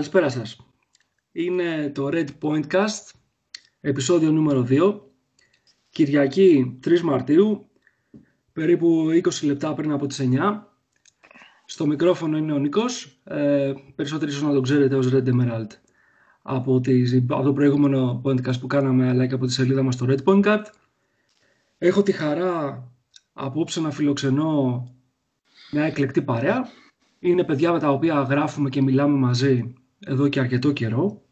[0.00, 0.56] Καλησπέρα σας.
[1.32, 3.10] Είναι το Red Pointcast,
[3.80, 5.00] επεισόδιο νούμερο 2.
[5.90, 7.68] Κυριακή 3 Μαρτίου,
[8.52, 10.66] περίπου 20 λεπτά πριν από τις 9.
[11.64, 15.68] Στο μικρόφωνο είναι ο Νίκος, ε, περισσότεροι ίσως να τον ξέρετε ως Red Emerald
[16.42, 16.80] από,
[17.28, 20.64] από το προηγούμενο podcast που κάναμε αλλά και από τη σελίδα μας στο Red Pointcast.
[21.78, 22.88] Έχω τη χαρά
[23.32, 24.84] απόψε να φιλοξενώ
[25.70, 26.68] μια εκλεκτή παρέα.
[27.18, 29.74] Είναι παιδιά με τα οποία γράφουμε και μιλάμε μαζί
[30.06, 31.22] εδώ και αρκετό καιρό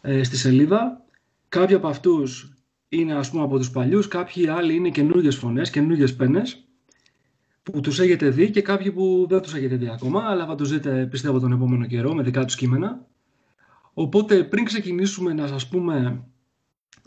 [0.00, 1.04] ε, στη σελίδα.
[1.48, 2.52] Κάποιοι από αυτούς
[2.88, 6.62] είναι ας πούμε από τους παλιούς, κάποιοι άλλοι είναι καινούργιες φωνές, καινούργιες πένες
[7.62, 10.70] που τους έχετε δει και κάποιοι που δεν τους έχετε δει ακόμα, αλλά θα τους
[10.70, 13.06] δείτε πιστεύω τον επόμενο καιρό με δικά τους κείμενα.
[13.94, 16.24] Οπότε πριν ξεκινήσουμε να σας πούμε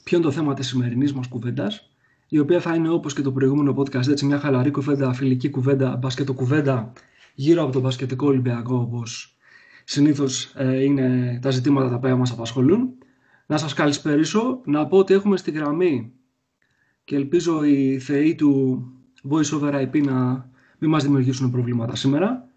[0.04, 1.90] ποιο είναι το θέμα της σημερινής μας κουβέντας,
[2.28, 5.96] η οποία θα είναι όπως και το προηγούμενο podcast, έτσι μια χαλαρή κουβέντα, φιλική κουβέντα,
[5.96, 6.94] μπασκετο κουβέντα
[7.36, 9.31] γύρω από το μπασκετικό Ολυμπιακό, όπως
[9.92, 12.94] συνήθως ε, είναι τα ζητήματα τα οποία μας απασχολούν.
[13.46, 16.14] Να σας καλησπερίσω, να πω ότι έχουμε στη γραμμή
[17.04, 18.84] και ελπίζω οι θεοί του
[19.30, 22.50] Voice over IP να μην μας δημιουργήσουν προβλήματα σήμερα.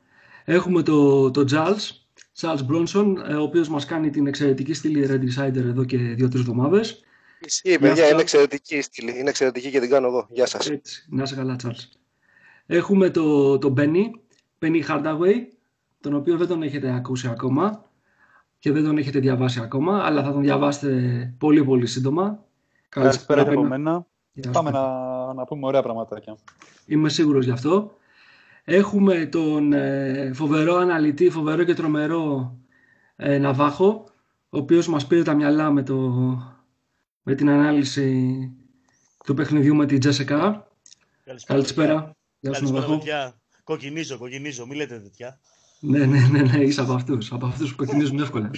[0.44, 1.90] Έχουμε το, το Charles,
[2.40, 6.40] Charles Bronson, ε, ο οποίος μας κάνει την εξαιρετική στήλη Red Insider εδώ και δύο-τρεις
[6.40, 7.04] εβδομάδες.
[7.40, 9.18] Ισχύει, παιδιά, είναι εξαιρετική στήλη.
[9.18, 10.26] Είναι εξαιρετική και την κάνω εδώ.
[10.30, 10.70] Γεια σας.
[10.70, 11.98] Έτσι, να είσαι καλά, Charles.
[12.66, 14.04] Έχουμε το, το Benny,
[14.58, 15.34] Benny Hardaway,
[16.04, 17.84] τον οποίο δεν τον έχετε ακούσει ακόμα
[18.58, 22.44] και δεν τον έχετε διαβάσει ακόμα, αλλά θα τον διαβάσετε πολύ πολύ σύντομα.
[22.88, 24.06] Καλησπέρα και από μένα.
[24.52, 24.82] Πάμε να,
[25.34, 26.36] να πούμε ωραία πραγματάκια.
[26.86, 27.96] Είμαι σίγουρος γι' αυτό.
[28.64, 32.56] Έχουμε τον ε, φοβερό αναλυτή, φοβερό και τρομερό
[33.16, 34.04] ε, Ναβάχο,
[34.48, 35.96] ο οποίος μας πήρε τα μυαλά με, το,
[37.22, 38.50] με την ανάλυση
[39.24, 40.68] του παιχνιδιού με την Τζέσεκα.
[41.24, 41.58] Καλησπέρα.
[41.58, 42.10] Καλησπέρα.
[42.40, 43.02] Γεια σου, Ναβάχο.
[43.64, 45.40] Κοκκινίζω, κοκκινίζω, μην λέτε τέτοια.
[45.86, 48.50] Ναι, ναι, ναι, ναι, είσαι από αυτούς, από αυτούς που κοκκινίζουν εύκολα.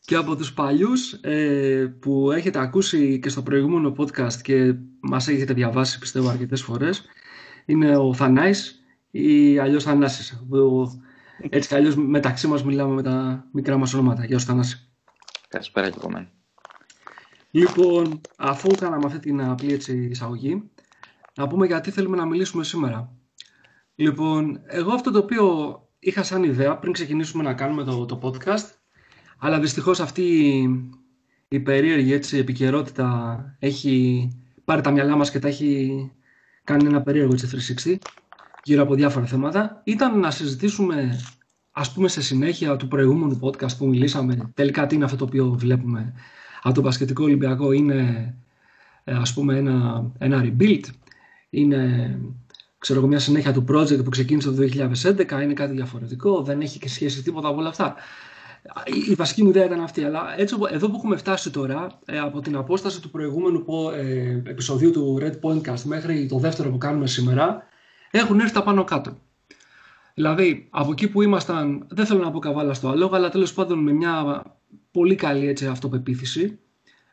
[0.00, 5.52] και από τους παλιούς ε, που έχετε ακούσει και στο προηγούμενο podcast και μας έχετε
[5.52, 7.04] διαβάσει πιστεύω αρκετές φορές
[7.64, 10.44] είναι ο Θανάης ή αλλιώς Θανάσης.
[10.48, 10.88] Που,
[11.50, 14.24] έτσι κι αλλιώς μεταξύ μας μιλάμε με τα μικρά μας ονόματα.
[14.24, 14.88] Γεια σου Θανάση.
[15.48, 16.30] Καλησπέρα και από μένα.
[17.50, 20.70] Λοιπόν, αφού κάναμε αυτή την απλή έτσι, εισαγωγή,
[21.34, 23.12] να πούμε γιατί θέλουμε να μιλήσουμε σήμερα.
[23.94, 28.66] Λοιπόν, εγώ αυτό το οποίο είχα σαν ιδέα πριν ξεκινήσουμε να κάνουμε το, το podcast,
[29.38, 30.24] αλλά δυστυχώς αυτή
[31.48, 34.28] η περίεργη έτσι, επικαιρότητα έχει
[34.64, 36.12] πάρει τα μυαλά μας και τα έχει
[36.64, 37.96] κάνει ένα περίεργο έτσι, 360
[38.62, 41.20] γύρω από διάφορα θέματα, ήταν να συζητήσουμε
[41.70, 45.50] ας πούμε σε συνέχεια του προηγούμενου podcast που μιλήσαμε τελικά τι είναι αυτό το οποίο
[45.58, 46.14] βλέπουμε.
[46.62, 48.34] Από το Πασχετικό Ολυμπιακό είναι
[49.04, 50.84] ε, ας πούμε ένα, ένα rebuild,
[51.50, 52.10] είναι
[52.78, 56.88] ξέρω, μια συνέχεια του project που ξεκίνησε το 2011, είναι κάτι διαφορετικό, δεν έχει και
[56.88, 57.94] σχέση τίποτα από όλα αυτά.
[59.10, 62.40] Η βασική μου ιδέα ήταν αυτή, αλλά έτσι, εδώ που έχουμε φτάσει τώρα, ε, από
[62.40, 63.64] την απόσταση του προηγούμενου
[63.96, 67.62] ε, επεισοδίου του Red Pointcast μέχρι το δεύτερο που κάνουμε σήμερα,
[68.10, 69.18] έχουν έρθει τα πάνω κάτω.
[70.14, 73.78] Δηλαδή, από εκεί που ήμασταν, δεν θέλω να πω καβάλα στο αλόγα, αλλά τέλος πάντων
[73.78, 74.42] με μια
[74.90, 76.58] πολύ καλή έτσι, αυτοπεποίθηση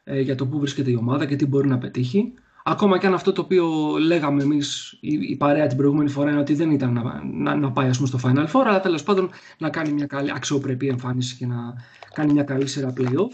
[0.04, 2.34] ε, για το πού βρίσκεται η ομάδα και τι μπορεί να πετύχει.
[2.68, 6.40] Ακόμα και αν αυτό το οποίο λέγαμε εμείς η, η παρέα την προηγούμενη φορά είναι
[6.40, 9.30] ότι δεν ήταν να, να, να πάει ας πούμε, στο Final Four, αλλά τέλος πάντων
[9.58, 11.74] να κάνει μια καλή αξιοπρεπή εμφάνιση και να
[12.14, 13.32] κάνει μια καλή σειρά playoff.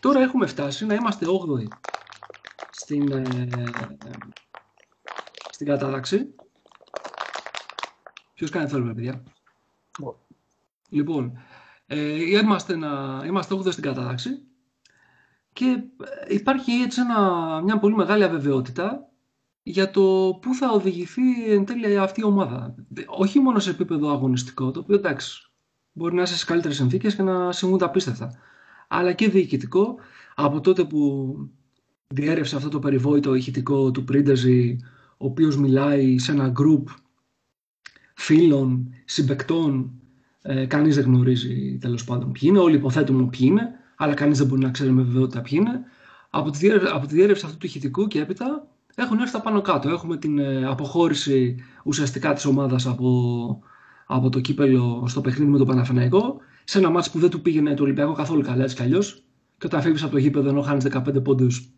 [0.00, 1.68] Τώρα έχουμε φτάσει να είμαστε 8η
[2.70, 3.24] στην, ε,
[5.50, 6.34] στην κατάταξη.
[8.34, 9.22] Ποιος κάνει θέλουμε, παιδιά;
[10.88, 11.38] Λοιπόν,
[11.86, 14.42] ε, είμαστε, να, είμαστε 8η στην κατάταξη
[15.54, 15.82] και
[16.28, 19.08] υπάρχει έτσι ένα, μια πολύ μεγάλη αβεβαιότητα
[19.62, 22.74] για το πού θα οδηγηθεί εν τέλει αυτή η ομάδα.
[23.06, 25.50] Όχι μόνο σε επίπεδο αγωνιστικό, το οποίο εντάξει,
[25.92, 28.32] μπορεί να είσαι σε καλύτερες συνθήκες και να συμβούν τα απίστευτα.
[28.88, 29.94] Αλλά και διοικητικό,
[30.34, 31.36] από τότε που
[32.06, 34.78] διέρευσε αυτό το περιβόητο ηχητικό του Πρίντεζη,
[35.16, 36.88] ο οποίος μιλάει σε ένα γκρουπ
[38.14, 39.92] φίλων, συμπεκτών,
[40.42, 44.46] ε, κανείς δεν γνωρίζει τέλος πάντων ποιοι είναι, όλοι υποθέτουμε ποιοι είναι, αλλά κανείς δεν
[44.46, 45.80] μπορεί να ξέρει με βεβαιότητα ποιοι είναι.
[46.30, 49.88] Από τη, από τη διέρευση αυτού του ηχητικού και έπειτα έχουν έρθει τα πάνω κάτω.
[49.88, 53.58] Έχουμε την ε, αποχώρηση ουσιαστικά της ομάδας από,
[54.06, 57.74] από το κύπελο στο παιχνίδι με τον Παναθηναϊκό σε ένα μάτσο που δεν του πήγαινε
[57.74, 59.22] το Ολυμπιακό καθόλου καλά έτσι κι αλλιώς.
[59.58, 61.72] Και όταν φεύγεις από το γήπεδο ενώ χάνεις 15 πόντους,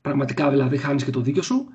[0.00, 1.66] πραγματικά δηλαδή χάνεις και το δίκιο σου.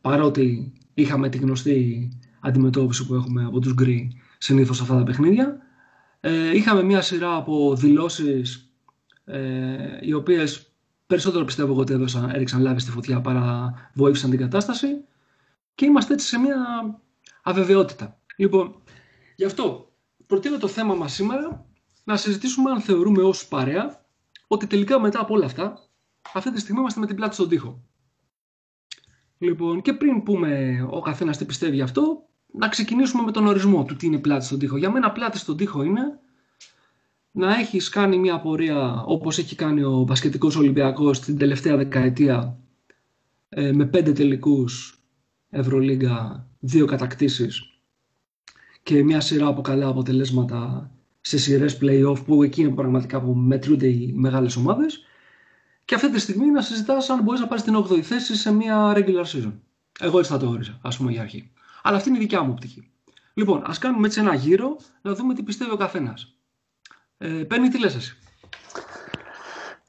[0.00, 2.08] Παρότι είχαμε τη γνωστή
[2.40, 5.58] αντιμετώπιση που έχουμε από τους γκρι συνήθως αυτά τα παιχνίδια.
[6.20, 8.73] Ε, είχαμε μια σειρά από δηλώσεις
[9.24, 10.72] ε, οι οποίες
[11.06, 15.04] περισσότερο πιστεύω εγώ ότι έδωσαν, έριξαν λάβη στη φωτιά παρά βοήθησαν την κατάσταση
[15.74, 16.56] και είμαστε έτσι σε μια
[17.42, 18.20] αβεβαιότητα.
[18.36, 18.82] Λοιπόν,
[19.36, 19.92] γι' αυτό
[20.26, 21.66] προτείνω το θέμα μας σήμερα
[22.04, 24.04] να συζητήσουμε αν θεωρούμε ως παρέα
[24.46, 25.78] ότι τελικά μετά από όλα αυτά,
[26.34, 27.82] αυτή τη στιγμή είμαστε με την πλάτη στον τοίχο.
[29.38, 33.96] Λοιπόν, και πριν πούμε ο καθένας τι πιστεύει αυτό, να ξεκινήσουμε με τον ορισμό του
[33.96, 34.76] τι είναι πλάτη στον τοίχο.
[34.76, 36.18] Για μένα πλάτη στον τοίχο είναι
[37.36, 42.58] να έχεις κάνει μια πορεία όπως έχει κάνει ο Μπασκετικός Ολυμπιακός την τελευταία δεκαετία
[43.48, 44.98] ε, με πέντε τελικούς
[45.50, 47.78] Ευρωλίγκα, δύο κατακτήσεις
[48.82, 50.90] και μια σειρά από καλά αποτελέσματα
[51.20, 55.04] σε σειρές playoff που εκεί είναι πραγματικά που μετρούνται οι μεγάλες ομάδες.
[55.84, 58.92] Και αυτή τη στιγμή να συζητάς αν μπορείς να πάρεις την 8η θέση σε μια
[58.96, 59.52] regular season.
[60.00, 61.50] Εγώ έτσι θα το όριζα, ας πούμε, για αρχή.
[61.82, 62.90] Αλλά αυτή είναι η δικιά μου οπτική.
[63.34, 66.33] Λοιπόν, ας κάνουμε έτσι ένα γύρο να δούμε τι πιστεύει ο καθένας.
[67.24, 68.18] Ε, Παίρνει, τι λες εσύ;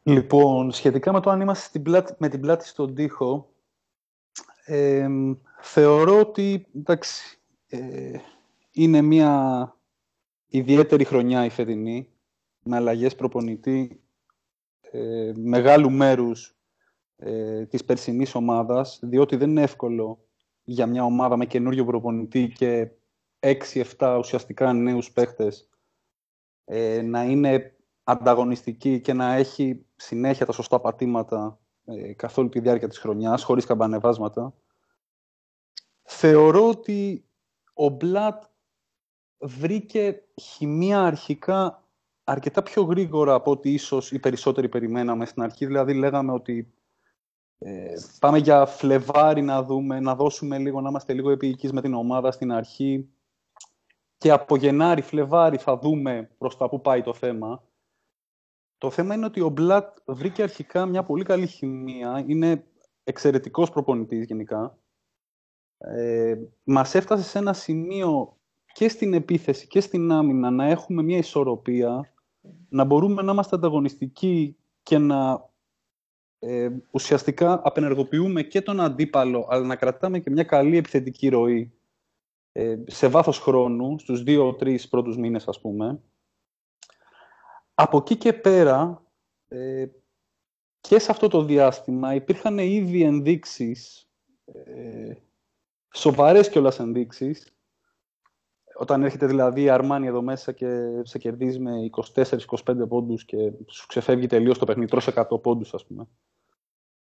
[0.03, 3.53] Λοιπόν, σχετικά με το αν είμαστε στην πλάτη, με την πλάτη στον τοίχο,
[4.65, 5.07] ε,
[5.61, 8.19] θεωρώ ότι εντάξει, ε,
[8.71, 9.75] είναι μια
[10.47, 12.09] ιδιαίτερη χρονιά η φετινή,
[12.63, 14.01] με αλλαγές προπονητή
[14.91, 16.55] ε, μεγάλου μέρους
[17.15, 20.25] ε, της περσινής ομάδας, διότι δεν είναι εύκολο
[20.63, 22.89] για μια ομάδα με καινούριο προπονητή και
[23.39, 25.69] 6-7 ουσιαστικά νέους παίχτες
[26.65, 32.59] ε, να είναι ανταγωνιστική και να έχει συνέχεια τα σωστά πατήματα ε, καθ' όλη τη
[32.59, 34.53] διάρκεια της χρονιάς, χωρίς καμπανεβάσματα.
[36.03, 37.25] Θεωρώ ότι
[37.73, 38.43] ο Μπλατ
[39.37, 41.83] βρήκε χημεία αρχικά
[42.23, 45.65] αρκετά πιο γρήγορα από ό,τι ίσως οι περισσότεροι περιμέναμε στην αρχή.
[45.65, 46.73] Δηλαδή λέγαμε ότι
[47.57, 51.93] ε, πάμε για Φλεβάρι να δούμε, να δώσουμε λίγο, να είμαστε λίγο επίοικείς με την
[51.93, 53.09] ομάδα στην αρχή
[54.25, 57.63] και από Γενάρη, Φλεβάρι θα δούμε προς τα που πάει το θέμα.
[58.77, 62.23] Το θέμα είναι ότι ο Μπλατ βρήκε αρχικά μια πολύ καλή χημεία.
[62.27, 62.65] Είναι
[63.03, 64.77] εξαιρετικός προπονητής γενικά.
[65.77, 68.37] Ε, μας έφτασε σε ένα σημείο
[68.73, 72.13] και στην επίθεση και στην άμυνα να έχουμε μια ισορροπία,
[72.69, 75.49] να μπορούμε να είμαστε ανταγωνιστικοί και να
[76.39, 81.74] ε, ουσιαστικά απενεργοποιούμε και τον αντίπαλο, αλλά να κρατάμε και μια καλή επιθετική ροή ε,
[82.85, 86.01] σε βάθος χρόνου, στους δύο-τρεις πρώτους μήνες ας πούμε.
[87.73, 89.03] Από εκεί και πέρα,
[89.47, 89.85] ε,
[90.79, 94.09] και σε αυτό το διάστημα υπήρχαν ήδη ενδείξεις,
[94.45, 95.13] ε,
[95.93, 97.55] σοβαρές κιόλας ενδείξεις,
[98.77, 103.87] όταν έρχεται δηλαδή η Αρμάνι εδώ μέσα και σε κερδίζει με 24-25 πόντους και σου
[103.87, 106.07] ξεφεύγει τελείως το παιχνίδι, τρως 100 πόντους ας πούμε.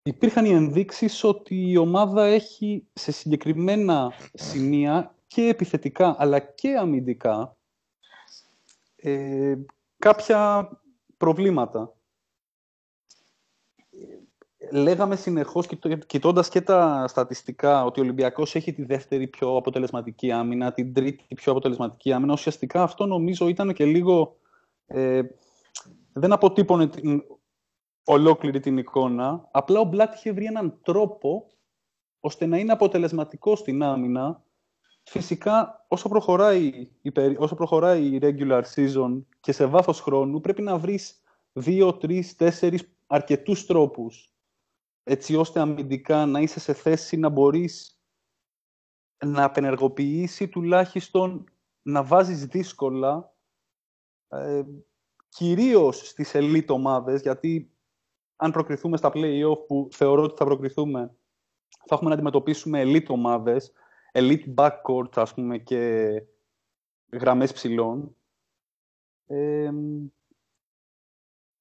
[0.03, 7.57] Υπήρχαν οι ενδείξεις ότι η ομάδα έχει σε συγκεκριμένα σημεία και επιθετικά αλλά και αμυντικά
[8.97, 9.57] ε,
[9.99, 10.71] κάποια
[11.17, 11.95] προβλήματα
[14.73, 15.67] λέγαμε συνεχώς,
[16.07, 21.35] κοιτώντας και τα στατιστικά, ότι ο Ολυμπιακός έχει τη δεύτερη πιο αποτελεσματική άμυνα, την τρίτη
[21.35, 22.33] πιο αποτελεσματική άμυνα.
[22.33, 24.37] Ουσιαστικά αυτό νομίζω ήταν και λίγο...
[24.87, 25.23] Ε,
[26.13, 27.23] δεν αποτύπωνε την,
[28.05, 29.49] ολόκληρη την εικόνα.
[29.51, 31.51] Απλά ο Μπλάτ είχε βρει έναν τρόπο
[32.21, 34.45] ώστε να είναι αποτελεσματικό στην άμυνα.
[35.09, 36.89] Φυσικά, όσο προχωράει,
[37.39, 41.23] όσο προχωράει η regular season και σε βάθος χρόνου, πρέπει να βρεις
[41.53, 44.37] δύο, τρεις, τέσσερις αρκετούς τρόπους
[45.09, 48.01] έτσι ώστε αμυντικά να είσαι σε θέση να μπορείς
[49.25, 51.45] να απενεργοποιήσει τουλάχιστον
[51.83, 53.35] να βάζεις δύσκολα
[54.29, 54.63] ε,
[55.29, 57.71] κυρίως στις elite ομάδες γιατί
[58.37, 61.15] αν προκριθούμε στα play-off που θεωρώ ότι θα προκριθούμε
[61.69, 63.73] θα έχουμε να αντιμετωπίσουμε elite ομάδες
[64.17, 66.11] elite backcourt ας πούμε και
[67.13, 68.17] γραμμές ψηλών
[69.27, 69.71] ε,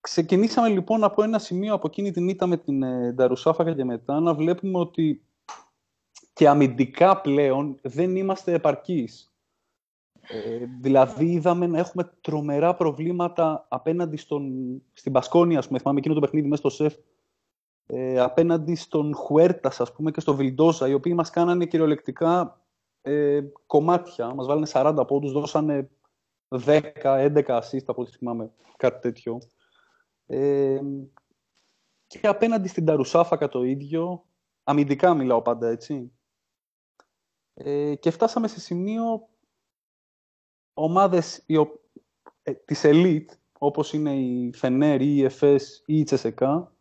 [0.05, 4.19] Ξεκινήσαμε λοιπόν από ένα σημείο από εκείνη την ήττα με την ε, Νταρουσάφακα και μετά
[4.19, 5.25] να βλέπουμε ότι
[6.33, 9.33] και αμυντικά πλέον δεν είμαστε επαρκείς.
[10.21, 14.51] Ε, δηλαδή είδαμε να έχουμε τρομερά προβλήματα απέναντι στον,
[14.93, 16.95] στην Πασκόνια, ας πούμε, θυμάμαι εκείνο το παιχνίδι μέσα στο ΣΕΦ,
[17.87, 22.61] ε, απέναντι στον Χουέρτας, ας πούμε, και στο Βιλντόζα, οι οποίοι μας κάνανε κυριολεκτικά
[23.01, 24.33] ε, κομμάτια.
[24.33, 25.89] Μας βάλανε 40 πόντους, δώσανε
[26.49, 29.39] 10-11 assist από ό,τι θυμάμαι, κάτι τέτοιο.
[30.25, 30.79] Ε,
[32.07, 34.25] και απέναντι στην Ταρουσάφακα το ίδιο,
[34.63, 36.11] αμυντικά μιλάω πάντα έτσι.
[37.53, 39.29] Ε, και φτάσαμε σε σημείο
[40.73, 41.55] ομάδες η,
[42.43, 46.74] ε, της elite, όπως είναι η Φενέρ ή η ΕΦΕΣ ή η Τσεσεκά,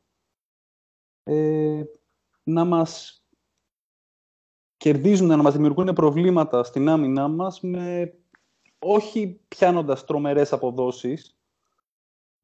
[1.25, 1.83] ε,
[2.43, 3.25] να μας
[4.77, 8.15] κερδίζουν, να μας δημιουργούν προβλήματα στην άμυνά μας με
[8.79, 11.39] όχι πιάνοντας τρομερές αποδόσεις,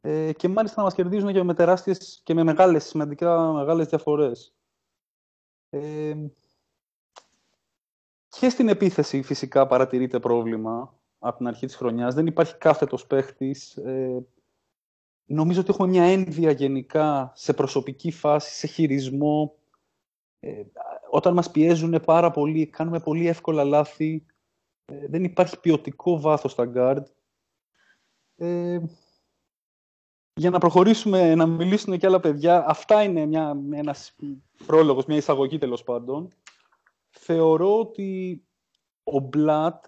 [0.00, 4.54] ε, και μάλιστα να μας κερδίζουν και με τεράστιες και με μεγάλες, σημαντικά μεγάλες διαφορές.
[5.70, 6.14] Ε,
[8.28, 10.94] και στην επίθεση φυσικά παρατηρείται πρόβλημα.
[11.22, 12.14] από την αρχή της χρονιάς.
[12.14, 13.76] Δεν υπάρχει κάθετος παίχτης.
[13.76, 14.26] Ε,
[15.32, 19.54] νομίζω ότι έχουμε μια ένδυα γενικά σε προσωπική φάση, σε χειρισμό.
[20.40, 20.62] Ε,
[21.10, 24.26] όταν μας πιέζουν πάρα πολύ, κάνουμε πολύ εύκολα λάθη.
[24.84, 27.02] Ε, δεν υπάρχει ποιοτικό βάθος στα guard.
[28.36, 28.80] Ε,
[30.34, 34.16] για να προχωρήσουμε, να μιλήσουν και άλλα παιδιά, αυτά είναι μια, ένας
[34.66, 36.34] πρόλογος, μια εισαγωγή τέλος πάντων.
[37.10, 38.42] Θεωρώ ότι
[39.04, 39.84] ο Μπλατ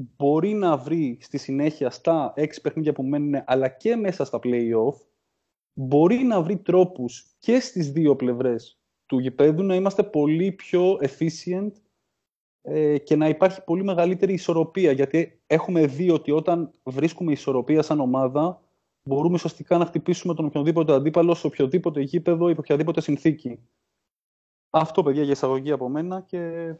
[0.00, 4.94] μπορεί να βρει στη συνέχεια στα έξι παιχνίδια που μένουν, αλλά και μέσα στα play-off,
[5.72, 11.70] μπορεί να βρει τρόπους και στις δύο πλευρές του γηπέδου να είμαστε πολύ πιο efficient
[12.62, 14.92] ε, και να υπάρχει πολύ μεγαλύτερη ισορροπία.
[14.92, 18.62] Γιατί έχουμε δει ότι όταν βρίσκουμε ισορροπία σαν ομάδα,
[19.08, 23.58] μπορούμε ουσιαστικά να χτυπήσουμε τον οποιοδήποτε αντίπαλο σε οποιοδήποτε γήπεδο, υπό οποιαδήποτε συνθήκη.
[24.70, 26.74] Αυτό, παιδιά, για εισαγωγή από μένα και...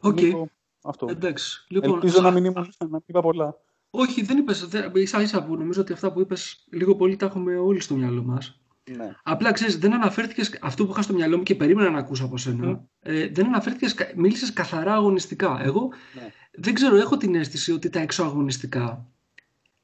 [0.00, 0.20] Οκ.
[0.20, 0.48] Νίκο,
[0.84, 1.06] αυτό.
[1.10, 1.64] Εντάξει.
[1.68, 3.56] Λοιπόν, Ελπίζω να μην ήμουν να είπα πολλά.
[3.90, 4.66] Όχι, δεν είπες.
[4.68, 7.94] δεν- Ίσα ίσα που νομίζω ότι αυτά που είπες λίγο πολύ τα έχουμε όλοι στο
[7.94, 8.58] μυαλό μας.
[8.96, 9.14] Ναι.
[9.22, 12.36] Απλά ξέρεις, δεν αναφέρθηκες αυτό που είχα στο μυαλό μου και περίμενα να ακούσω από
[12.36, 12.66] σένα.
[12.66, 12.76] Μμ.
[13.00, 15.60] Ε, δεν αναφέρθηκες, κα- μίλησες καθαρά αγωνιστικά.
[15.62, 16.32] Εγώ Ναι.
[16.52, 19.06] δεν ξέρω, έχω την αίσθηση ότι τα εξωαγωνιστικά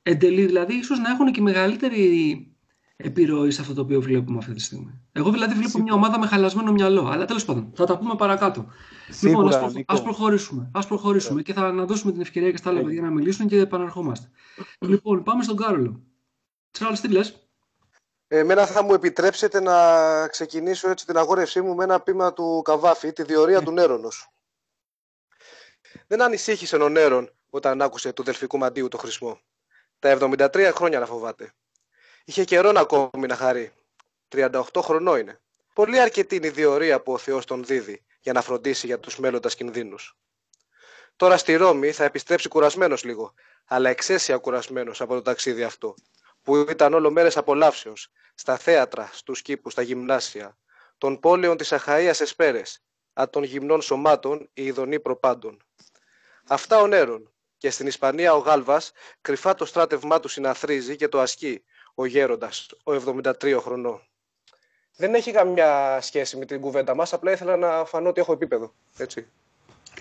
[0.03, 2.47] εν τέλει, δηλαδή ίσως να έχουν και μεγαλύτερη
[3.03, 5.01] επιρροής σε αυτό το οποίο βλέπουμε αυτή τη στιγμή.
[5.13, 5.85] Εγώ δηλαδή βλέπω Σίγουρα.
[5.85, 8.61] μια ομάδα με χαλασμένο μυαλό, αλλά τέλος πάντων, θα τα πούμε παρακάτω.
[8.61, 9.93] λοιπόν, Σίγουρα, ας, προχω- Νίκο.
[9.95, 10.71] ας προχωρήσουμε.
[10.75, 12.93] Ας προχωρήσουμε και θα να δώσουμε την ευκαιρία και στα άλλα Έγινε.
[12.95, 14.31] παιδιά να μιλήσουν και επαναρχόμαστε.
[14.79, 16.03] λοιπόν, πάμε στον Κάρολο.
[16.71, 17.45] Τσάρλς, τι λες;
[18.33, 19.75] Εμένα θα μου επιτρέψετε να
[20.29, 24.29] ξεκινήσω έτσι την αγόρευσή μου με ένα πείμα του Καβάφη, τη διορία του Νέρονος.
[26.07, 29.41] Δεν ανησύχησε ο Νέρον όταν άκουσε του Δελφικού Μαντίου το χρησμό.
[29.99, 31.53] Τα 73 χρόνια να φοβάται.
[32.31, 33.73] Είχε καιρό να ακόμη να χαρεί.
[34.29, 35.41] 38 χρονών είναι.
[35.73, 39.19] Πολύ αρκετή είναι η διορία που ο Θεός τον δίδει για να φροντίσει για τους
[39.19, 40.17] μέλλοντας κινδύνους.
[41.17, 43.35] Τώρα στη Ρώμη θα επιστρέψει κουρασμένος λίγο,
[43.65, 45.95] αλλά εξαίσια κουρασμένος από το ταξίδι αυτό,
[46.43, 50.59] που ήταν όλο μέρες απολαύσεως, στα θέατρα, στους κήπους, στα γυμνάσια,
[50.99, 52.83] των πόλεων της Αχαΐας Εσπέρες,
[53.13, 55.65] α των γυμνών σωμάτων οι ειδονοί προπάντων.
[56.47, 61.21] Αυτά ο Νέρον, και στην Ισπανία ο Γάλβας κρυφά το στράτευμά του συναθρίζει και το
[61.21, 61.65] ασκεί,
[62.01, 64.01] ο γέροντας, ο 73 χρονών.
[64.97, 68.75] Δεν έχει καμιά σχέση με την κουβέντα μας, απλά ήθελα να φανώ ότι έχω επίπεδο.
[68.97, 69.27] Έτσι.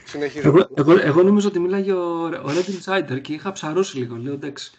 [0.06, 0.48] Συνεχίζω.
[0.48, 4.16] Εγώ, εγώ, εγώ νομίζω ότι μιλάγε ο, ο Red Insider και είχα ψαρώσει λίγο.
[4.16, 4.72] Λέω εντάξει.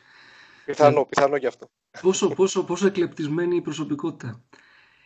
[0.65, 1.71] Πιθανό, πιθανό κι αυτό.
[2.01, 4.43] Πόσο, πόσο, πόσο εκλεπτισμένη η προσωπικότητα.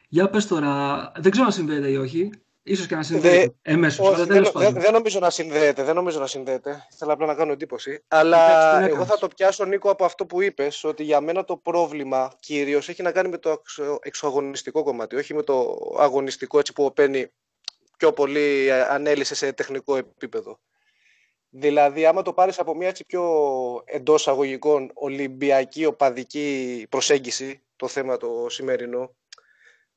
[0.08, 2.30] Για πες τώρα, δεν ξέρω αν συνδέεται ή όχι.
[2.66, 4.82] Ίσως και να συνδέεται εμέσως, Όχι, αλλά δεν, τέλος δεν, πάντων.
[4.82, 6.86] δεν νομίζω να συνδέεται, δεν νομίζω να συνδέεται.
[6.98, 8.04] Θέλω απλά να κάνω εντύπωση.
[8.08, 9.08] Αλλά Εντάξει, τι να εγώ κάνεις.
[9.10, 13.02] θα το πιάσω, Νίκο, από αυτό που είπες, ότι για μένα το πρόβλημα κυρίως έχει
[13.02, 17.26] να κάνει με το εξω- εξωαγωνιστικό κομμάτι, όχι με το αγωνιστικό έτσι που ο Πένι
[17.96, 20.58] πιο πολύ ε, ανέλησε σε τεχνικό επίπεδο.
[21.48, 23.22] Δηλαδή, άμα το πάρεις από μια έτσι πιο
[23.84, 29.14] εντός αγωγικών ολυμπιακή, οπαδική προσέγγιση, το θέμα το σημερινό,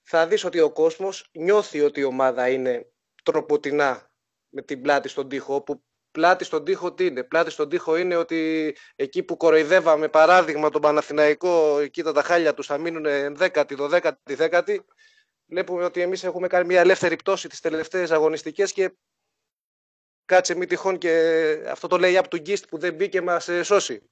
[0.10, 2.92] θα δεις ότι ο κόσμος νιώθει ότι η ομάδα είναι
[3.24, 4.12] τροποτινά
[4.50, 7.24] με την πλάτη στον τοίχο, που πλάτη στον τοίχο τι είναι.
[7.24, 12.66] Πλάτη στον τοίχο είναι ότι εκεί που κοροϊδεύαμε παράδειγμα τον Παναθηναϊκό, κοίτα τα χάλια τους
[12.66, 13.06] θα μείνουν
[13.40, 14.78] 10η, 12η, 10η.
[15.46, 18.92] Βλέπουμε ότι εμείς έχουμε κάνει μια ελεύθερη πτώση τις τελευταίες αγωνιστικές και
[20.26, 21.14] κάτσε μη τυχόν και
[21.68, 24.10] αυτό το λέει από του Γκίστ που δεν μπήκε μας ε, σώσει.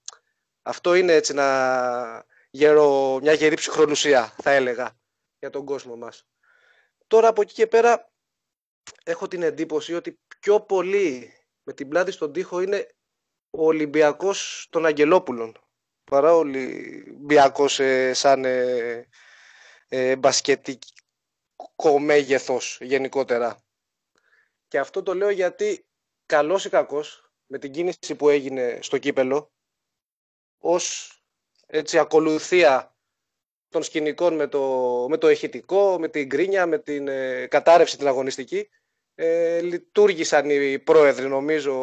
[0.61, 4.95] Αυτό είναι έτσι να γερό, μια γερή ψυχρολουσία θα έλεγα
[5.45, 6.27] για τον κόσμο μας.
[7.07, 8.11] Τώρα από εκεί και πέρα
[9.03, 11.33] έχω την εντύπωση ότι πιο πολύ
[11.63, 12.87] με την πλάτη στον τοίχο είναι
[13.49, 15.59] ο Ολυμπιακός των Αγγελόπουλων
[16.03, 19.07] παρά ο Ολυμπιακός ε, σαν ε,
[19.87, 23.63] ε, μπασκετικό μέγεθος γενικότερα.
[24.67, 25.85] Και αυτό το λέω γιατί
[26.25, 29.51] καλός ή κακός με την κίνηση που έγινε στο κύπελο
[30.57, 31.15] ως
[31.65, 32.94] έτσι ακολουθία
[33.75, 34.61] των σκηνικών με το,
[35.09, 38.69] με το ηχητικό, με την γκρίνια, με την ε, κατάρρευση την αγωνιστική
[39.15, 41.73] ε, λειτουργήσαν οι πρόεδροι νομίζω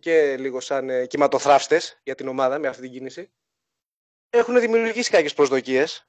[0.00, 3.32] και λίγο σαν ε, κυματοθράφστες για την ομάδα με αυτή την κίνηση.
[4.30, 6.08] Έχουν δημιουργήσει κάποιες προσδοκίες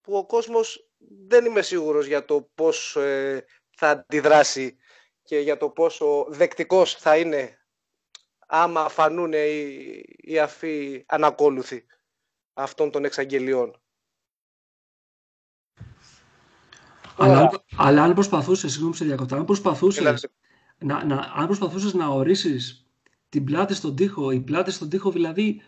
[0.00, 0.90] που ο κόσμος
[1.26, 3.44] δεν είμαι σίγουρος για το πώς ε,
[3.76, 4.76] θα αντιδράσει
[5.22, 7.66] και για το πόσο δεκτικός θα είναι
[8.46, 11.86] άμα φανούν οι, οι αφοί ανακόλουθοι
[12.52, 13.81] αυτών των εξαγγελιών.
[17.16, 20.28] Αλλά, αν- αλλά αν προσπαθούσες, συγγνώμη σε διακοπτώ, αν προσπαθούσες Έλατε.
[20.78, 22.86] να, να, αν προσπαθούσες να ορίσεις
[23.28, 25.62] την πλάτη στον τοίχο, η πλάτη στον τοίχο δηλαδή,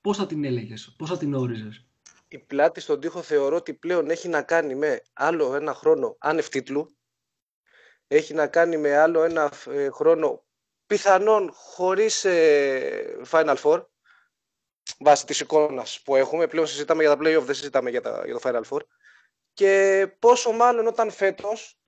[0.00, 1.86] πώς θα την έλεγες, πώς θα την όριζες;
[2.28, 6.48] Η πλάτη στον τοίχο θεωρώ ότι πλέον έχει να κάνει με άλλο ένα χρόνο άνευ
[6.48, 6.96] τίτλου,
[8.08, 10.44] έχει να κάνει με άλλο ένα ε, χρόνο
[10.86, 13.84] πιθανόν χωρίς ε, Final Four,
[14.98, 16.46] βάσει της εικόνας που έχουμε.
[16.46, 18.80] Πλέον συζητάμε για τα play-off, δεν συζητάμε για, τα, για το Final Four.
[19.58, 21.78] Και πόσο μάλλον όταν φέτος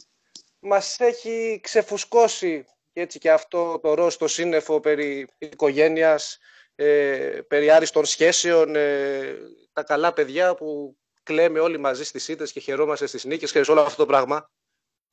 [0.58, 6.38] μας έχει ξεφουσκώσει έτσι και αυτό το ροζ το σύννεφο περί οικογένειας,
[6.74, 9.36] ε, περί άριστων σχέσεων, ε,
[9.72, 13.70] τα καλά παιδιά που κλαίμε όλοι μαζί στις ήττες και χαιρόμαστε στις νίκες και σε
[13.70, 14.50] όλο αυτό το πράγμα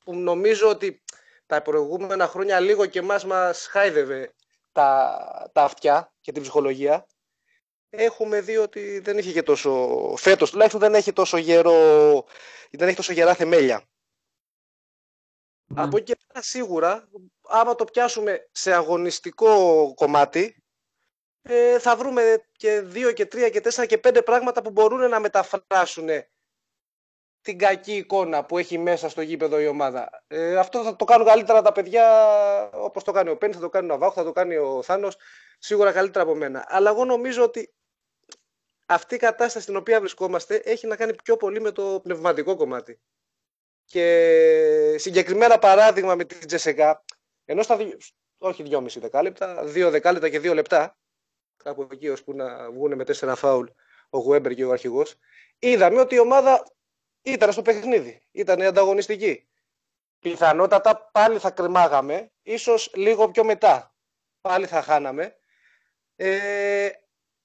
[0.04, 1.02] που νομίζω ότι
[1.46, 4.34] τα προηγούμενα χρόνια λίγο και εμάς μας χάιδευε
[4.72, 7.06] τα, τα αυτιά και την ψυχολογία
[7.90, 12.24] έχουμε δει ότι δεν είχε και τόσο φέτος τουλάχιστον δεν έχει τόσο γερό
[12.70, 13.88] δεν έχει τόσο γερά θεμέλια
[15.68, 15.82] ναι.
[15.82, 17.08] Από εκεί και πέρα σίγουρα,
[17.48, 20.62] άμα το πιάσουμε σε αγωνιστικό κομμάτι,
[21.42, 25.20] ε, θα βρούμε και δύο και τρία και τέσσερα και πέντε πράγματα που μπορούν να
[25.20, 26.08] μεταφράσουν
[27.48, 30.24] την κακή εικόνα που έχει μέσα στο γήπεδο η ομάδα.
[30.26, 32.04] Ε, αυτό θα το κάνουν καλύτερα τα παιδιά,
[32.72, 35.16] όπως το κάνει ο Πέννη, θα το κάνει ο Ναβάχο, θα το κάνει ο Θάνος,
[35.58, 36.64] σίγουρα καλύτερα από μένα.
[36.68, 37.74] Αλλά εγώ νομίζω ότι
[38.86, 43.00] αυτή η κατάσταση στην οποία βρισκόμαστε έχει να κάνει πιο πολύ με το πνευματικό κομμάτι.
[43.84, 47.04] Και συγκεκριμένα παράδειγμα με την Τζεσεκά,
[47.44, 47.96] ενώ στα δύο,
[48.38, 50.98] όχι 2,5 δεκάλεπτα, 2 δεκάλεπτα και 2 λεπτά,
[51.56, 53.66] κάπου εκεί ώσπου να βγουν με 4 φάουλ
[54.10, 55.16] ο Γουέμπερ και ο αρχηγός,
[55.58, 56.76] είδαμε ότι η ομάδα
[57.32, 59.48] ήταν στο παιχνίδι, ήταν ανταγωνιστική.
[60.20, 63.94] Πιθανότατα πάλι θα κρεμάγαμε, ίσως λίγο πιο μετά.
[64.40, 65.36] Πάλι θα χάναμε.
[66.16, 66.88] Ε,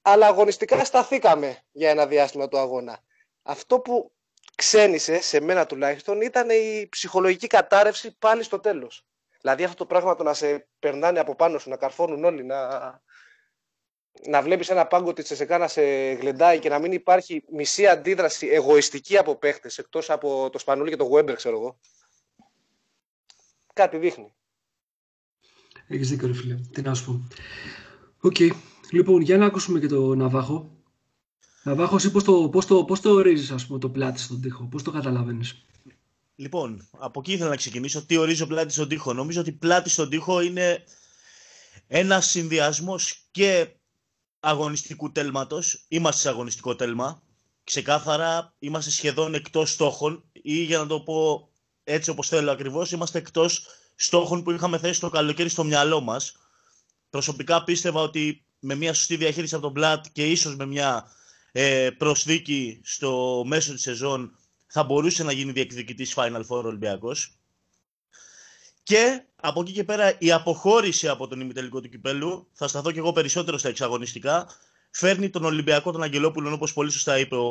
[0.02, 3.00] αλλά αγωνιστικά σταθήκαμε για ένα διάστημα του αγώνα.
[3.44, 4.12] Αυτό που
[4.56, 9.06] ξένησε, σε μένα τουλάχιστον, ήταν η ψυχολογική κατάρρευση πάλι στο τέλος.
[9.42, 13.02] Δηλαδή αυτό το πράγμα το να σε περνάνε από πάνω σου, να καρφώνουν όλοι, να,
[14.22, 18.48] να βλέπεις ένα πάγκο της Τσεσεκά να σε γλεντάει και να μην υπάρχει μισή αντίδραση
[18.48, 21.80] εγωιστική από παίχτες, εκτός από το Σπανούλη και το Γουέμπερ, ξέρω εγώ.
[23.74, 24.34] Κάτι δείχνει.
[25.88, 26.56] Έχεις δίκιο, ρε φίλε.
[26.56, 27.28] Τι να σου πω.
[28.28, 28.38] Οκ.
[28.92, 30.72] Λοιπόν, για να ακούσουμε και το Ναβάχο.
[31.64, 34.64] Ναβάχο, εσύ πώς το, πώς το, πώς το ορίζεις, ας πούμε, το πλάτη στον τοίχο,
[34.64, 35.66] πώς το καταλαβαίνεις;
[36.36, 38.06] Λοιπόν, από εκεί ήθελα να ξεκινήσω.
[38.06, 40.84] Τι ορίζω πλάτη στον τοίχο; Νομίζω ότι πλάτη στον τοίχο είναι
[41.88, 43.68] ένας συνδυασμός και
[44.44, 45.86] αγωνιστικού τέλματος.
[45.88, 47.22] Είμαστε σε αγωνιστικό τέλμα.
[47.64, 51.50] Ξεκάθαρα είμαστε σχεδόν εκτός στόχων ή για να το πω
[51.84, 56.36] έτσι όπως θέλω ακριβώς, είμαστε εκτός στόχων που είχαμε θέσει το καλοκαίρι στο μυαλό μας.
[57.10, 61.06] Προσωπικά πίστευα ότι με μια σωστή διαχείριση από τον Πλάτ και ίσως με μια
[61.52, 67.38] ε, προσθήκη στο μέσο της σεζόν θα μπορούσε να γίνει διεκδικητής Final Four Ολυμπιακός.
[68.84, 73.00] Και από εκεί και πέρα η αποχώρηση από τον ημιτελικό του κυπέλου, θα σταθώ και
[73.00, 74.50] εγώ περισσότερο στα εξαγωνιστικά,
[74.92, 77.50] φέρνει τον Ολυμπιακό τον Αγγελόπουλο, όπως πολύ σωστά είπε ο,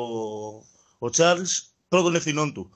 [0.97, 2.69] ο Τσάρλς, πρώτων ευθυνών του.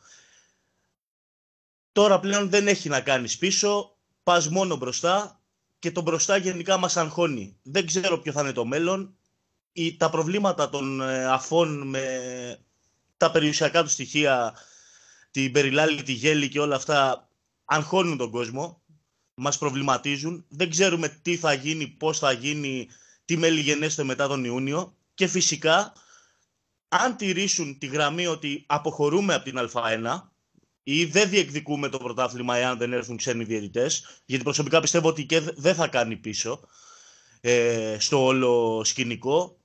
[1.92, 5.42] Τώρα πλέον δεν έχει να κάνεις πίσω, πας μόνο μπροστά
[5.80, 7.58] και το μπροστά γενικά μας αγχώνει.
[7.64, 9.18] Δεν ξέρω ποιο θα είναι το μέλλον,
[9.98, 12.06] τα προβλήματα των ε, αφών με
[13.18, 14.54] τα περιουσιακά του στοιχεία,
[15.32, 17.27] την περιλάλη, τη γέλη και όλα αυτά
[17.68, 18.82] αγχώνουν τον κόσμο,
[19.36, 20.46] μας προβληματίζουν.
[20.50, 22.88] Δεν ξέρουμε τι θα γίνει, πώς θα γίνει,
[23.26, 25.94] τι μελιγενέστε μετά τον Ιούνιο και φυσικά
[26.88, 30.22] αν τηρήσουν τη γραμμή ότι αποχωρούμε από την Α1
[30.84, 35.40] ή δεν διεκδικούμε το πρωτάθλημα εάν δεν έρθουν ξένοι διαιτητές, γιατί προσωπικά πιστεύω ότι και
[35.40, 36.60] δεν θα κάνει πίσω
[37.42, 39.60] ε, στο όλο σκηνικό,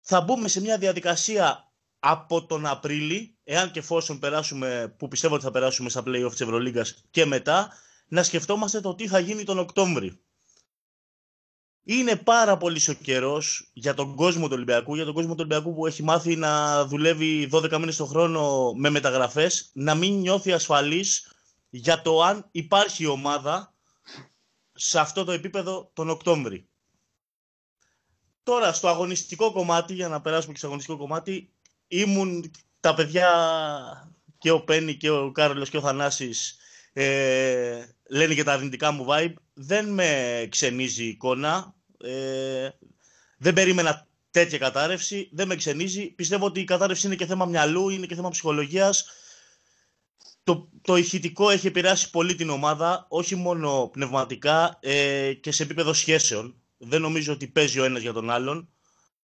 [0.00, 1.65] θα μπούμε σε μια διαδικασία
[1.98, 6.40] από τον Απρίλη, εάν και εφόσον περάσουμε, που πιστεύω ότι θα περάσουμε στα play-off της
[6.40, 7.72] Ευρωλίγκας και μετά,
[8.08, 10.20] να σκεφτόμαστε το τι θα γίνει τον Οκτώβρη.
[11.88, 15.74] Είναι πάρα πολύ ο καιρός για τον κόσμο του Ολυμπιακού, για τον κόσμο του Ολυμπιακού
[15.74, 21.32] που έχει μάθει να δουλεύει 12 μήνες το χρόνο με μεταγραφές, να μην νιώθει ασφαλής
[21.70, 23.74] για το αν υπάρχει ομάδα
[24.72, 26.68] σε αυτό το επίπεδο τον Οκτώβρη.
[28.42, 31.52] Τώρα, στο αγωνιστικό κομμάτι, για να περάσουμε και στο αγωνιστικό κομμάτι,
[31.88, 33.30] ήμουν τα παιδιά
[34.38, 36.56] και ο Πένι και ο Κάρολος και ο Θανάσης
[36.92, 39.34] ε, λένε και τα αρνητικά μου vibe.
[39.54, 41.74] Δεν με ξενίζει η εικόνα.
[41.98, 42.68] Ε,
[43.38, 45.28] δεν περίμενα τέτοια κατάρρευση.
[45.32, 46.06] Δεν με ξενίζει.
[46.10, 49.08] Πιστεύω ότι η κατάρρευση είναι και θέμα μυαλού, είναι και θέμα ψυχολογίας.
[50.44, 55.92] Το, το ηχητικό έχει επηρεάσει πολύ την ομάδα, όχι μόνο πνευματικά ε, και σε επίπεδο
[55.92, 58.68] σχέσεων δεν νομίζω ότι παίζει ο ένας για τον άλλον.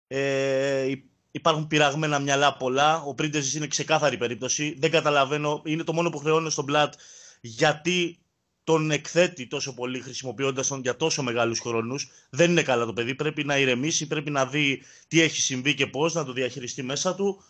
[0.06, 0.92] Ε,
[1.34, 3.02] υπάρχουν πειραγμένα μυαλά πολλά.
[3.02, 4.76] Ο Πρίντεζης είναι ξεκάθαρη περίπτωση.
[4.78, 5.62] Δεν καταλαβαίνω.
[5.64, 6.94] Είναι το μόνο που χρεώνω στον Μπλατ
[7.40, 8.18] γιατί
[8.64, 12.10] τον εκθέτει τόσο πολύ χρησιμοποιώντας τον για τόσο μεγάλους χρόνους.
[12.30, 13.14] Δεν είναι καλά το παιδί.
[13.14, 17.14] Πρέπει να ηρεμήσει, πρέπει να δει τι έχει συμβεί και πώς, να το διαχειριστεί μέσα
[17.14, 17.42] του.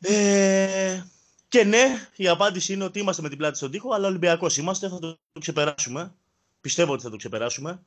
[0.00, 1.02] Ε,
[1.48, 4.88] και ναι, η απάντηση είναι ότι είμαστε με την πλάτη στον τοίχο, αλλά Ολυμπιακός είμαστε,
[4.88, 6.14] θα το ξεπεράσουμε.
[6.60, 7.82] πιστεύω ότι θα το ξεπεράσουμε.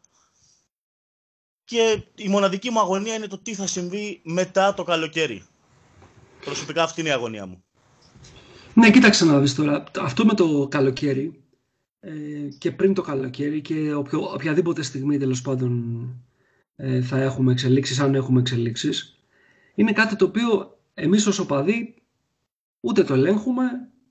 [1.65, 5.43] Και η μοναδική μου αγωνία είναι το τι θα συμβεί μετά το καλοκαίρι.
[6.45, 7.63] Προσωπικά αυτή είναι η αγωνία μου.
[8.73, 9.83] Ναι, κοίταξε να δεις τώρα.
[10.01, 11.43] Αυτό με το καλοκαίρι
[11.99, 12.11] ε,
[12.57, 16.05] και πριν το καλοκαίρι και οποιο, οποιαδήποτε στιγμή τέλος πάντων
[16.75, 19.19] ε, θα έχουμε εξελίξεις, αν έχουμε εξελίξεις,
[19.75, 21.95] είναι κάτι το οποίο εμείς ως οπαδοί
[22.79, 23.63] ούτε το ελέγχουμε,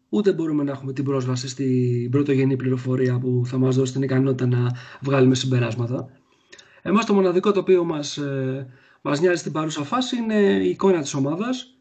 [0.08, 4.46] ούτε μπορούμε να έχουμε την πρόσβαση στην πρωτογενή πληροφορία που θα μας δώσει την ικανότητα
[4.46, 6.10] να βγάλουμε συμπεράσματα.
[6.86, 8.66] Εμάς το μοναδικό το οποίο μας, ε,
[9.02, 11.78] μας νοιάζει στην παρούσα φάση είναι η εικόνα της ομάδας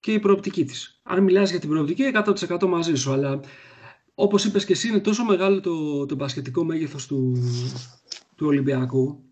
[0.00, 1.00] και η προοπτική της.
[1.02, 3.40] Αν μιλάς για την προοπτική, 100% μαζί σου, αλλά
[4.14, 7.32] όπως είπες και εσύ, είναι τόσο μεγάλο το, το μπασκετικό μέγεθος του,
[8.36, 9.22] του Ολυμπιακού,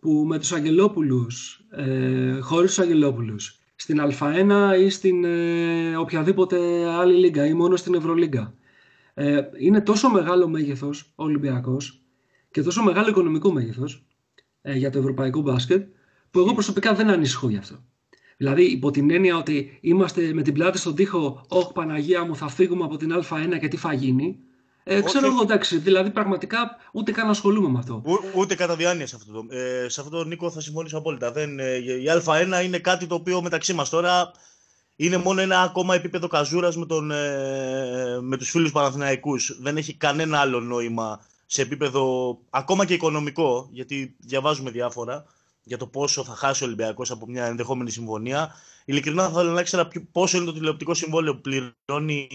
[0.00, 7.14] που με τους Αγγελόπουλους, ε, χωρίς τους Αγγελόπουλους, στην Α1 ή στην ε, οποιαδήποτε άλλη
[7.14, 8.54] λίγα ή μόνο στην Ευρωλίγκα.
[9.14, 12.02] Ε, είναι τόσο μεγάλο μέγεθος ο Ολυμπιακός
[12.50, 14.15] και τόσο μεγάλο οικονομικό μέγεθος ε,
[14.74, 15.86] για το ευρωπαϊκό μπάσκετ
[16.30, 17.84] που εγώ προσωπικά δεν ανησυχώ γι' αυτό.
[18.36, 22.48] Δηλαδή υπό την έννοια ότι είμαστε με την πλάτη στον τοίχο «Ωχ Παναγία μου θα
[22.48, 24.38] φύγουμε από την Α1 και τι θα γίνει»
[24.88, 28.02] Ε, ξέρω εγώ, εντάξει, δηλαδή πραγματικά ούτε καν ασχολούμαι με αυτό.
[28.06, 29.46] Ο, ούτε κατά διάνοια σε αυτό.
[29.48, 31.32] Ε, σε αυτό, Νίκο, θα συμφωνήσω απόλυτα.
[31.32, 34.30] Δεν, ε, η Α1 είναι κάτι το οποίο μεταξύ μας τώρα
[34.96, 39.58] είναι μόνο ένα ακόμα επίπεδο καζούρας με, τον, ε, με τους φίλους Παναθηναϊκούς.
[39.60, 45.24] Δεν έχει κανένα άλλο νόημα σε επίπεδο ακόμα και οικονομικό, γιατί διαβάζουμε διάφορα
[45.62, 48.54] για το πόσο θα χάσει ο Ολυμπιακός από μια ενδεχόμενη συμφωνία.
[48.84, 52.28] Ειλικρινά θα ήθελα να ξέρω πόσο είναι το τηλεοπτικό συμβόλαιο που πληρώνει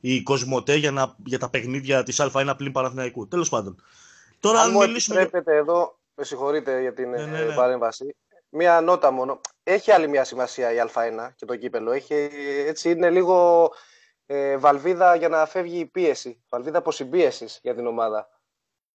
[0.00, 3.28] η Κοσμοτέ για, να, για τα παιχνίδια της Α1 πλην Παναθηναϊκού.
[3.28, 3.82] Τέλος πάντων.
[4.40, 5.20] Τώρα, αν, αν μου μιλήσουμε...
[5.20, 7.54] επιτρέπετε εδώ, με συγχωρείτε για την ναι, ναι, ναι.
[7.54, 8.16] παρέμβαση,
[8.48, 9.40] μία νότα μόνο.
[9.62, 11.92] Έχει άλλη μια σημασία η Α1 και το κύπελο.
[11.92, 12.28] Έχει,
[12.66, 13.70] έτσι είναι λίγο
[14.26, 16.44] ε, βαλβίδα για να φεύγει η πίεση.
[16.48, 18.28] Βαλβίδα αποσυμπίεσης για την ομάδα.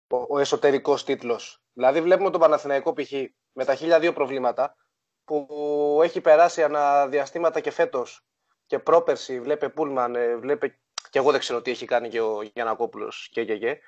[0.08, 1.64] Ο, ο εσωτερικός τίτλος.
[1.74, 3.12] Δηλαδή, βλέπουμε τον Παναθηναϊκό π.χ.
[3.52, 4.76] με τα χίλια δύο προβλήματα
[5.24, 8.26] που έχει περάσει αναδιαστήματα και φέτος
[8.66, 9.40] και πρόπερση.
[9.40, 13.46] Βλέπε Πούλμαν, ε, βλέπε και εγώ δεν ξέρω τι έχει κάνει και ο Γιανακόπουλος και,
[13.46, 13.80] και, και.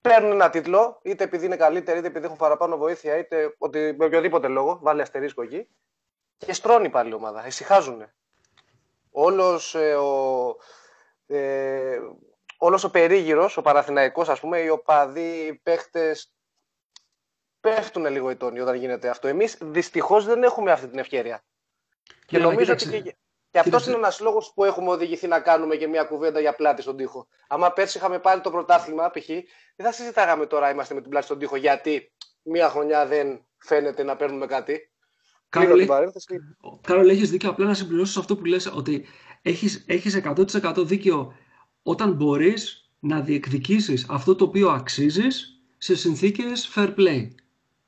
[0.00, 4.04] Παίρνουν ένα τίτλο, είτε επειδή είναι καλύτεροι, είτε επειδή έχουν παραπάνω βοήθεια, είτε ότι, με
[4.04, 5.68] οποιοδήποτε λόγο, βάλει αστερίσκο εκεί,
[6.36, 7.46] και στρώνει πάλι η ομάδα.
[7.46, 8.12] Ησυχάζουν.
[9.10, 10.56] Όλος ε, ο.
[11.26, 11.98] Ε,
[12.58, 16.34] όλος ο περίγυρος, ο Παραθυναϊκός ας πούμε, οι οπαδοί, οι παίχτες,
[17.60, 19.28] πέφτουν λίγο οι τόνοι όταν γίνεται αυτό.
[19.28, 21.44] Εμείς δυστυχώς δεν έχουμε αυτή την ευκαιρία.
[22.26, 23.16] Και νομίζω ότι και,
[23.50, 26.82] και αυτός είναι ένας λόγος που έχουμε οδηγηθεί να κάνουμε και μια κουβέντα για πλάτη
[26.82, 27.28] στον τοίχο.
[27.48, 29.26] Άμα πέρσι είχαμε πάρει το πρωτάθλημα, π.χ.,
[29.76, 34.02] δεν θα συζητάγαμε τώρα είμαστε με την πλάτη στον τοίχο γιατί μια χρονιά δεν φαίνεται
[34.02, 34.92] να παίρνουμε κάτι.
[35.50, 35.86] Κάρολ,
[36.80, 37.50] Κάρολ έχεις δίκιο.
[37.50, 39.04] Απλά να συμπληρώσω αυτό που λες ότι
[39.42, 41.32] έχεις, έχεις 100% δίκιο
[41.82, 47.28] όταν μπορείς να διεκδικήσεις αυτό το οποίο αξίζεις σε συνθήκες fair play.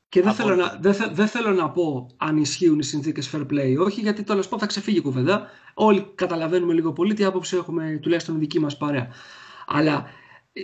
[0.09, 0.79] Και δεν θέλω, να,
[1.13, 4.59] δεν, θέλω να πω αν ισχύουν οι συνθήκες fair play ή όχι, γιατί τέλος πάντων
[4.59, 5.51] θα ξεφύγει η κουβέντα.
[5.75, 9.09] Όλοι καταλαβαίνουμε λίγο πολύ τι άποψη έχουμε, τουλάχιστον η δική μας παρέα.
[9.67, 10.05] Αλλά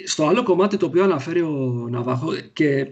[0.04, 2.86] στο άλλο κομμάτι το οποίο αναφέρει ο Ναβάχο και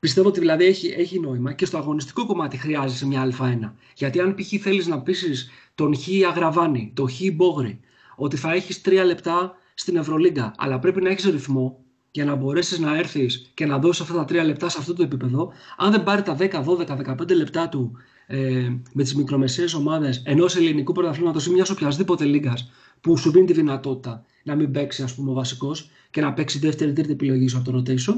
[0.00, 3.70] πιστεύω ότι δηλαδή έχει, έχει νόημα και στο αγωνιστικό κομμάτι χρειάζεσαι μια Α1.
[3.94, 4.62] Γιατί αν π.χ.
[4.62, 7.80] θέλεις να πείσεις τον Χ Αγραβάνη, τον Χ Μπόγρη,
[8.16, 12.78] ότι θα έχεις τρία λεπτά στην Ευρωλίγκα, αλλά πρέπει να έχεις ρυθμό, για να μπορέσεις
[12.78, 16.02] να έρθεις και να δώσεις αυτά τα τρία λεπτά σε αυτό το επίπεδο, αν δεν
[16.02, 16.86] πάρει τα 10, 12,
[17.20, 17.92] 15 λεπτά του
[18.26, 23.46] ε, με τις μικρομεσαίες ομάδες ενός ελληνικού πρωταθλήματος ή μιας οποιασδήποτε λίγας που σου δίνει
[23.46, 27.58] τη δυνατότητα να μην παίξει ας πούμε, ο βασικός και να παίξει δεύτερη-τρίτη επιλογή σου
[27.58, 28.14] από το rotation,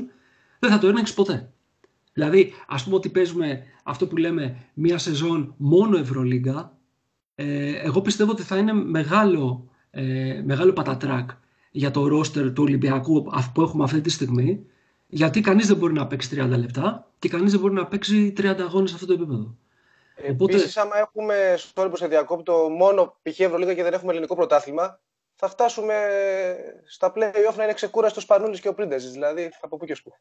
[0.58, 1.52] δεν θα το έλεγξε ποτέ.
[2.12, 6.76] Δηλαδή, ας πούμε ότι παίζουμε αυτό που λέμε μία σεζόν μόνο Ευρωλίγκα,
[7.34, 11.30] ε, εγώ πιστεύω ότι θα είναι μεγάλο, ε, μεγάλο πατατράκ
[11.70, 13.22] για το ρόστερ του Ολυμπιακού
[13.54, 14.66] που έχουμε αυτή τη στιγμή,
[15.06, 18.62] γιατί κανείς δεν μπορεί να παίξει 30 λεπτά και κανείς δεν μπορεί να παίξει 30
[18.62, 19.56] αγώνες σε αυτό το επίπεδο.
[20.30, 20.56] Οπότε...
[20.56, 23.40] Επίση, άμα έχουμε στο που σε διακόπτω μόνο π.χ.
[23.40, 25.00] Ευρωλίγα και δεν έχουμε ελληνικό πρωτάθλημα,
[25.44, 25.94] θα φτάσουμε
[26.84, 29.10] στα play-off να είναι ξεκούραστος ο Σπανούλη και ο Πρίντεζης.
[29.10, 30.12] Δηλαδή, από πού και πού.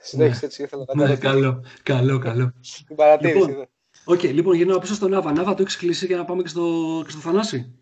[0.00, 2.52] Συνέχισε έτσι, ήθελα να ναι, καλό, καλό, καλό.
[2.86, 3.48] Την παρατήρηση.
[3.48, 3.68] Λοιπόν,
[4.04, 5.32] okay, λοιπόν, γυρνάω πίσω στον Νάβα.
[5.32, 7.74] Νάβα, το έχεις κλείσει για να πάμε και στο, και στο Θανάση;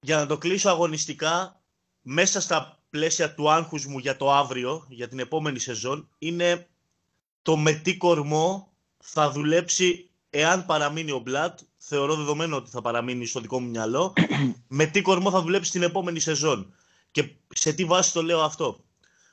[0.00, 1.60] Για να το κλείσω αγωνιστικά,
[2.02, 6.66] μέσα στα πλαίσια του άγχους μου για το αύριο, για την επόμενη σεζόν, είναι
[7.42, 11.58] το με τι κορμό θα δουλέψει εάν παραμείνει ο Μπλατ.
[11.88, 14.12] Θεωρώ δεδομένο ότι θα παραμείνει στο δικό μου μυαλό.
[14.78, 16.74] με τι κορμό θα δουλέψει την επόμενη σεζόν.
[17.10, 18.84] Και σε τι βάση το λέω αυτό.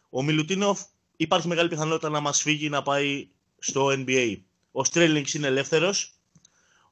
[0.09, 0.81] Ο Μιλουτίνοφ
[1.17, 3.27] υπάρχει μεγάλη πιθανότητα να μας φύγει να πάει
[3.59, 4.37] στο NBA.
[4.71, 6.15] Ο Στρέλινγκς είναι ελεύθερος.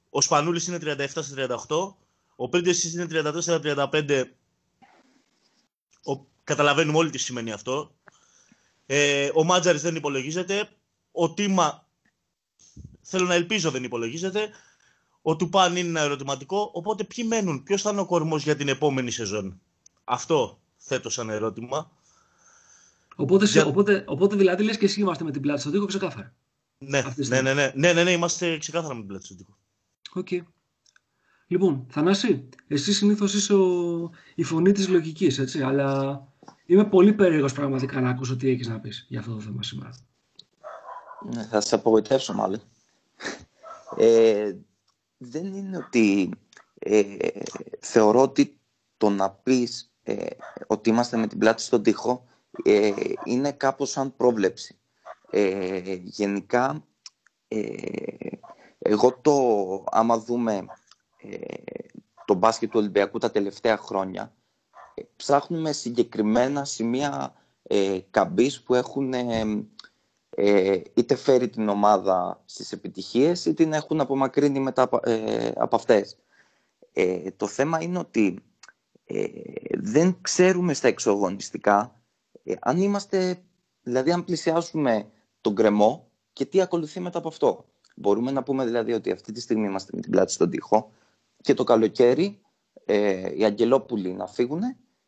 [0.10, 0.80] Ο Σπανούλης είναι
[1.68, 1.96] 37-38.
[2.36, 4.24] Ο Πρίντεσης είναι 34-35
[6.04, 7.96] ο, καταλαβαίνουμε όλοι τι σημαίνει αυτό.
[8.86, 10.70] Ε, ο Μάτζαρης δεν υπολογίζεται.
[11.12, 11.88] Ο Τίμα,
[13.02, 14.50] θέλω να ελπίζω, δεν υπολογίζεται.
[15.26, 16.70] Ο Τουπάν είναι ένα ερωτηματικό.
[16.74, 19.62] Οπότε ποιοι μένουν, ποιος θα είναι ο κορμός για την επόμενη σεζόν;
[20.04, 21.92] Αυτό θέτω σαν ερώτημα.
[23.16, 26.34] Οπότε, οπότε, οπότε δηλαδή λες και εσύ είμαστε με την πλάτη στον τοίχο ξεκάθαρα.
[26.78, 29.58] Ναι, ναι, ναι, ναι, ναι, ναι, ναι, είμαστε ξεκάθαρα με την πλάτη στον τοίχο.
[30.14, 30.28] OK.
[30.32, 30.40] Okay.
[31.48, 34.10] Λοιπόν, Θανάση, εσύ συνήθως είσαι ο...
[34.36, 36.22] η φωνή της λογικής, έτσι, αλλά
[36.66, 39.94] είμαι πολύ περίεργος πραγματικά να ακούσω τι έχεις να πεις για αυτό το θέμα σήμερα.
[41.34, 42.62] Ναι, θα σε απογοητεύσω μάλλον.
[43.98, 44.56] Ε,
[45.24, 46.30] δεν είναι ότι
[46.80, 47.04] ε,
[47.80, 48.60] θεωρώ ότι
[48.98, 50.26] το να πεις ε,
[50.68, 52.26] ότι είμαστε με την πλάτη στον τοίχο
[52.64, 52.92] ε,
[53.26, 54.78] είναι κάπως σαν πρόβλεψη.
[55.30, 56.86] Ε, γενικά,
[58.80, 60.66] εγώ το, άμα δούμε
[62.26, 64.34] το μπάσκετ του Ολυμπιακού τα τελευταία χρόνια,
[65.16, 67.34] ψάχνουμε συγκεκριμένα σημεία
[67.64, 69.14] ε, καμπής που έχουν
[70.94, 74.82] είτε φέρει την ομάδα στις επιτυχίες είτε την έχουν απομακρύνει μετά
[75.56, 76.18] από αυτές.
[77.38, 78.44] το θέμα είναι ότι
[79.06, 79.26] ε,
[79.72, 82.02] δεν ξέρουμε στα εξωγωνιστικά
[82.44, 83.44] ε, αν είμαστε,
[83.82, 85.10] δηλαδή αν πλησιάσουμε
[85.42, 87.66] τον κρεμό και τι ακολουθεί μετά από αυτό.
[87.96, 90.92] Μπορούμε να πούμε δηλαδή ότι αυτή τη στιγμή είμαστε με την πλάτη στον τοίχο
[91.42, 92.42] και το καλοκαίρι
[92.86, 94.62] ε, οι αγγελόπουλοι να φύγουν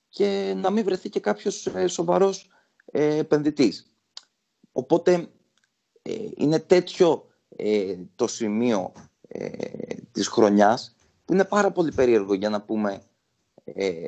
[0.10, 2.52] και να μην βρεθεί και κάποιος ε, σοβαρός
[2.86, 3.95] ε, επενδυτής.
[4.78, 5.28] Οπότε
[6.02, 8.92] ε, είναι τέτοιο ε, το σημείο
[9.28, 9.50] ε,
[10.12, 13.02] της χρονιάς που είναι πάρα πολύ περίεργο για να πούμε
[13.64, 14.08] ε,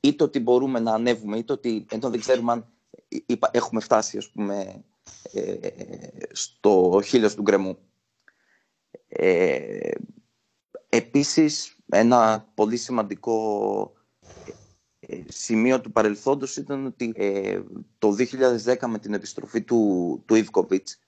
[0.00, 2.72] είτε ότι μπορούμε να ανέβουμε, είτε ότι ενώ δεν ξέρουμε αν
[3.50, 4.84] έχουμε φτάσει ας πούμε,
[5.32, 5.68] ε,
[6.32, 7.78] στο χείλος του γκρεμού.
[9.08, 9.90] Ε,
[10.88, 13.92] επίσης, ένα πολύ σημαντικό
[14.46, 14.52] ε,
[15.28, 17.60] σημείο του παρελθόντος ήταν ότι ε,
[17.98, 18.16] το
[18.64, 20.98] 2010 με την επιστροφή του, του Ιβκοβιτς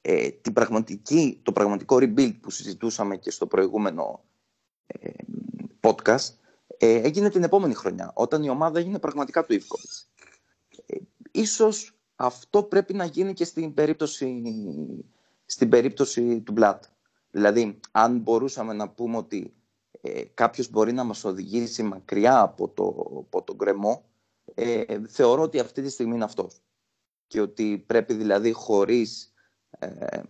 [0.00, 4.24] ε, την πραγματική, το πραγματικό rebuild που συζητούσαμε και στο προηγούμενο
[5.80, 6.34] podcast
[6.78, 10.08] ε, έγινε την επόμενη χρονιά, όταν η ομάδα έγινε πραγματικά του Ιβκοβιτς.
[10.86, 10.96] Ε,
[11.30, 14.42] ίσως αυτό πρέπει να γίνει και στην περίπτωση,
[15.44, 16.84] στην περίπτωση του Μπλάτ.
[17.30, 19.54] Δηλαδή, αν μπορούσαμε να πούμε ότι
[20.06, 22.84] ε, κάποιος μπορεί να μας οδηγήσει μακριά από, το,
[23.18, 24.04] από τον κρεμό,
[24.54, 26.62] ε, θεωρώ ότι αυτή τη στιγμή είναι αυτός.
[27.26, 29.32] Και ότι πρέπει δηλαδή χωρίς
[29.78, 30.20] ε,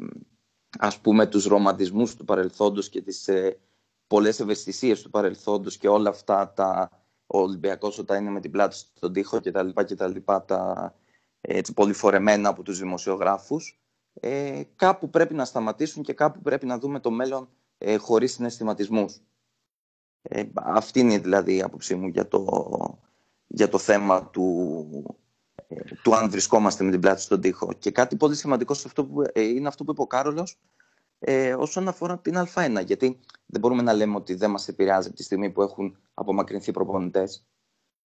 [0.79, 3.59] ας πούμε τους ρομαντισμούς του παρελθόντος και τις ε,
[4.07, 6.91] πολλές ευαισθησίες του παρελθόντος και όλα αυτά τα
[7.27, 10.45] ο Ολυμπιακός όταν είναι με την πλάτη στον τοίχο και τα λοιπά και τα λοιπά
[10.45, 10.95] τα
[11.41, 13.79] έτσι πολυφορεμένα από τους δημοσιογράφους
[14.21, 19.21] ε, κάπου πρέπει να σταματήσουν και κάπου πρέπει να δούμε το μέλλον ε, χωρίς συναισθηματισμούς.
[20.29, 22.99] Ε, αυτή είναι δηλαδή η άποψή μου για το,
[23.47, 25.17] για το θέμα του,
[25.69, 27.73] ε, του αν βρισκόμαστε με την πλάτη στον τοίχο.
[27.73, 30.59] Και κάτι πολύ σημαντικό σε αυτό που, ε, είναι αυτό που είπε ο Κάρολος,
[31.19, 32.85] ε, όσον αφορά την Α1.
[32.85, 36.73] Γιατί δεν μπορούμε να λέμε ότι δεν μας επηρεάζει από τη στιγμή που έχουν απομακρυνθεί
[36.73, 37.47] προπονητές.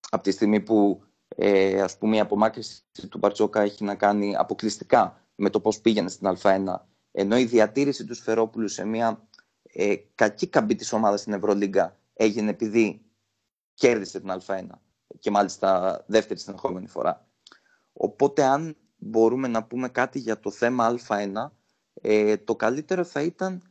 [0.09, 1.03] Από τη στιγμή που
[1.35, 6.09] ε, ας πούμε, η απομάκρυνση του Μπαρτζόκα έχει να κάνει αποκλειστικά με το πώς πήγαινε
[6.09, 6.63] στην Α1.
[7.11, 9.27] Ενώ η διατήρηση του Σφερόπουλου σε μια
[9.63, 13.01] ε, κακή καμπή της ομάδας στην Ευρωλίγκα έγινε επειδή
[13.73, 14.67] κέρδισε την Α1
[15.19, 17.27] και μάλιστα δεύτερη συνεχόμενη φορά.
[17.93, 21.49] Οπότε αν μπορούμε να πούμε κάτι για το θέμα Α1
[22.01, 23.61] ε, το καλύτερο θα ήταν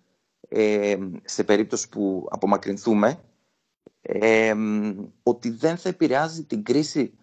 [0.49, 3.21] ε, σε περίπτωση που απομακρυνθούμε
[4.01, 4.55] ε,
[5.23, 7.15] ότι δεν θα επηρεάζει την κρίση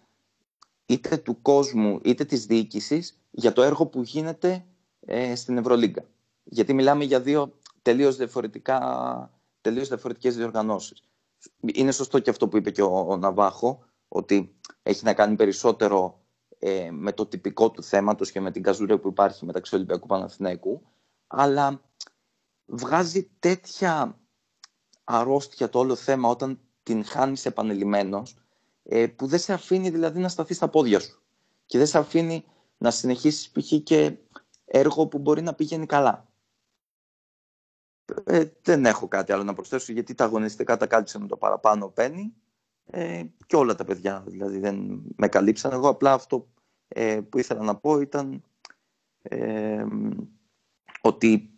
[0.86, 4.64] είτε του κόσμου είτε της διοίκησης για το έργο που γίνεται
[5.00, 6.04] ε, στην Ευρωλίγκα.
[6.44, 8.78] Γιατί μιλάμε για δύο τελείως, διαφορετικά,
[9.60, 11.02] τελείως διαφορετικές διοργανώσεις.
[11.74, 16.20] Είναι σωστό και αυτό που είπε και ο, Ναβάχο, ότι έχει να κάνει περισσότερο
[16.58, 20.82] ε, με το τυπικό του θέματος και με την καζουρία που υπάρχει μεταξύ Ολυμπιακού Παναθηναϊκού
[21.26, 21.82] αλλά
[22.64, 24.18] βγάζει τέτοια
[25.04, 28.36] αρρώστια το όλο θέμα όταν την χάνεις επανελειμμένος
[28.82, 31.22] ε, που δεν σε αφήνει δηλαδή να σταθείς στα πόδια σου
[31.66, 32.44] και δεν σε αφήνει
[32.78, 33.72] να συνεχίσεις π.χ.
[33.82, 34.16] και
[34.64, 36.28] έργο που μπορεί να πηγαίνει καλά.
[38.24, 41.88] Ε, δεν έχω κάτι άλλο να προσθέσω γιατί τα αγωνιστικά τα κάλυψε με το παραπάνω
[41.88, 42.34] πένι
[42.84, 45.72] ε, και όλα τα παιδιά δηλαδή δεν με καλύψαν.
[45.72, 46.48] Εγώ απλά αυτό
[46.88, 48.42] ε, που ήθελα να πω ήταν
[49.22, 49.86] ε,
[51.00, 51.50] ότι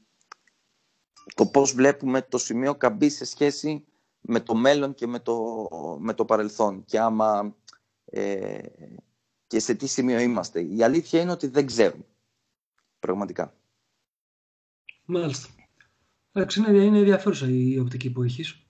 [1.35, 3.87] το πώς βλέπουμε το σημείο καμπή σε σχέση
[4.21, 5.69] με το μέλλον και με το,
[6.01, 7.57] με το παρελθόν και άμα
[8.05, 8.59] ε,
[9.47, 10.61] και σε τι σημείο είμαστε.
[10.61, 12.05] Η αλήθεια είναι ότι δεν ξέρουμε.
[12.99, 13.55] Πραγματικά.
[15.05, 15.58] Μάλιστα.
[16.39, 18.63] Εντάξει, είναι, είναι ενδιαφέρουσα η οπτική που έχεις.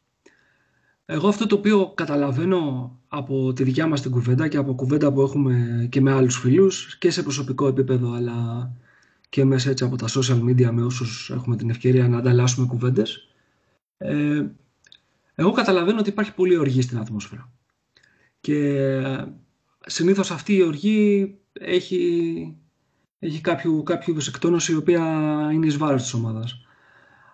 [1.07, 5.21] Εγώ αυτό το οποίο καταλαβαίνω από τη δικιά μας την κουβέντα και από κουβέντα που
[5.21, 8.71] έχουμε και με άλλους φίλους και σε προσωπικό επίπεδο αλλά
[9.29, 13.29] και μέσα έτσι από τα social media με όσους έχουμε την ευκαιρία να ανταλλάσσουμε κουβέντες
[13.99, 14.47] ε,
[15.35, 17.53] εγώ καταλαβαίνω ότι υπάρχει πολύ οργή στην ατμόσφαιρα
[18.41, 18.91] και
[19.87, 22.57] συνήθως αυτή η οργή έχει,
[23.19, 25.03] έχει κάποιο, κάποιο εκτόνωση η οποία
[25.53, 26.68] είναι εις βάρος της ομάδας.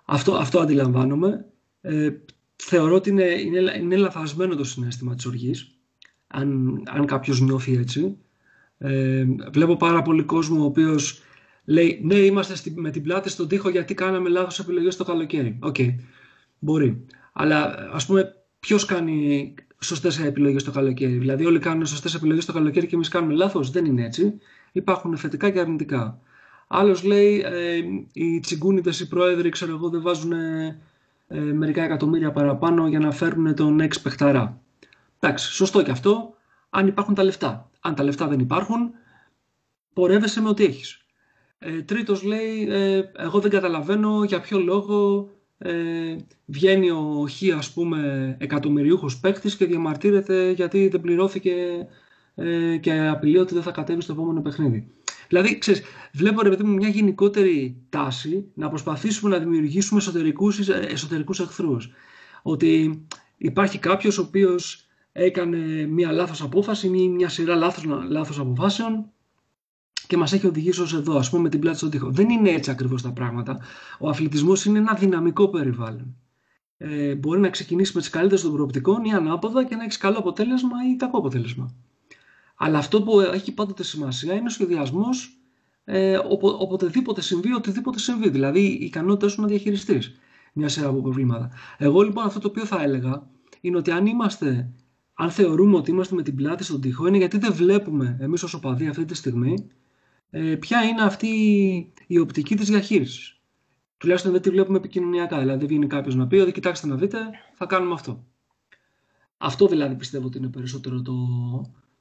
[0.05, 1.47] Αυτό, αυτό αντιλαμβάνομαι.
[1.81, 2.11] Ε,
[2.57, 5.79] θεωρώ ότι είναι, είναι, είναι λαθασμένο το συναίσθημα της οργής,
[6.27, 8.17] αν, αν κάποιος νιώθει έτσι.
[8.79, 11.23] Ε, βλέπω πάρα πολύ κόσμο ο οποίος
[11.65, 15.59] λέει «Ναι, είμαστε στη, με την πλάτη στον τοίχο γιατί κάναμε λάθος επιλογές το καλοκαίρι».
[15.63, 15.95] OK, okay,
[16.59, 17.05] μπορεί.
[17.33, 22.53] Αλλά ας πούμε ποιος κάνει σωστές επιλογές το καλοκαίρι; Δηλαδή, όλοι κάνουν σωστές επιλογές το
[22.53, 24.39] καλοκαίρι και εμείς κάνουμε λάθος; Δεν είναι έτσι.
[24.73, 26.21] Υπάρχουν θετικά και αρνητικά.
[26.67, 27.81] Άλλος λέει, ε,
[28.13, 30.79] οι τσιγκούνιδες, οι πρόεδροι, ξέρω εγώ, δεν βάζουν ε,
[31.39, 34.61] μερικά εκατομμύρια παραπάνω για να φέρουν τον εξ παιχταρά.
[35.21, 36.35] Εντάξει, σωστό και αυτό,
[36.71, 37.71] αν υπάρχουν τα λεφτά.
[37.81, 38.91] Αν τα λεφτά δεν υπάρχουν,
[39.93, 41.05] πορεύεσαι με ό,τι έχεις.
[41.59, 47.73] Ε, τρίτος λέει, ε, εγώ δεν καταλαβαίνω για ποιο λόγο ε, βγαίνει ο Χ, ας
[47.73, 51.87] πούμε, εκατομμυριούχος παίκτης και διαμαρτύρεται γιατί δεν πληρώθηκε
[52.35, 54.93] ε, και απειλεί ότι δεν θα κατέβει στο επόμενο παιχνίδι.
[55.35, 61.41] Δηλαδή, ξέρεις, βλέπω ρε παιδί μου μια γενικότερη τάση να προσπαθήσουμε να δημιουργήσουμε εσωτερικούς, εσωτερικούς
[61.41, 61.91] εχθρούς.
[62.43, 63.05] Ότι
[63.37, 69.11] υπάρχει κάποιος ο οποίος έκανε μια λάθος απόφαση ή μια σειρά λάθος, λάθος αποφάσεων
[70.07, 72.11] και μας έχει οδηγήσει ως εδώ, ας πούμε, με την πλάτη στον τοίχο.
[72.11, 73.61] Δεν είναι έτσι ακριβώς τα πράγματα.
[73.99, 76.17] Ο αθλητισμός είναι ένα δυναμικό περιβάλλον.
[76.77, 80.19] Ε, μπορεί να ξεκινήσει με τις καλύτερες των προοπτικών ή ανάποδα και να έχεις καλό
[80.19, 81.75] αποτέλεσμα ή κακό αποτέλεσμα.
[82.55, 85.39] Αλλά αυτό που έχει πάντοτε σημασία είναι ο σχεδιασμός
[85.85, 88.29] ε, οπο, οποτεδήποτε συμβεί, οτιδήποτε συμβεί.
[88.29, 90.15] Δηλαδή η ικανότητά σου να διαχειριστείς
[90.53, 91.51] μια σειρά από προβλήματα.
[91.79, 93.27] Εγώ λοιπόν αυτό το οποίο θα έλεγα
[93.61, 94.71] είναι ότι αν είμαστε,
[95.15, 98.55] αν θεωρούμε ότι είμαστε με την πλάτη στον τοίχο, είναι γιατί δεν βλέπουμε εμείς ως
[98.55, 99.55] οπαδοί αυτή τη στιγμή
[100.31, 101.29] ε, ποια είναι αυτή
[102.07, 103.39] η οπτική της διαχείρισης.
[103.97, 105.39] Τουλάχιστον δεν τη βλέπουμε επικοινωνιακά.
[105.39, 107.19] Δηλαδή, βγαίνει κάποιος να πει ότι κοιτάξτε να δείτε,
[107.55, 108.25] θα κάνουμε αυτό.
[109.37, 111.15] Αυτό δηλαδή πιστεύω ότι είναι περισσότερο το,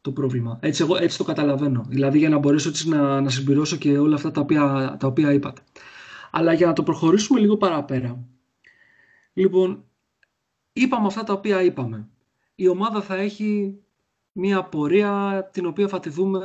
[0.03, 0.57] το πρόβλημα.
[0.61, 1.85] Έτσι, εγώ, έτσι το καταλαβαίνω.
[1.87, 5.33] Δηλαδή, για να μπορέσω έτσι να, να συμπληρώσω και όλα αυτά τα οποία, τα οποία
[5.33, 5.61] είπατε.
[6.31, 8.23] Αλλά για να το προχωρήσουμε λίγο παραπέρα.
[9.33, 9.83] Λοιπόν,
[10.73, 12.07] είπαμε αυτά τα οποία είπαμε.
[12.55, 13.77] Η ομάδα θα έχει
[14.31, 16.39] μια πορεία την οποία θα τη δούμε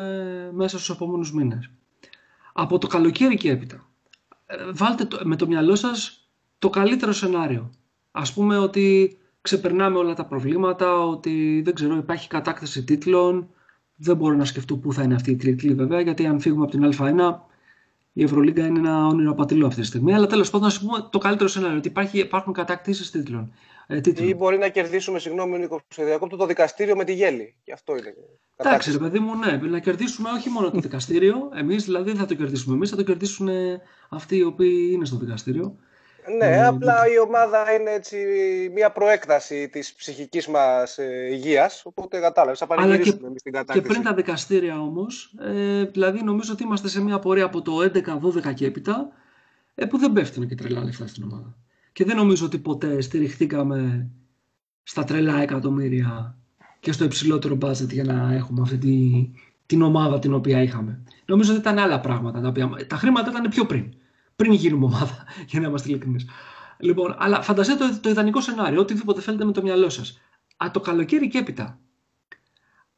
[0.55, 1.71] μέσα στους επόμενους μήνες
[2.53, 3.89] από το καλοκαίρι και έπειτα.
[4.47, 7.71] Ε, βάλτε το, με το μυαλό σας το καλύτερο σενάριο.
[8.11, 13.49] Ας πούμε ότι ξεπερνάμε όλα τα προβλήματα, ότι δεν ξέρω, υπάρχει κατάκτηση τίτλων.
[13.97, 16.73] Δεν μπορώ να σκεφτώ πού θα είναι αυτή η τρίτη βέβαια, γιατί αν φύγουμε από
[16.73, 17.35] την Α1,
[18.13, 20.15] η Ευρωλίγκα είναι ένα όνειρο απατηλό αυτή τη στιγμή.
[20.15, 23.53] Αλλά τέλος πάντων, ας πούμε το καλύτερο σενάριο, ότι υπάρχει, υπάρχουν κατακτήσει τίτλων.
[23.87, 27.55] Ε, Ή μπορεί να κερδίσουμε, συγγνώμη, Νίκο Διακόπτω, το δικαστήριο με τη γέλη.
[27.65, 28.15] Και αυτό είναι.
[28.57, 29.57] Εντάξει, ρε παιδί μου, ναι.
[29.57, 31.51] Να κερδίσουμε όχι μόνο το δικαστήριο.
[31.55, 33.49] Εμείς δηλαδή δεν θα το κερδίσουμε εμείς, θα το κερδίσουν
[34.09, 35.77] αυτοί οι οποίοι είναι στο δικαστήριο.
[36.37, 38.17] Ναι, ε, απλά η ομάδα είναι έτσι
[38.75, 41.83] μια προέκταση της ψυχικής μας ε, υγείας.
[41.85, 42.59] Οπότε κατάλαβες.
[42.59, 43.81] Θα παραγγείλουμε εμείς την κατάκτηση.
[43.81, 47.73] Και πριν τα δικαστήρια όμως, ε, δηλαδή νομίζω ότι είμαστε σε μια πορεία από το
[47.83, 49.09] 11-12 και έπειτα,
[49.75, 51.57] ε, που δεν πέφτουν και τρελά λεφτά στην ομάδα.
[51.93, 54.09] Και δεν νομίζω ότι ποτέ στηριχτήκαμε
[54.83, 56.37] στα τρελά εκατομμύρια
[56.81, 59.29] και στο υψηλότερο budget για να έχουμε αυτή τη,
[59.67, 61.01] την ομάδα την οποία είχαμε.
[61.25, 62.41] Νομίζω ότι ήταν άλλα πράγματα.
[62.41, 63.93] Τα, οποία, τα χρήματα ήταν πιο πριν.
[64.39, 66.27] Πριν γίνουμε ομάδα, για να είμαστε ειλικρινείς.
[66.79, 70.21] Λοιπόν, αλλά φανταστείτε το, το ιδανικό σενάριο, οτιδήποτε θέλετε με το μυαλό σας.
[70.57, 71.81] Α, το καλοκαίρι και έπειτα.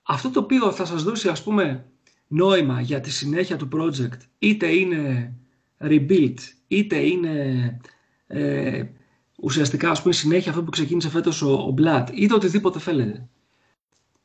[0.03, 1.87] Αυτό το οποίο θα σας δώσει, ας πούμε,
[2.27, 5.35] νόημα για τη συνέχεια του project, είτε είναι
[5.79, 6.35] rebuild,
[6.69, 7.77] είτε είναι
[8.27, 8.85] ε,
[9.43, 13.29] ουσιαστικά ας πούμε συνέχεια αυτό που ξεκίνησε φέτος ο, ο Blood ή οτιδήποτε θέλετε.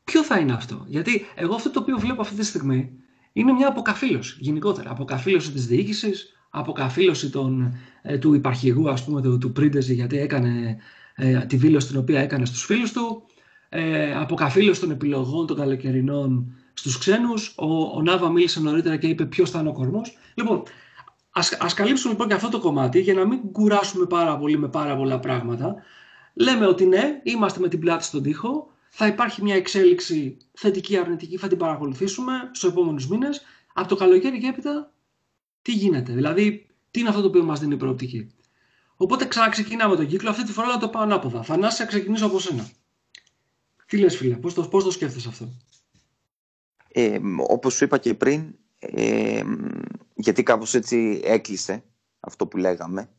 [0.04, 2.92] Ποιο θα είναι αυτό; Γιατί εγώ αυτό το οποίο βλέπω αυτή τη στιγμή
[3.34, 4.92] είναι μια αποκαφήλωση γενικότερα.
[4.92, 10.78] Αποκαφήλωση της διοίκησης, αποκαφήλωση των, ε, του υπαρχηγού ας πούμε του, του Πρίντεζη γιατί έκανε
[11.16, 13.24] ε, τη δήλωση την οποία έκανε στους φίλους του,
[13.70, 17.54] ε, αποκαφήλωση των επιλογών των καλοκαιρινών στους ξένους.
[17.58, 20.18] Ο, ο Νάβα μίλησε νωρίτερα και είπε ποιος θα είναι ο κορμός.
[20.34, 20.64] Λοιπόν,
[21.38, 24.68] Ας, ας καλύψουμε λοιπόν και αυτό το κομμάτι για να μην κουράσουμε πάρα πολύ με
[24.68, 25.76] πάρα πολλά πράγματα.
[26.34, 31.38] Λέμε ότι ναι, είμαστε με την πλάτη στον τοίχο, θα υπάρχει μια εξέλιξη θετική αρνητική,
[31.38, 33.42] θα την παρακολουθήσουμε στους επόμενους μήνες.
[33.74, 34.92] Από το καλοκαίρι και έπειτα
[35.66, 38.32] τι γίνεται, δηλαδή τι είναι αυτό το οποίο μας δίνει η προοπτική;
[38.96, 41.44] Οπότε ξαναξεκινάμε τον κύκλο, αυτή τη φορά να το πάω ανάποδα.
[41.44, 42.70] Θανάση, θα ξεκινήσω από σένα.
[43.86, 45.50] Τι λες φίλε, πώς το, πώς το σκέφτεσαι αυτό;
[46.88, 49.44] Ε, όπως σου είπα και πριν, ε,
[50.16, 51.84] γιατί κάπως έτσι έκλεισε
[52.20, 53.10] αυτό που λέγαμε.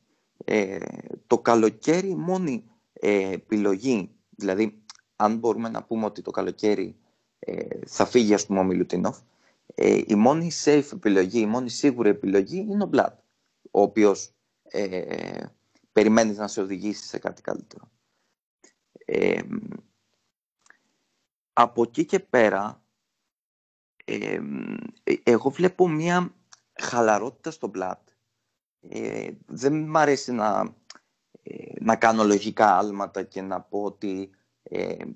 [0.44, 0.78] Ε,
[1.26, 4.82] το καλοκαίρι μόνη ε, επιλογή Δηλαδή,
[5.16, 6.96] αν μπορούμε να πούμε ότι το καλοκαίρι
[7.38, 9.18] ε, θα φύγει, ας πούμε, ο Μιλουτίνοφ,
[9.74, 13.18] ε, η μόνη safe επιλογή, η μόνη σίγουρη επιλογή είναι ο Μπλάτ,
[13.70, 15.46] ο οποίος ε,
[15.92, 17.90] περιμένεις να σε οδηγήσει σε κάτι καλύτερο.
[19.04, 19.42] Ε,
[21.52, 22.82] από εκεί και πέρα,
[24.04, 24.40] ε,
[25.22, 26.34] εγώ βλέπω μια
[26.72, 28.08] χαλαρότητα στο Μπλάτ.
[28.80, 30.74] Ε, δεν μ' αρέσει να,
[31.80, 34.30] να κάνω λογικά άλματα και να πω ότι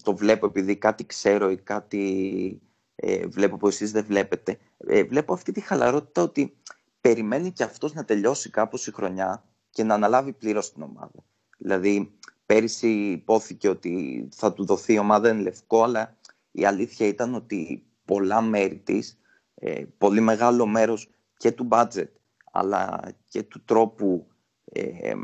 [0.03, 2.70] το βλέπω επειδή κάτι ξέρω ή κάτι
[3.03, 4.59] ε, βλέπω που εσείς δεν βλέπετε.
[4.77, 6.57] Ε, βλέπω αυτή τη χαλαρότητα ότι
[7.01, 11.25] περιμένει και αυτός να τελειώσει κάπως η χρονιά και να αναλάβει πλήρως την ομάδα.
[11.59, 12.13] Δηλαδή,
[12.47, 16.17] πέρυσι υπόθηκε ότι θα του δοθεί η ομάδα εν λευκό, αλλά
[16.51, 19.19] η αλήθεια ήταν ότι πολλά μέρη της,
[19.55, 22.09] ε, πολύ μεγάλο μέρος και του budget,
[22.53, 24.27] αλλά και του τρόπου
[24.65, 25.15] ε,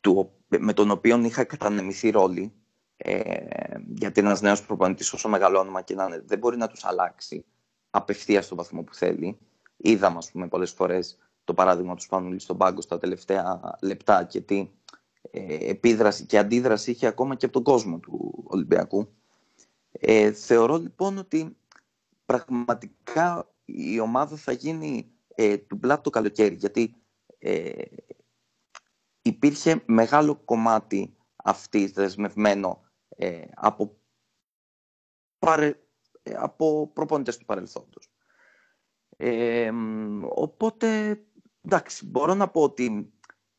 [0.00, 2.52] του, με τον οποίο είχα κατανεμηθεί ρόλοι,
[2.96, 6.84] ε, γιατί ένας νέος προπονητής, όσο μεγάλο όνομα και να είναι, δεν μπορεί να τους
[6.84, 7.44] αλλάξει
[7.90, 9.38] απευθείας στον βαθμό που θέλει.
[9.76, 14.40] Είδαμε, ας πούμε, πολλές φορές το παράδειγμα του Σπανούλη στον πάγκο στα τελευταία λεπτά και
[14.40, 14.70] τι
[15.30, 19.08] ε, επίδραση και αντίδραση είχε ακόμα και από τον κόσμο του Ολυμπιακού.
[19.90, 21.56] Ε, θεωρώ λοιπόν ότι
[22.26, 26.94] πραγματικά η ομάδα θα γίνει ε, του μπλάτ το καλοκαίρι, γιατί
[27.38, 27.82] ε,
[29.22, 32.83] υπήρχε μεγάλο κομμάτι αυτής δεσμευμένο
[33.16, 33.96] ε, από,
[35.38, 35.74] παρε,
[36.22, 38.10] ε, από προπονητές του παρελθόντος.
[39.16, 39.70] Ε,
[40.28, 41.20] οπότε,
[41.62, 43.12] εντάξει, μπορώ να πω ότι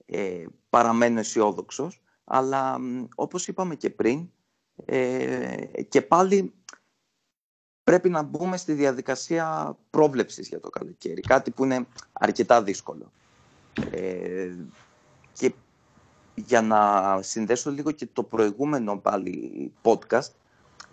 [0.05, 2.77] ε, παραμένω αισιόδοξος, αλλά
[3.15, 4.31] όπως είπαμε και πριν,
[4.85, 6.53] ε, και πάλι
[7.83, 13.11] πρέπει να μπούμε στη διαδικασία πρόβλεψης για το καλοκαίρι, κάτι που είναι αρκετά δύσκολο.
[13.91, 14.55] Ε,
[15.33, 15.53] και
[16.35, 20.31] για να συνδέσω λίγο και το προηγούμενο πάλι podcast,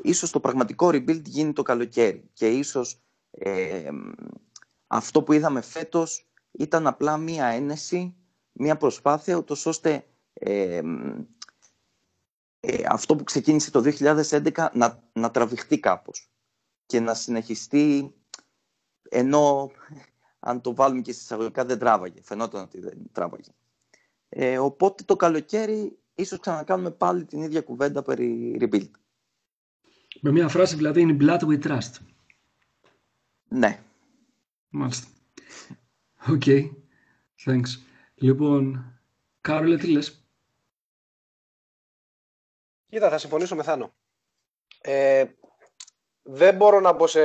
[0.02, 3.88] ίσως το πραγματικό rebuild γίνει το καλοκαίρι και ίσως ε,
[4.86, 8.14] αυτό που είδαμε φέτος ήταν απλά μία ένεση,
[8.52, 10.80] μία προσπάθεια, ούτως ώστε ε,
[12.60, 16.30] ε, αυτό που ξεκίνησε το 2011 να, να τραβηχτεί κάπως
[16.86, 18.14] και να συνεχιστεί
[19.08, 19.70] ενώ
[20.40, 23.50] αν το βάλουμε και στις δεν τράβαγε, φαινόταν ότι δεν τράβαγε.
[24.34, 28.90] Ε, οπότε το καλοκαίρι ίσως ξανακάνουμε πάλι την ίδια κουβέντα περί rebuild.
[30.20, 31.92] Με μια φράση δηλαδή in Blatt we trust.
[33.48, 33.82] Ναι.
[34.68, 35.08] Μάλιστα.
[36.28, 36.42] OK.
[36.46, 36.70] Okay.
[37.44, 37.68] Thanks.
[38.14, 38.84] Λοιπόν,
[39.40, 40.26] Κάρολε, τι λες;
[42.88, 43.94] Κοίτα, θα συμφωνήσω με Θάνο.
[44.80, 45.24] Ε,
[46.22, 47.20] δεν μπορώ να μπω σε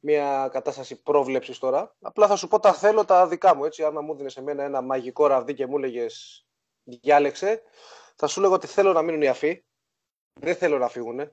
[0.00, 1.96] μια κατάσταση πρόβλεψης τώρα.
[2.00, 3.64] Απλά θα σου πω τα θέλω τα δικά μου.
[3.64, 6.46] Έτσι, άμα μου δίνει σε μένα ένα μαγικό ραβδί και μου έλεγες
[6.84, 7.62] διάλεξε,
[8.16, 9.64] θα σου λέγω ότι θέλω να μείνουν οι αφοί.
[10.40, 11.32] Δεν θέλω να φύγουν.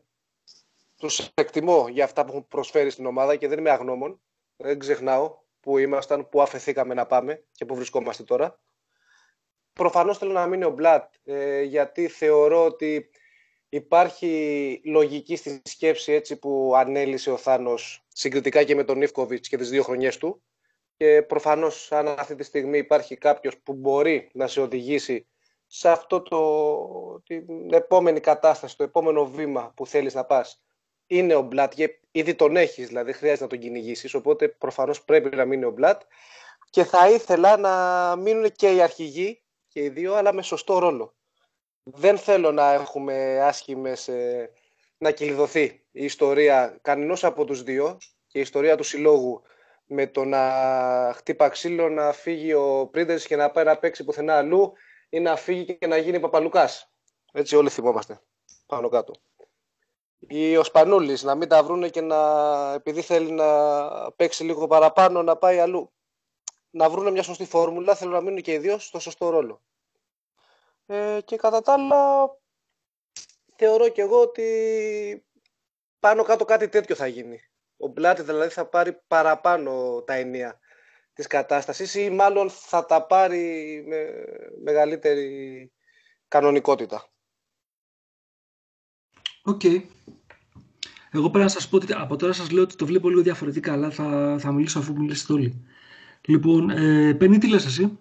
[0.97, 4.21] Τους εκτιμώ για αυτά που έχουν προσφέρει στην ομάδα και δεν είμαι αγνώμων.
[4.55, 8.59] Δεν ξεχνάω που ήμασταν, που αφαιθήκαμε να πάμε και που βρισκόμαστε τώρα.
[9.73, 13.09] Προφανώς θέλω να μείνει ο Μπλατ, ε, γιατί θεωρώ ότι
[13.69, 19.57] υπάρχει λογική στη σκέψη έτσι που ανέλησε ο Θάνος συγκριτικά και με τον Ιφκοβιτς και
[19.57, 20.43] τις δύο χρονιές του.
[20.97, 25.27] Και προφανώς αν αυτή τη στιγμή υπάρχει κάποιος που μπορεί να σε οδηγήσει
[25.67, 30.61] σε αυτό το, την επόμενη κατάσταση, το επόμενο βήμα που θέλεις να πας
[31.07, 31.73] είναι ο Μπλατ,
[32.11, 36.01] ήδη τον έχεις δηλαδή, χρειάζεται να τον κυνηγήσεις, οπότε προφανώς πρέπει να μείνει ο Μπλατ.
[36.69, 41.15] Και θα ήθελα να μείνουν και οι αρχηγοί και οι δύο, αλλά με σωστό ρόλο.
[41.83, 44.51] Δεν θέλω να έχουμε άσχημες, ε,
[44.97, 49.41] να κυλιδωθεί η ιστορία κανενός από τους δύο και η ιστορία του συλλόγου
[49.85, 50.41] με το να
[51.15, 54.73] χτύπα ξύλο, να φύγει ο Πρίντερς και να πάει να παίξει πουθενά αλλού
[55.09, 56.91] ή να φύγει και να γίνει Παπαλουκάς.
[57.33, 58.21] Έτσι όλοι θυμόμαστε
[58.65, 59.13] πάνω κάτω.
[60.19, 65.23] Ή ο Σπανούλης να μην τα βρούνε και να, επειδή θέλει να παίξει λίγο παραπάνω,
[65.23, 65.91] να πάει αλλού.
[66.69, 69.61] Να βρούνε μια σωστή φόρμουλα, θέλω να μείνουν και οι δύο στο σωστό ρόλο.
[70.85, 72.29] Ε, και κατά τα άλλα,
[73.55, 74.47] θεωρώ και εγώ ότι
[75.99, 77.39] πάνω κάτω κάτι τέτοιο θα γίνει.
[77.77, 80.59] Ο Μπλατ δηλαδή θα πάρει παραπάνω τα ηνία
[81.13, 84.25] της κατάστασης ή μάλλον θα τα πάρει με
[84.63, 85.71] μεγαλύτερη
[86.27, 87.09] κανονικότητα.
[89.43, 89.61] OK.
[89.63, 89.81] Okay.
[91.11, 93.71] Εγώ πρέπει να σας πω ότι από τώρα σας λέω ότι το βλέπω λίγο διαφορετικά,
[93.71, 95.65] αλλά θα, θα μιλήσω αφού μιλήσετε όλοι.
[96.21, 97.99] Λοιπόν, ε, Πέννη, τι λες εσύ;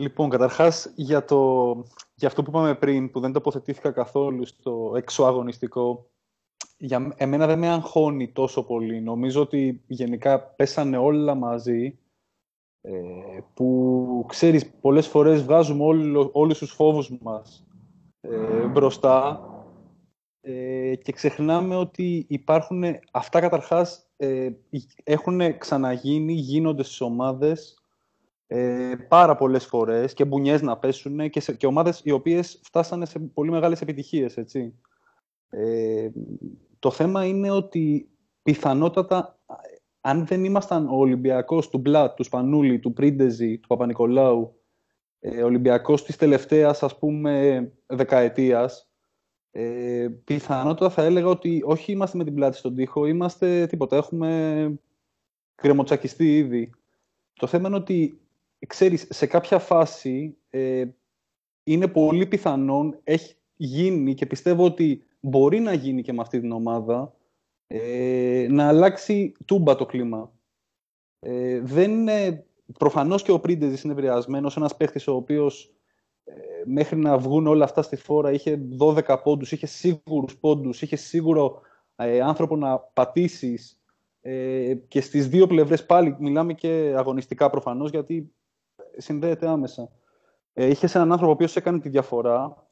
[0.00, 1.72] Λοιπόν, καταρχάς για, το,
[2.14, 6.10] για αυτό που είπαμε πριν, που δεν τοποθετήθηκα καθόλου στο εξωαγωνιστικό,
[6.78, 9.00] για εμένα δεν με αγχώνει τόσο πολύ.
[9.00, 11.98] Νομίζω ότι γενικά πέσανε όλα μαζί,
[12.80, 12.92] ε,
[13.54, 17.66] που ξέρεις, πολλές φορές βγάζουμε όλο, όλους τους φόβους μας
[18.20, 19.44] ε, μπροστά
[20.40, 24.50] ε, και ξεχνάμε ότι υπάρχουν, αυτά καταρχάς ε,
[25.04, 27.79] έχουν ξαναγίνει, γίνονται στις ομάδες
[28.52, 33.06] ε, πάρα πολλές φορές και μπουνιές να πέσουν και, σε, και ομάδες οι οποίες φτάσανε
[33.06, 34.74] σε πολύ μεγάλες επιτυχίες, έτσι.
[35.50, 36.10] Ε,
[36.78, 38.10] το θέμα είναι ότι
[38.42, 39.38] πιθανότατα,
[40.00, 44.60] αν δεν ήμασταν ο Ολυμπιακός του Μπλατ, του Σπανούλη, του Πρίντεζη, του Παπα-Νικολάου,
[45.20, 48.90] ε, Ολυμπιακός της τελευταίας, ας πούμε, δεκαετίας,
[49.50, 54.72] ε, πιθανότατα θα έλεγα ότι όχι είμαστε με την πλάτη στον τοίχο, είμαστε τίποτα, έχουμε
[55.54, 56.70] κρεμοτσακιστεί ήδη.
[57.32, 58.20] Το θέμα είναι ότι,
[58.66, 60.84] ξέρεις, σε κάποια φάση ε,
[61.64, 66.52] είναι πολύ πιθανόν, έχει γίνει και πιστεύω ότι μπορεί να γίνει και με αυτή την
[66.52, 67.14] ομάδα,
[67.66, 70.32] ε, να αλλάξει τούμπα το κλίμα.
[71.18, 72.44] Ε, δεν είναι...
[72.78, 75.74] Προφανώς και ο Πρίντεζης είναι επηρεασμένος, ένας παίχτης ο οποίος
[76.24, 76.32] ε,
[76.64, 81.60] μέχρι να βγουν όλα αυτά στη φόρα είχε 12 πόντους, είχε σίγουρους πόντους, είχε σίγουρο
[81.96, 83.80] ε, άνθρωπο να πατήσεις
[84.20, 88.32] ε, και στις δύο πλευρές πάλι μιλάμε και αγωνιστικά προφανώς γιατί
[88.96, 89.90] συνδέεται άμεσα.
[90.52, 92.68] Ε, είχες έναν άνθρωπο ο οποίος έκανε τη διαφορά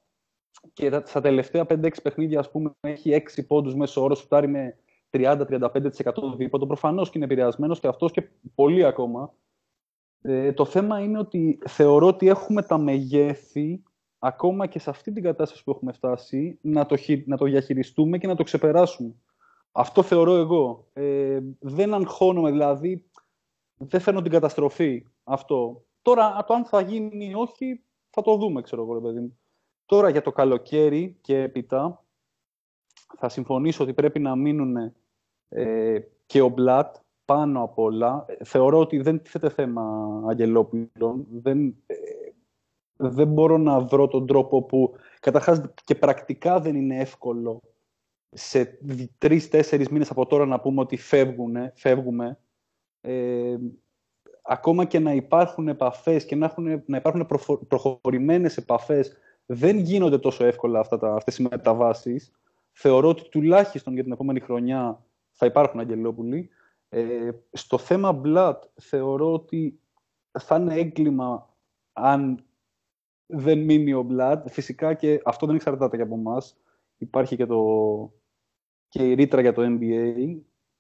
[0.73, 4.79] και στα τελευταία 5-6 παιχνίδια ας πούμε έχει 6 πόντους μέσω όρος, σουτάρει με
[5.11, 5.69] 30-35%
[6.37, 6.66] δίποτο.
[6.66, 9.35] Προφανώς και είναι επηρεασμένος και αυτός και πολύ ακόμα.
[10.23, 13.83] Ε, το θέμα είναι ότι θεωρώ ότι έχουμε τα μεγέθη
[14.19, 16.97] ακόμα και σε αυτή την κατάσταση που έχουμε φτάσει να το,
[17.27, 19.14] να το διαχειριστούμε και να το ξεπεράσουμε.
[19.73, 20.89] Αυτό θεωρώ εγώ.
[20.93, 23.11] Ε, δεν αγχώνομαι δηλαδή,
[23.77, 25.83] δεν φέρνω την καταστροφή αυτό.
[26.09, 29.39] Τώρα το αν θα γίνει ή όχι θα το δούμε ξέρω εγώ παιδί μου.
[29.87, 32.05] Τώρα για το καλοκαίρι και έπειτα
[33.17, 34.95] θα συμφωνήσω ότι πρέπει να μείνουν
[35.49, 38.27] ε, και ο Μπλατ πάνω απ' όλα.
[38.45, 39.83] Θεωρώ ότι δεν τίθεται θέμα
[40.29, 41.27] αγγελόπουλων.
[41.31, 41.95] Δεν, ε,
[42.97, 47.61] δεν μπορώ να βρω τον τρόπο που καταρχάς και πρακτικά δεν είναι εύκολο
[48.31, 48.79] σε
[49.19, 52.39] τρεις-τέσσερις μήνες από τώρα να πούμε ότι φεύγουνε, φεύγουμε.
[53.01, 53.57] Ε,
[54.51, 57.27] ακόμα και να υπάρχουν επαφές και να, έχουν, να υπάρχουν
[57.69, 62.33] προχωρημένες επαφές δεν γίνονται τόσο εύκολα αυτά τα, αυτές οι μεταβάσεις.
[62.73, 66.51] Θεωρώ ότι τουλάχιστον για την επόμενη χρονιά θα υπάρχουν αγγελόπουλοι.
[66.89, 69.81] Ε, στο θέμα Blood θεωρώ ότι
[70.39, 71.57] θα είναι έγκλημα
[71.93, 72.45] αν
[73.27, 74.43] δεν μείνει ο Blood.
[74.47, 76.57] Φυσικά και αυτό δεν εξαρτάται και από εμάς.
[76.97, 77.63] Υπάρχει και, το,
[78.89, 80.39] και η ρήτρα για το NBA.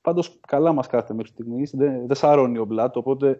[0.08, 1.70] Πάντως καλά μας κάθεται μέχρι στιγμής.
[1.70, 3.38] Δεν, δεν σαρώνει ο Blood, οπότε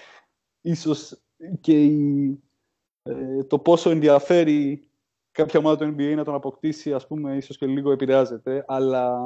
[0.72, 1.22] ίσως
[1.60, 2.40] και η,
[3.02, 4.88] ε, το πόσο ενδιαφέρει
[5.30, 9.18] κάποια ομάδα του NBA να τον αποκτήσει, ας πούμε, ίσως και λίγο επηρεάζεται, αλλά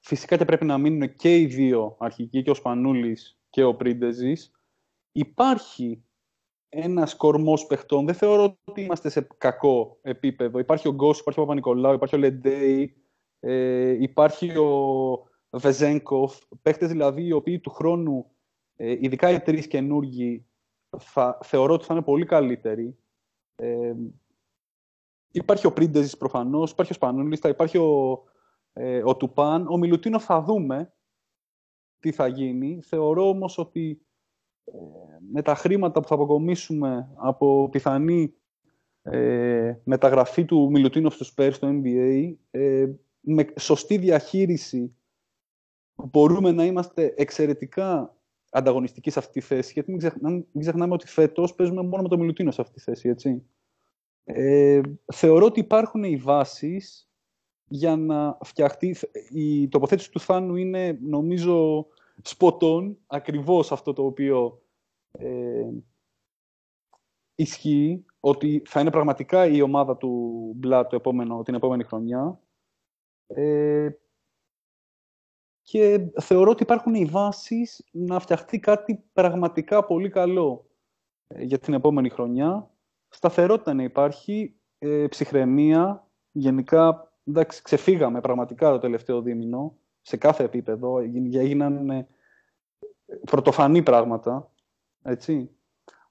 [0.00, 4.52] φυσικά και πρέπει να μείνουν και οι δύο αρχικοί, και ο Σπανούλης και ο Πρίντεζης.
[5.12, 6.04] Υπάρχει
[6.68, 8.04] ένας κορμός παιχτών.
[8.06, 10.58] Δεν θεωρώ ότι είμαστε σε κακό επίπεδο.
[10.58, 13.01] Υπάρχει ο Γκος, υπάρχει ο Παπα-Νικολάου, υπάρχει ο Λεντέι,
[13.44, 14.70] ε, υπάρχει ο
[15.50, 16.38] Βεζέγκοφ.
[16.62, 18.26] Παίχτες δηλαδή οι οποίοι του χρόνου,
[18.76, 20.46] ε, ειδικά οι τρεις καινούργοι,
[20.98, 22.96] θα, θεωρώ ότι θα είναι πολύ καλύτεροι.
[23.54, 23.94] Ε,
[25.30, 28.22] υπάρχει ο Πρίντεζης προφανώς, υπάρχει ο Σπανούλης, θα υπάρχει ο,
[28.72, 29.66] ε, ο Τουπάν.
[29.68, 30.92] Ο Μιλουτίνο θα δούμε
[31.98, 32.80] τι θα γίνει.
[32.82, 34.06] Θεωρώ όμως ότι
[34.64, 34.78] ε,
[35.30, 38.34] με τα χρήματα που θα αποκομίσουμε από πιθανή
[39.02, 42.86] ε, μεταγραφή του Μιλουτίνο στους Πέρς στο NBA, ε,
[43.22, 44.96] με σωστή διαχείριση
[45.94, 48.16] μπορούμε να είμαστε εξαιρετικά
[48.50, 49.72] ανταγωνιστικοί σε αυτή τη θέση.
[49.72, 52.80] Γιατί μην, ξεχνάμε, μην ξεχνάμε ότι φέτος παίζουμε μόνο με το Μιλουτίνο σε αυτή τη
[52.80, 53.08] θέση.
[53.08, 53.42] Έτσι.
[54.24, 54.80] Ε,
[55.12, 57.10] θεωρώ ότι υπάρχουν οι βάσεις
[57.68, 58.96] για να φτιαχτεί.
[59.30, 61.86] Η τοποθέτηση του Θάνου είναι, νομίζω,
[62.22, 64.62] σποτών, ακριβώς αυτό το οποίο
[65.12, 65.68] ε,
[67.34, 72.40] ισχύει, ότι θα είναι πραγματικά η ομάδα του Μπλα το επόμενο, την επόμενη χρονιά.
[73.26, 73.88] Ε,
[75.62, 80.66] και θεωρώ ότι υπάρχουν οι βάσεις να φτιαχτεί κάτι πραγματικά πολύ καλό
[81.26, 82.70] ε, για την επόμενη χρονιά.
[83.08, 90.98] Σταθερότητα να υπάρχει, ε, ψυχραιμία, γενικά εντάξει, ξεφύγαμε πραγματικά το τελευταίο δίμηνο σε κάθε επίπεδο,
[91.32, 92.08] έγιναν ε,
[93.24, 94.50] πρωτοφανή πράγματα,
[95.02, 95.50] έτσι.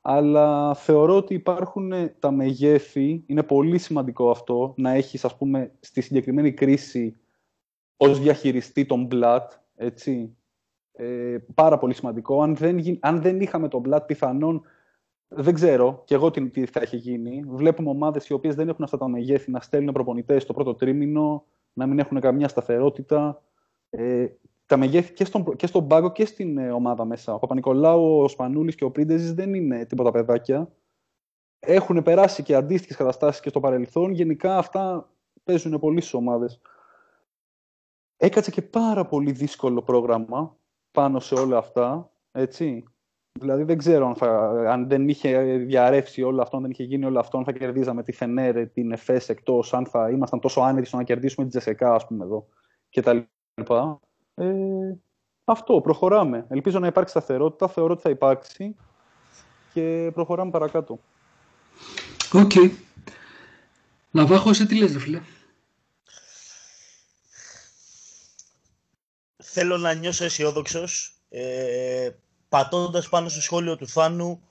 [0.01, 6.01] Αλλά θεωρώ ότι υπάρχουν τα μεγέθη, είναι πολύ σημαντικό αυτό, να έχεις, ας πούμε, στη
[6.01, 7.15] συγκεκριμένη κρίση
[7.97, 9.45] ως διαχειριστή τον Blood,
[9.75, 10.35] έτσι.
[10.91, 12.41] Ε, πάρα πολύ σημαντικό.
[12.41, 14.61] Αν δεν, αν δεν είχαμε τον Blood, πιθανόν,
[15.27, 17.43] δεν ξέρω και εγώ τι, τι θα έχει γίνει.
[17.47, 21.45] Βλέπουμε ομάδες οι οποίες δεν έχουν αυτά τα μεγέθη να στέλνουν προπονητές στο πρώτο τρίμηνο,
[21.73, 23.41] να μην έχουν καμιά σταθερότητα.
[23.89, 24.27] Ε,
[24.72, 27.34] τα μεγέθη και στον, και στον πάγκο και στην ε, ομάδα μέσα.
[27.34, 30.72] Ο Παπα-Νικολάου, ο Σπανούλης και ο Πρίντεζης δεν είναι τίποτα παιδάκια.
[31.59, 34.11] έχουν περάσει και αντίστοιχες καταστάσεις και στο παρελθόν.
[34.11, 35.09] Γενικά αυτά
[35.43, 36.61] παίζουν πολύ στις ομάδες.
[38.17, 40.57] Έκατσε και πάρα πολύ δύσκολο πρόγραμμα
[40.91, 42.11] πάνω σε όλα αυτά.
[42.32, 42.84] Έτσι.
[43.39, 47.05] Δηλαδή δεν ξέρω αν, θα, αν δεν είχε διαρρεύσει όλο αυτό, αν δεν είχε γίνει
[47.05, 50.88] όλο αυτό, αν θα κερδίζαμε τη Φενέρ, την ΕΦΕΣ εκτός, αν θα ήμασταν τόσο άνετοι
[50.88, 52.47] στο να κερδίσουμε την Τζεσεκά, ας πούμε, εδώ
[52.89, 53.17] κτλ.
[54.41, 54.97] Ε,
[55.43, 56.45] αυτό, προχωράμε.
[56.49, 58.75] Ελπίζω να υπάρξει σταθερότητα, θεωρώ ότι θα υπάρξει
[59.73, 60.99] και προχωράμε παρακάτω.
[62.34, 62.51] OK.
[62.53, 62.71] Okay.
[64.11, 65.21] Ναβάχο, εσύ τι λες, φίλε;
[69.37, 71.15] Θέλω να νιώσω αισιόδοξος.
[71.29, 72.09] Ε,
[72.49, 74.41] πατώντας πάνω στο σχόλιο του Θάνου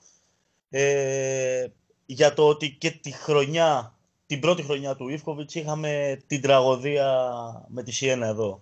[0.69, 1.67] ε,
[2.05, 7.31] για το ότι και τη χρονιά, την πρώτη χρονιά του Ίβκοβιτς είχαμε την τραγωδία
[7.67, 8.61] με τη Σιένα εδώ.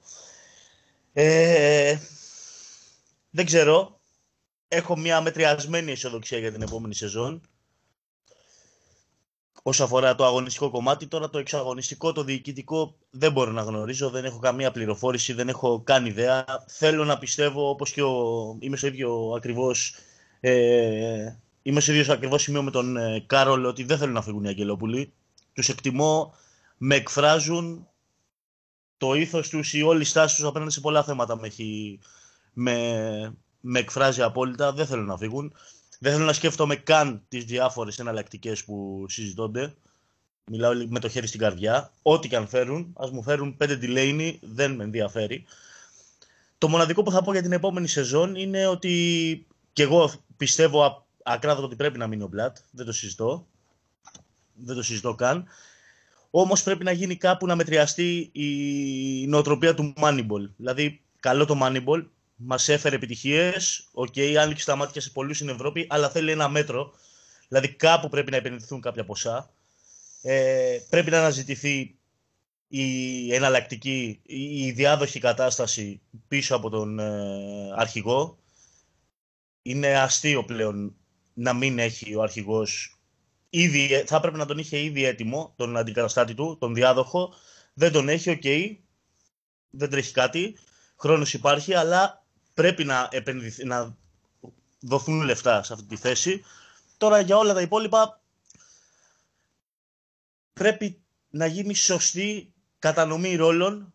[1.13, 1.97] Ε,
[3.29, 3.99] δεν ξέρω.
[4.67, 7.41] Έχω μια μετριασμένη αισιοδοξία για την επόμενη σεζόν.
[9.63, 14.25] Όσο αφορά το αγωνιστικό κομμάτι, τώρα το εξαγωνιστικό, το διοικητικό δεν μπορώ να γνωρίζω, δεν
[14.25, 16.45] έχω καμία πληροφόρηση, δεν έχω καν ιδέα.
[16.67, 18.55] Θέλω να πιστεύω, όπως και ο...
[18.59, 19.95] είμαι στο ίδιο ακριβώς,
[20.39, 21.35] ε...
[21.61, 24.47] είμαι στο ίδιο ακριβώς σημείο με τον ε, Κάρολ ότι δεν θέλουν να φύγουν οι
[24.47, 25.13] Αγγελόπουλοι.
[25.53, 26.33] Τους εκτιμώ,
[26.77, 27.87] με εκφράζουν
[28.99, 31.99] το ήθος τους ή όλη η στάση τους απέναντι σε πολλά θέματα με, έχει...
[32.53, 33.35] με...
[33.59, 35.53] με εκφράζει απόλυτα, δεν θέλουν να φύγουν.
[35.99, 39.75] Δεν θέλω να σκέφτομαι καν τις διάφορες εναλλακτικές που συζητώνται.
[40.51, 41.91] Μιλάω με το χέρι στην καρδιά.
[42.01, 45.45] Ό,τι και αν φέρουν, ας μου φέρουν πέντε τηλέινοι, δεν με ενδιαφέρει.
[46.57, 51.65] Το μοναδικό που θα πω για την επόμενη σεζόν είναι ότι και εγώ πιστεύω ακράδοτο
[51.65, 52.57] ότι πρέπει να μείνει ο Μπλατ.
[52.71, 53.47] Δεν το συζητώ.
[54.53, 55.47] Δεν το συζητώ καν.
[56.29, 60.49] Όμως πρέπει να γίνει κάπου να μετριαστεί η νοοτροπία του Moneyball.
[60.57, 62.05] Δηλαδή, καλό το Moneyball,
[62.35, 63.89] μας έφερε επιτυχίες.
[63.91, 66.93] OK, okay, άνοιξε τα μάτια σε πολλούς στην Ευρώπη, αλλά θέλει ένα μέτρο.
[67.47, 69.51] Δηλαδή κάπου πρέπει να επενδυθούν κάποια ποσά.
[70.21, 71.95] Ε, πρέπει να αναζητηθεί
[72.67, 78.37] η εναλλακτική, η διάδοχη κατάσταση πίσω από τον ε, αρχηγό.
[79.61, 80.95] Είναι αστείο πλέον
[81.33, 82.98] να μην έχει ο αρχηγός
[83.49, 87.33] ήδη, θα έπρεπε να τον είχε ήδη έτοιμο, τον αντικαταστάτη του, τον διάδοχο.
[87.73, 88.41] Δεν τον έχει, OK.
[88.43, 88.77] Okay.
[89.69, 90.57] Δεν τρέχει κάτι.
[90.97, 93.97] Χρόνος υπάρχει, αλλά πρέπει να, επενδυθεί, να
[94.79, 96.43] δοθούν λεφτά σε αυτή τη θέση.
[96.97, 98.21] Τώρα για όλα τα υπόλοιπα
[100.53, 103.93] πρέπει να γίνει σωστή κατανομή ρόλων,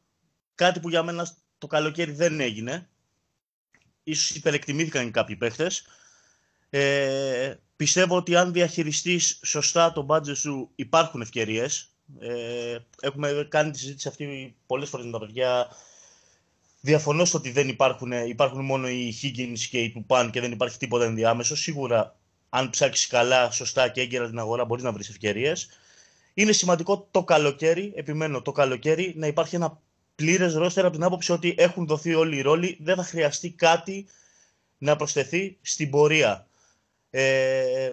[0.55, 1.29] κάτι που για μένα
[1.59, 2.89] το καλοκαίρι δεν έγινε.
[4.03, 5.87] Ίσως υπερεκτιμήθηκαν κάποιοι παίχτες.
[6.71, 11.89] Ε, πιστεύω ότι αν διαχειριστείς σωστά το budget σου υπάρχουν ευκαιρίες.
[12.19, 15.69] Ε, έχουμε κάνει τη συζήτηση αυτή πολλές φορές με τα παιδιά
[16.85, 20.79] Διαφωνώ στο ότι δεν υπάρχουν, υπάρχουν μόνο οι Higgins και οι Τουπάν και δεν υπάρχει
[20.79, 21.57] τίποτα ενδιάμεσο.
[21.57, 22.17] Σίγουρα,
[22.49, 25.69] αν ψάξεις καλά, σωστά και έγκαιρα την αγορά, μπορείς να βρεις ευκαιρίες.
[26.35, 29.81] Είναι σημαντικό το καλοκαίρι, επιμένω, το καλοκαίρι να υπάρχει ένα
[30.15, 34.07] πλήρες ρόστερ από την άποψη ότι έχουν δοθεί όλοι οι ρόλοι, δεν θα χρειαστεί κάτι
[34.79, 36.47] να προσθεθεί στην πορεία.
[37.17, 37.91] Ε,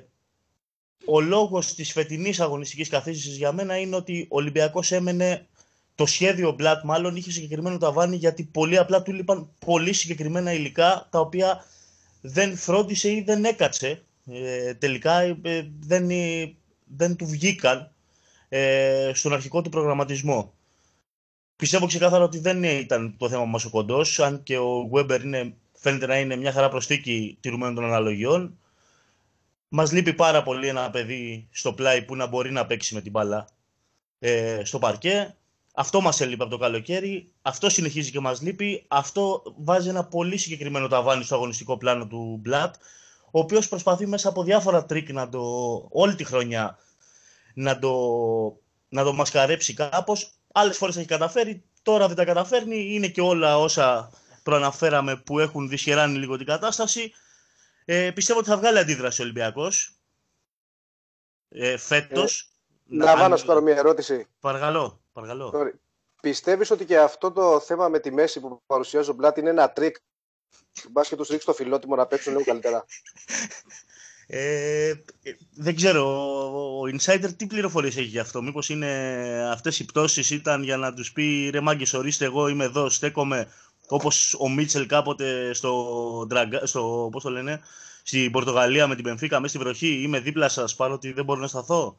[1.05, 5.47] ο λόγος της φετινής αγωνιστικής καθίστησης για μένα είναι ότι ο Ολυμπιακός έμενε
[5.95, 11.07] το σχέδιο Blatt μάλλον είχε συγκεκριμένο ταβάνι γιατί πολύ απλά του λείπαν πολύ συγκεκριμένα υλικά
[11.11, 11.65] τα οποία
[12.21, 14.03] δεν φρόντισε ή δεν έκατσε.
[14.31, 15.37] Ε, τελικά ε,
[15.79, 16.09] δεν,
[16.85, 17.91] δεν του βγήκαν
[18.49, 20.53] ε, στον αρχικό του προγραμματισμό.
[21.55, 25.53] Πιστεύω ξεκάθαρα ότι δεν ήταν το θέμα μας ο κοντός, αν και ο Weber είναι,
[25.71, 28.55] φαίνεται να είναι μια χαρά προσθήκη τηρουμένων των αναλογιών.
[29.73, 33.11] Μας λείπει πάρα πολύ ένα παιδί στο πλάι που να μπορεί να παίξει με την
[33.11, 33.47] μπάλα
[34.19, 35.35] ε, στο παρκέ.
[35.73, 40.37] Αυτό μας έλειπε από το καλοκαίρι, αυτό συνεχίζει και μας λείπει, αυτό βάζει ένα πολύ
[40.37, 42.75] συγκεκριμένο ταβάνι στο αγωνιστικό πλάνο του Μπλατ,
[43.31, 45.41] ο οποίος προσπαθεί μέσα από διάφορα τρικ να το,
[45.91, 46.77] όλη τη χρονιά
[47.53, 47.93] να το,
[48.89, 50.31] να το μασκαρέψει κάπως.
[50.51, 54.11] Άλλες φορές έχει καταφέρει, τώρα δεν τα καταφέρνει, είναι και όλα όσα
[54.43, 57.11] προαναφέραμε που έχουν δυσχεράνει λίγο την κατάσταση.
[57.85, 59.95] Ε, πιστεύω ότι θα βγάλει αντίδραση ο Ολυμπιακός
[61.49, 62.41] ε, φέτος.
[62.91, 64.27] Ε, να βάλω τώρα μια ερώτηση.
[64.39, 65.01] Παρακαλώ.
[65.13, 65.71] Παρακαλώ.
[66.21, 69.71] Πιστεύεις ότι και αυτό το θέμα με τη μέση που παρουσιάζει ο Μπλατ είναι ένα
[69.71, 69.95] τρικ;
[70.89, 72.85] Μπας και τους ρίξεις το φιλότιμο να παίξουν λίγο καλύτερα.
[74.27, 74.93] Ε,
[75.55, 76.03] δεν ξέρω,
[76.79, 78.89] ο Insider τι πληροφορίες έχει γι' αυτό; Μήπως είναι
[79.51, 83.51] αυτές οι πτώσεις ήταν για να τους πει ρε μάγκες ορίστε εγώ είμαι εδώ, στέκομαι
[83.91, 86.27] όπως ο Μίτσελ κάποτε στο,
[86.63, 87.61] στο πώς το λένε,
[88.03, 91.47] στην Πορτογαλία με την Πενφύκα μέσα στη βροχή είμαι δίπλα σας παρότι δεν μπορώ να
[91.47, 91.97] σταθώ.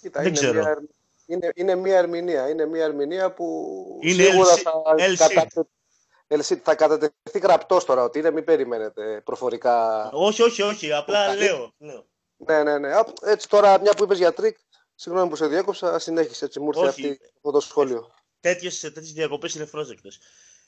[0.00, 0.62] Κοίτα, δεν ξέρω.
[0.62, 0.78] Μια
[1.26, 2.48] είναι, είναι μια ερμηνεία.
[2.48, 4.72] Είναι μια ερμηνεία που είναι σίγουρα θα,
[5.16, 6.60] κατατε...
[6.62, 10.08] θα κατατεθεί γραπτός τώρα ότι είναι, μην περιμένετε προφορικά.
[10.12, 10.92] Όχι, όχι, όχι.
[10.92, 11.72] Απλά λέω.
[11.78, 12.06] λέω.
[12.36, 12.90] Ναι, ναι, ναι.
[13.22, 14.56] Έτσι τώρα, μια που είπες για τρίκ,
[14.94, 18.14] συγγνώμη που σε διέκοψα, συνέχισε έτσι, μου ήρθε αυτή αυτό το σχόλιο.
[18.40, 20.18] Τέτοιες, τέτοιες διακοπές είναι φρόζεκτες.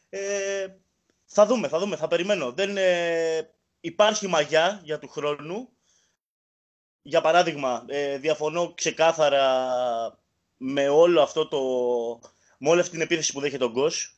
[0.08, 0.66] Ε,
[1.24, 2.52] θα δούμε, θα δούμε, θα περιμένω.
[2.52, 3.50] Δεν, ε,
[3.80, 5.68] υπάρχει μαγιά για του χρόνου.
[7.02, 9.44] Για παράδειγμα, ε, διαφωνώ ξεκάθαρα
[10.56, 11.60] με όλο αυτό το...
[12.58, 14.10] με όλη αυτή την επίθεση που δέχεται τον Γκος.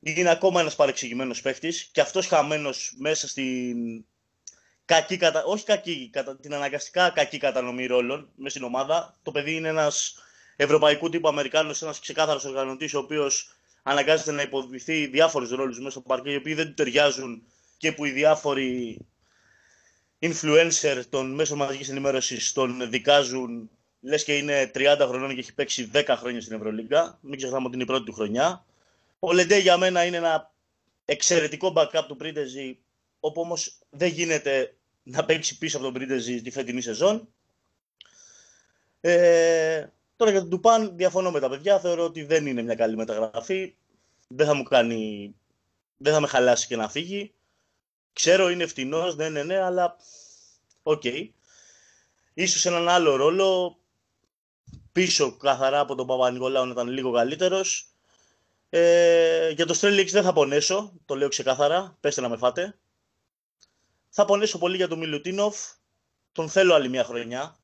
[0.00, 4.04] Είναι ακόμα ένας παρεξηγημένος παίχτης και αυτός χαμένος μέσα στην
[4.84, 5.44] κακή, κατα...
[5.44, 6.36] όχι κακή, κατα...
[6.36, 9.18] την αναγκαστικά κακή κατανομή ρόλων μες στην ομάδα.
[9.22, 10.14] Το παιδί είναι ένας
[10.56, 13.56] ευρωπαϊκού τύπου Αμερικάνος, ένας ξεκάθαρος οργανωτής, ο οποίος
[13.86, 17.42] αναγκάζεται να υποδηθεί διάφορους ρόλους μέσα στο παρκέ, οι οποίοι δεν του ταιριάζουν
[17.76, 18.98] και που οι διάφοροι
[20.18, 23.70] influencer των μέσων μαζικής ενημέρωσης τον δικάζουν
[24.00, 27.18] λες και είναι 30 χρονών και έχει παίξει 10 χρόνια στην Ευρωλίγκα.
[27.20, 28.64] Μην ξεχνάμε ότι είναι η πρώτη του χρονιά.
[29.18, 30.52] Ο Λεντέι για μένα είναι ένα
[31.04, 32.78] εξαιρετικό backup του Πρίντεζη,
[33.20, 37.28] όπου όμως δεν γίνεται να παίξει πίσω από τον Πρίντεζη τη φετινή σεζόν.
[39.00, 39.86] Ε,
[40.24, 41.80] τώρα για τον Τουπάν διαφωνώ με τα παιδιά.
[41.80, 43.74] Θεωρώ ότι δεν είναι μια καλή μεταγραφή.
[44.28, 45.34] Δεν θα μου κάνει...
[45.96, 47.34] Δεν θα με χαλάσει και να φύγει.
[48.12, 49.96] Ξέρω είναι φτηνός, ναι, ναι, ναι, αλλά
[50.82, 51.02] οκ.
[51.04, 51.28] Okay.
[52.34, 53.78] Ίσως έναν άλλο ρόλο
[54.92, 57.88] πίσω καθαρά από τον Παπα-Νικολάου να ήταν λίγο καλύτερος.
[58.70, 62.78] Ε, για το Strelix δεν θα πονέσω, το λέω ξεκάθαρα, πέστε να με φάτε.
[64.08, 65.56] Θα πονέσω πολύ για τον Μιλουτίνοφ,
[66.32, 67.56] τον θέλω άλλη μια χρονιά.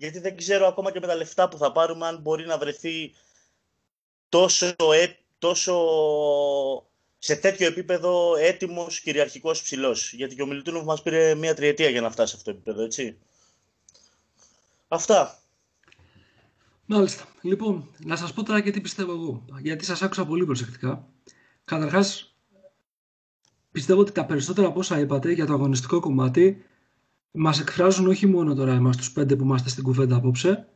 [0.00, 3.14] Γιατί δεν ξέρω ακόμα και με τα λεφτά που θα πάρουμε αν μπορεί να βρεθεί
[4.28, 5.74] τόσο, ε, τόσο
[7.18, 10.12] σε τέτοιο επίπεδο έτοιμος κυριαρχικός ψηλός.
[10.12, 12.82] Γιατί και ο Μιλουτίνοφ μας πήρε μία τριετία για να φτάσει σε αυτό το επίπεδο,
[12.82, 13.18] έτσι.
[14.88, 15.42] Αυτά.
[16.86, 17.28] Μάλιστα.
[17.42, 19.44] Λοιπόν, να σας πω τώρα και τι πιστεύω εγώ.
[19.62, 21.08] Γιατί σας άκουσα πολύ προσεκτικά.
[21.64, 22.34] Καταρχάς,
[23.70, 26.64] πιστεύω ότι τα περισσότερα από όσα είπατε για το αγωνιστικό κομμάτι
[27.30, 30.68] μας εκφράζουν όχι μόνο τώρα εμάς τους πέντε που είμαστε στην κουβέντα απόψε,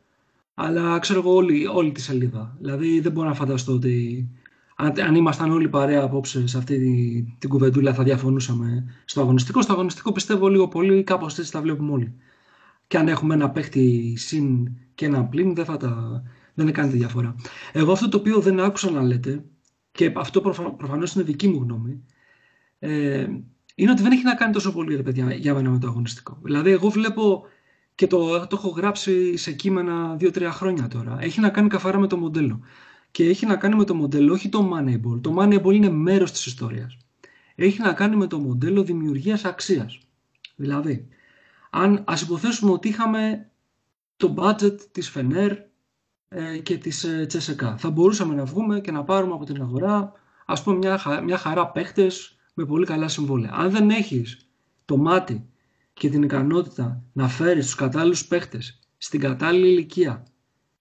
[0.53, 2.57] αλλά ξέρω εγώ όλη, όλη τη σελίδα.
[2.59, 4.27] Δηλαδή δεν μπορώ να φανταστώ ότι
[4.75, 9.61] αν, αν ήμασταν όλοι παρέα απόψε σε αυτή την, την κουβεντούλα θα διαφωνούσαμε στο αγωνιστικό.
[9.61, 12.13] Στο αγωνιστικό πιστεύω λίγο πολύ κάπως έτσι τα βλέπουμε όλοι.
[12.87, 16.23] Και αν έχουμε ένα παίχτη συν και ένα πλήν δεν θα τα,
[16.53, 17.35] δεν κάνει τη διαφορά.
[17.71, 19.43] Εγώ αυτό το οποίο δεν άκουσα να λέτε
[19.91, 22.03] και αυτό προφα, προφανώς είναι δική μου γνώμη
[22.79, 23.27] ε,
[23.75, 26.37] είναι ότι δεν έχει να κάνει τόσο πολύ ρε παιδιά για μένα με το αγωνιστικό.
[26.41, 27.45] Δηλαδή εγώ βλέπω
[27.95, 31.17] και το, το έχω γράψει σε κείμενα 2-3 χρόνια τώρα.
[31.19, 32.59] Έχει να κάνει καθαρά με το μοντέλο
[33.11, 35.21] και έχει να κάνει με το μοντέλο, όχι το Moneyball.
[35.21, 36.97] Το Moneyball είναι μέρος της ιστορίας.
[37.55, 39.99] Έχει να κάνει με το μοντέλο δημιουργίας αξίας.
[40.55, 41.07] Δηλαδή,
[41.69, 43.49] αν ας υποθέσουμε ότι είχαμε
[44.17, 45.51] το budget της Φενέρ
[46.27, 47.77] ε, και της ε, Τσεσεκά.
[47.77, 50.11] Θα μπορούσαμε να βγούμε και να πάρουμε από την αγορά
[50.45, 53.51] ας πούμε μια, μια χαρά παίχτες με πολύ καλά συμβόλαια.
[53.53, 54.47] Αν δεν έχεις
[54.85, 55.45] το μάτι
[55.93, 60.23] και την ικανότητα να φέρεις τους κατάλληλους παίχτες στην κατάλληλη ηλικία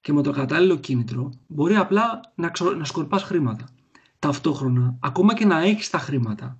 [0.01, 2.70] και με το κατάλληλο κίνητρο, μπορεί απλά να, ξο...
[2.70, 3.68] να σκορπάς χρήματα.
[4.18, 6.59] Ταυτόχρονα, ακόμα και να έχεις τα χρήματα,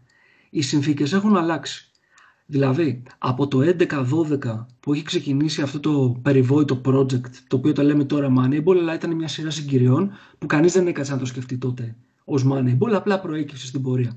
[0.51, 1.87] οι συνθήκες έχουν αλλάξει.
[2.47, 8.05] Δηλαδή, από το 11-12 που έχει ξεκινήσει αυτό το περιβόητο project, το οποίο το λέμε
[8.05, 11.97] τώρα Moneyball, αλλά ήταν μια σειρά συγκυριών που κανείς δεν έκατσε να το σκεφτεί τότε
[12.25, 14.17] ως Moneyball, απλά προέκυψε στην πορεία.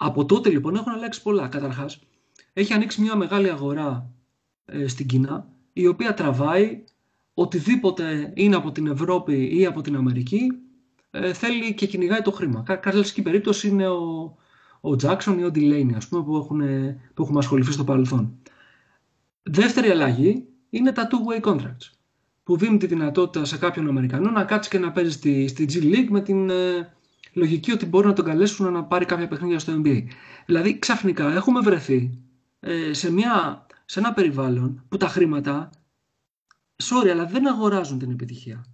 [0.00, 1.48] Από τότε λοιπόν έχουν αλλάξει πολλά.
[1.48, 2.00] Καταρχάς,
[2.52, 4.10] έχει ανοίξει μια μεγάλη αγορά
[4.64, 6.84] ε, στην Κίνα, η οποία τραβάει
[7.34, 10.52] οτιδήποτε είναι από την Ευρώπη ή από την Αμερική
[11.10, 12.62] ε, θέλει και κυνηγάει το χρήμα.
[12.62, 14.36] Καρλική περίπτωση είναι ο,
[14.80, 16.60] ο Jackson ή ο Delaney, ας πούμε, που, έχουν,
[17.14, 18.38] που έχουμε ασχοληθεί στο παρελθόν.
[19.42, 21.90] Δεύτερη αλλαγή είναι τα two-way contracts,
[22.42, 25.94] που δίνουν τη δυνατότητα σε κάποιον Αμερικανό να κάτσει και να παίζει στη, στη G
[25.94, 26.92] League με την ε,
[27.38, 30.02] λογική ότι μπορεί να τον καλέσουν να πάρει κάποια παιχνίδια στο NBA.
[30.46, 32.18] Δηλαδή, ξαφνικά έχουμε βρεθεί
[32.60, 35.70] ε, σε, μια, σε ένα περιβάλλον που τα χρήματα
[36.82, 38.64] sorry, αλλά δεν αγοράζουν την επιτυχία.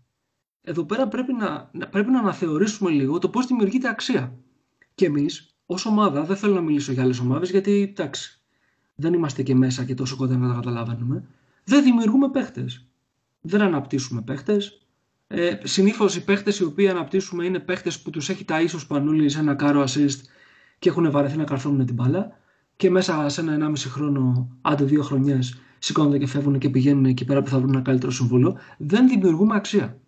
[0.63, 4.39] Εδώ πέρα πρέπει να, πρέπει να αναθεωρήσουμε λίγο το πώς δημιουργείται αξία.
[4.95, 8.41] Και εμείς, ως ομάδα, δεν θέλω να μιλήσω για άλλες ομάδες, γιατί, εντάξει,
[8.95, 11.29] δεν είμαστε και μέσα και τόσο κοντά να τα καταλαβαίνουμε,
[11.65, 12.87] δεν δημιουργούμε παίχτες.
[13.41, 14.84] Δεν αναπτύσσουμε παίχτες.
[15.27, 19.29] Ε, Συνήθως οι παίχτες οι οποίοι αναπτύσσουμε είναι παίχτες που τους έχει τα ίσως πανούλη
[19.29, 20.19] σε ένα κάρο assist
[20.79, 22.39] και έχουν βαρεθεί να καρφώνουν την μπάλα
[22.77, 27.25] και μέσα σε ένα 1,5 χρόνο, άντε δύο χρονιές, σηκώνονται και φεύγουν και πηγαίνουν εκεί
[27.25, 29.99] πέρα που θα βρουν ένα καλύτερο συμβόλο, δεν δημιουργούμε αξία.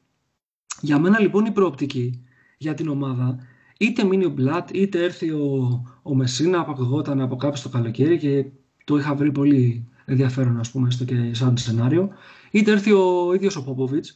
[0.81, 2.25] Για μένα λοιπόν η προοπτική
[2.59, 3.39] για την ομάδα,
[3.79, 8.47] είτε μείνει ο Μπλατ, είτε έρθει ο, ο Μεσίνα, αποκογόταν από κάποιο το καλοκαίρι και
[8.85, 12.09] το είχα βρει πολύ ενδιαφέρον, ας πούμε, στο και σαν σενάριο,
[12.51, 14.07] είτε έρθει ο ίδιος ο Πόποβιτ,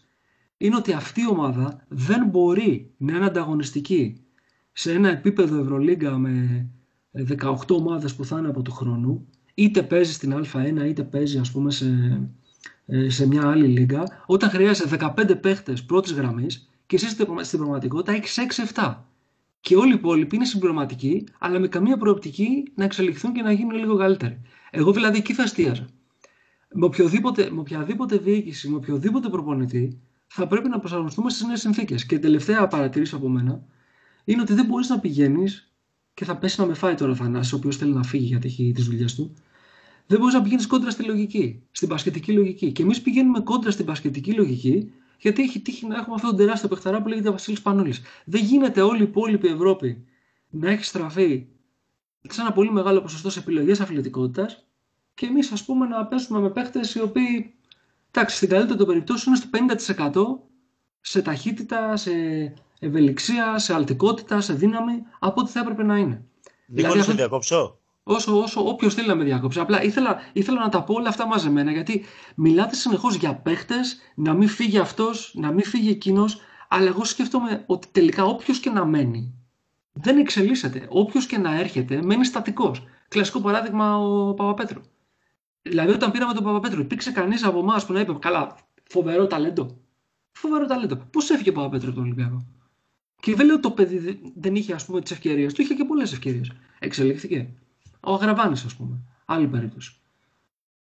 [0.63, 4.21] είναι ότι αυτή η ομάδα δεν μπορεί να είναι ανταγωνιστική
[4.73, 6.67] σε ένα επίπεδο Ευρωλίγκα με
[7.29, 11.51] 18 ομάδες που θα είναι από του χρόνου είτε παίζει στην Α1 είτε παίζει ας
[11.51, 12.21] πούμε σε,
[12.87, 17.09] ε, σε μια άλλη λίγα, όταν χρειάζεσαι 15 παίχτες πρώτης γραμμής και εσύ
[17.43, 18.39] στην πραγματικότητα έχεις
[18.75, 19.05] 6-7.
[19.61, 23.79] Και όλοι οι υπόλοιποι είναι συμπληρωματικοί, αλλά με καμία προοπτική να εξελιχθούν και να γίνουν
[23.79, 24.41] λίγο καλύτεροι.
[24.71, 25.87] Εγώ δηλαδή εκεί θα εστίαζα.
[26.73, 30.01] Με, οποιοδήποτε, με οποιαδήποτε διοίκηση, με οποιοδήποτε προπονητή,
[30.33, 32.07] θα πρέπει να προσαρμοστούμε στις νέες συνθήκες.
[32.07, 33.63] Και τελευταία παρατήρηση από μένα
[34.25, 35.73] είναι ότι δεν μπορείς να πηγαίνεις
[36.15, 38.47] και θα πέσει να με φάει τώρα ο Θανάσης, ο οποίος θέλει να φύγει γιατί
[38.47, 39.35] έχει τις δουλειές του.
[40.07, 42.73] Δεν μπορείς να πηγαίνεις κόντρα στη λογική, στην πασχετική λογική.
[42.73, 46.69] Και εμείς πηγαίνουμε κόντρα στην πασχετική λογική, γιατί έχει τύχει να έχουμε αυτόν τον τεράστιο
[46.69, 48.01] παιχταρά που λέγεται Βασίλης Πανούλης.
[48.25, 50.05] Δεν γίνεται όλη η υπόλοιπη Ευρώπη
[50.51, 51.47] να έχει στραφεί
[52.29, 54.65] σε ένα πολύ μεγάλο ποσοστό σε επιλογές αθλητικότητας
[55.15, 57.55] και εμείς, ας πούμε, να πέσουμε με παίχτες οι οποίοι,
[58.11, 60.49] εντάξει, στην καλύτερη των περιπτώσεων είναι στο 50%
[61.01, 62.13] σε ταχύτητα, σε
[62.79, 66.25] ευελιξία, σε αλτικότητα, σε δύναμη από ό,τι θα έπρεπε να είναι.
[66.67, 69.61] Δηλαδή, να διακόψω; Όσο, όσο όποιος θέλει να με διακόψει.
[69.61, 72.05] Απλά ήθελα, ήθελα να τα πω όλα αυτά μαζεμένα γιατί
[72.35, 76.41] μιλάτε συνεχώς για παίχτες, να μην φύγει αυτός, να μην φύγει εκείνος.
[76.69, 79.35] Αλλά εγώ σκέφτομαι ότι τελικά όποιος και να μένει
[79.93, 80.87] δεν εξελίσσεται.
[80.89, 82.85] Όποιος και να έρχεται μένει στατικός.
[83.09, 84.81] Κλασικό παράδειγμα ο Παπαπέτρου.
[85.63, 88.57] Δηλαδή, όταν πήραμε τον Παπαπέτρου, υπήρξε κανείς από εμάς που να είπε: Καλά,
[88.89, 89.77] φοβερό ταλέντο.
[90.33, 90.97] Φοβερό ταλέντο.
[90.97, 92.47] Πώς έφυγε ο Παπαπέτρου από τον Ολυμπιακό;
[93.21, 95.85] Και δεν λέω ότι το παιδί δεν είχε ας πούμε τις ευκαιρίες του, είχε και
[95.85, 96.53] πολλές ευκαιρίες.
[96.79, 97.49] Εξελίχθηκε.
[98.01, 98.99] Ο Αγραβάνης, ας πούμε.
[99.25, 99.95] Άλλη περίπτωση.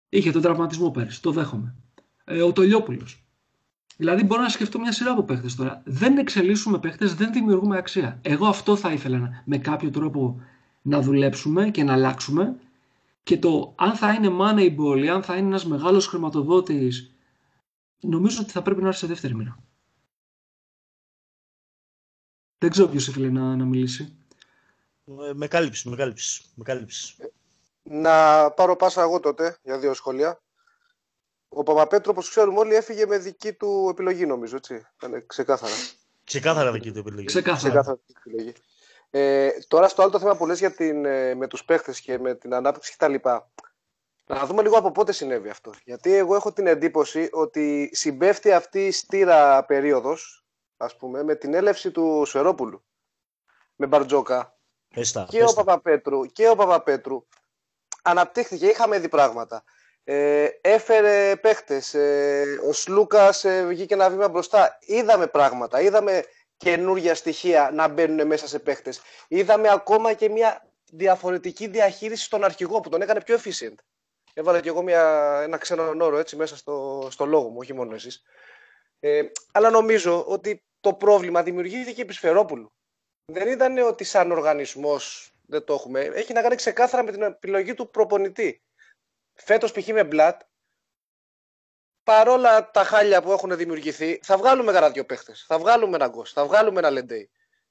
[0.09, 1.75] Είχε τον τραυματισμό πέρυσι, το δέχομαι.
[2.25, 3.23] Ε, ο Τολιόπουλος.
[3.97, 5.83] Δηλαδή, μπορώ να σκεφτώ μια σειρά από παίχτες τώρα.
[5.85, 8.19] Δεν εξελίσσουμε παίχτες, δεν δημιουργούμε αξία.
[8.23, 10.41] Εγώ αυτό θα ήθελα με κάποιο τρόπο
[10.83, 12.57] να δουλέψουμε και να αλλάξουμε.
[13.23, 17.15] Και το αν θα είναι Moneyball ή αν θα είναι ένας μεγάλος χρηματοδότης,
[18.01, 19.59] νομίζω ότι θα πρέπει να έρθει σε δεύτερη μοίρα.
[22.59, 24.17] Δεν ξέρω ποιος ήθελε να, να μιλήσει.
[25.05, 27.17] Ε, με κάλυψη, με κάλυψη, με κάλυψη.
[27.83, 30.41] Να πάρω πάσα εγώ τότε για δύο σχόλια.
[31.49, 34.87] Ο Παπαπέτρο, όπως ξέρουμε όλοι, έφυγε με δική του επιλογή, νομίζω, έτσι.
[34.97, 35.73] Ήταν ξεκάθαρα.
[36.25, 37.25] Ξεκάθαρα δική του επιλογή.
[37.25, 37.69] Ξεκάθαρα.
[37.69, 38.53] ξεκάθαρα δική του επιλογή.
[39.15, 42.19] Ε, τώρα στο άλλο το θέμα που λες για την, ε, με τους παίχτες και
[42.19, 43.15] με την ανάπτυξη κτλ.
[44.27, 45.73] Να δούμε λίγο από πότε συνέβη αυτό.
[45.85, 50.45] Γιατί εγώ έχω την εντύπωση ότι συμπέφτει αυτή η στήρα περίοδος
[50.77, 52.85] ας πούμε, με την έλευση του Σερόπουλου
[53.77, 54.57] με Μπαρτζόκα
[55.29, 57.27] και, Ο Παπαπέτρου, και ο Παπαπέτρου
[58.03, 59.65] αναπτύχθηκε, είχαμε δει πράγματα.
[60.05, 64.79] Ε, έφερε παίχτες, ε, ο Σλούκας ε, βγήκε ένα βήμα μπροστά.
[64.81, 66.25] Είδαμε πράγματα, είδαμε
[66.63, 69.01] καινούργια στοιχεία να μπαίνουν μέσα σε παίχτες.
[69.29, 73.75] Είδαμε ακόμα και μια διαφορετική διαχείριση στον αρχηγό που τον έκανε πιο efficient.
[74.35, 77.95] Έβαλε και εγώ μια, ένα ξένο όρο έτσι μέσα στο, στο λόγο μου, όχι μόνο
[77.95, 78.23] εσείς.
[79.01, 82.73] Ε, αλλά νομίζω ότι το πρόβλημα δημιουργήθηκε επί Σφερόπουλου.
[83.25, 86.01] Δεν ήταν ότι σαν οργανισμός δεν το έχουμε.
[86.01, 88.63] Έχει να κάνει ξεκάθαρα με την επιλογή του προπονητή.
[89.35, 89.87] Φέτος π.χ.
[89.87, 90.41] με Μπλατ,
[92.05, 95.45] παρόλα τα χάλια που έχουν δημιουργηθεί, θα βγάλουμε κανένα δυο παίχτες.
[95.47, 97.31] Θα βγάλουμε ένα Γκος, θα βγάλουμε ένα Λεντέι.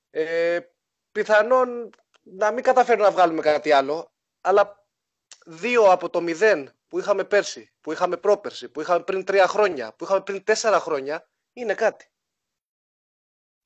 [0.10, 0.60] Ε,
[1.12, 1.90] πιθανόν
[2.22, 4.12] να μην καταφέρουμε να βγάλουμε κάτι άλλο,
[4.42, 4.86] αλλά
[5.46, 9.94] δύο από το μηδέν που είχαμε πέρσι, που είχαμε πρόπερσι, που είχαμε πριν τρία χρόνια,
[9.96, 12.06] που είχαμε πριν τέσσερα χρόνια, είναι κάτι.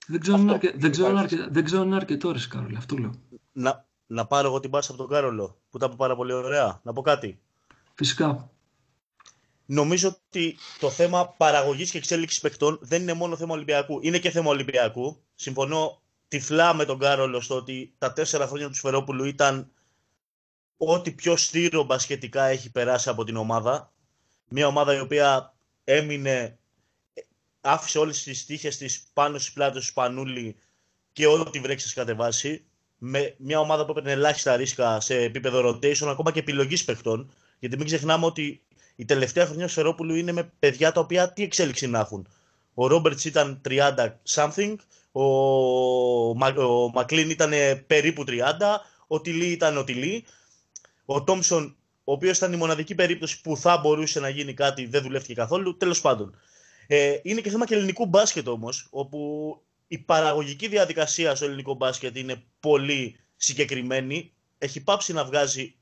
[0.07, 0.72] Δεν ξέρω, αν αρκε...
[0.76, 1.47] δεν, ξέρω αρκε...
[1.49, 3.11] δεν ξέρω αν είναι αρκετό ρε Κάρολο, αυτό λέω.
[3.51, 6.80] Να, να πάρω εγώ την πάσα από τον Κάρολο, που τα είπε πάρα πολύ ωραία.
[6.84, 7.39] Να πω κάτι.
[7.93, 8.49] Φυσικά.
[9.66, 13.99] Νομίζω ότι το θέμα παραγωγής και εξέλιξης παιχτών δεν είναι μόνο θέμα Ολυμπιακού.
[14.01, 15.22] Είναι και θέμα Ολυμπιακού.
[15.36, 19.72] Συμφωνώ τυφλά με τον Κάρολο στο ότι τα τέσσερα χρόνια του Σφερόπουλου ήταν
[20.78, 23.93] ό,τι πιο στήρο μπασχετικά έχει περάσει από την ομάδα.
[24.47, 26.59] Μια ομάδα η οποία έμεινε
[27.61, 30.55] άφησε όλες τις τύχες της πάνω στις πλάτες του Σπανούλη
[31.11, 32.66] και ό,τι βρέξει κατεβάσει
[32.97, 37.34] με μια ομάδα που έπαιρνε ελάχιστα ρίσκα σε επίπεδο rotation, ακόμα και επιλογής παιχτών.
[37.59, 38.64] Γιατί μην ξεχνάμε ότι
[38.96, 42.28] η τελευταία χρονιά του Σερόπουλου είναι με παιδιά τα οποία τι εξέλιξη να έχουν.
[42.74, 44.76] Ο Ρόμπερτς ήταν 30 something,
[45.12, 45.24] ο,
[46.64, 47.52] ο Μακλίν ήταν
[47.88, 48.41] περίπου 30,
[49.08, 50.26] ο Τιλί ήταν ο Τιλί.
[51.06, 55.02] Ο Τόμψον, ο οποίος ήταν η μοναδική περίπτωση που θα μπορούσε να γίνει κάτι, δεν
[55.02, 55.78] δουλεύτηκε καθόλου.
[55.78, 56.36] Τέλος πάντων.
[56.88, 59.20] Ε, είναι και θέμα και ελληνικού μπάσκετ όμως, όπου
[59.88, 64.32] η παραγωγική διαδικασία στο ελληνικό μπάσκετ είναι πολύ συγκεκριμένη.
[64.58, 65.76] Έχει πάψει να βγάζει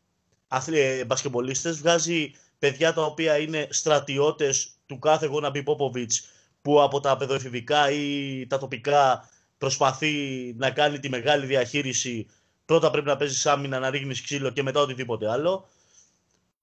[0.72, 2.32] ε, μπασκεμπολίστες, βγάζει
[2.64, 6.26] παιδιά τα οποία είναι στρατιώτες του κάθε γόνα μπι Πόποβιτς
[6.62, 10.14] που από τα παιδοεφηβικά ή τα τοπικά προσπαθεί
[10.58, 12.28] να κάνει τη μεγάλη διαχείριση.
[12.66, 15.70] Πρώτα πρέπει να παίζεις άμυνα, να ρίχνεις ξύλο και μετά οτιδήποτε άλλο.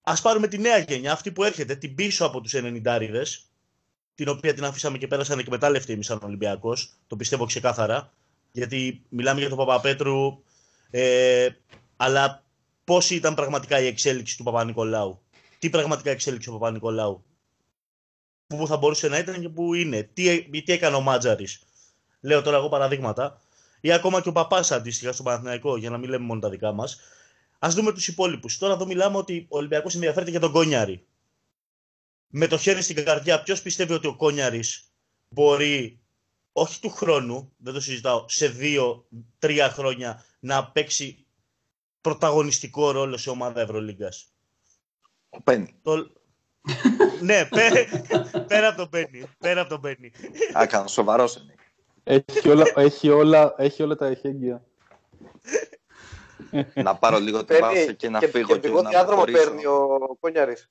[0.03, 3.47] Α πάρουμε τη νέα γενιά, αυτή που έρχεται, την πίσω από τους 90
[4.15, 6.93] την οποία την αφήσαμε και πέρασαν εκμετάλλευτοι εμείς σαν Ολυμπιακός.
[7.07, 8.13] Το πιστεύω ξεκάθαρα.
[8.53, 10.43] Γιατί μιλάμε για τον Παπαπέτρου,
[10.91, 11.49] ε,
[11.97, 12.45] αλλά
[12.85, 15.21] πώς ήταν πραγματικά η εξέλιξη του Παπα-Νικολάου.
[15.61, 17.25] Τι πραγματικά εξέλιξη ο Παπα-Νικολάου.
[18.47, 20.03] Πού θα μπορούσε να ήταν και πού είναι.
[20.03, 21.63] Τι, τι έκανε ο Μάτζαρης;
[22.21, 23.41] Λέω τώρα εγώ παραδείγματα.
[23.81, 26.73] Ή ακόμα και ο Παπάς αντίστοιχα στο Παναθηναϊκό, για να μην λέμε μόνο τα δικά
[26.73, 27.01] μας.
[27.59, 28.59] Α δούμε τους υπόλοιπους.
[28.59, 31.07] Τώρα εδώ μιλάμε ότι ο Ολυμπιακός ενδιαφέρεται για τον Κόνιαρη.
[32.29, 34.93] Με το χέρι στην καρδιά, ποιος πιστεύει ότι ο Κόνιαρης
[35.29, 36.01] μπορεί,
[36.53, 41.27] όχι του χρόνου, δεν το συζητάω, σε δύο-τρία χρόνια να παίξει
[42.01, 44.30] πρωταγωνιστικό ρόλο σε ομάδα Ευρωλίγκας;
[45.31, 45.75] Ο Πένι.
[45.83, 46.11] Το...
[47.21, 47.75] ναι, πέρα,
[48.47, 49.25] πέρα από τον Πένι.
[49.39, 50.13] Πέρα από τον Πένι.
[50.59, 51.55] Α, κάνω σοβαρός είναι.
[52.05, 54.65] Έχει όλα, έχει όλα, έχει όλα τα εχέγγυα.
[56.75, 59.45] να πάρω λίγο την Παίρνει πάσα και να και, φύγω και και, να διάδρομο αποχωρήσω.
[59.45, 60.71] παίρνει ο Κόνιαρης.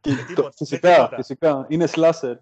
[0.00, 1.16] Και Με το- τίποτα, με φυσικά, τίποτα.
[1.16, 1.66] φυσικά.
[1.68, 2.34] Είναι slasher.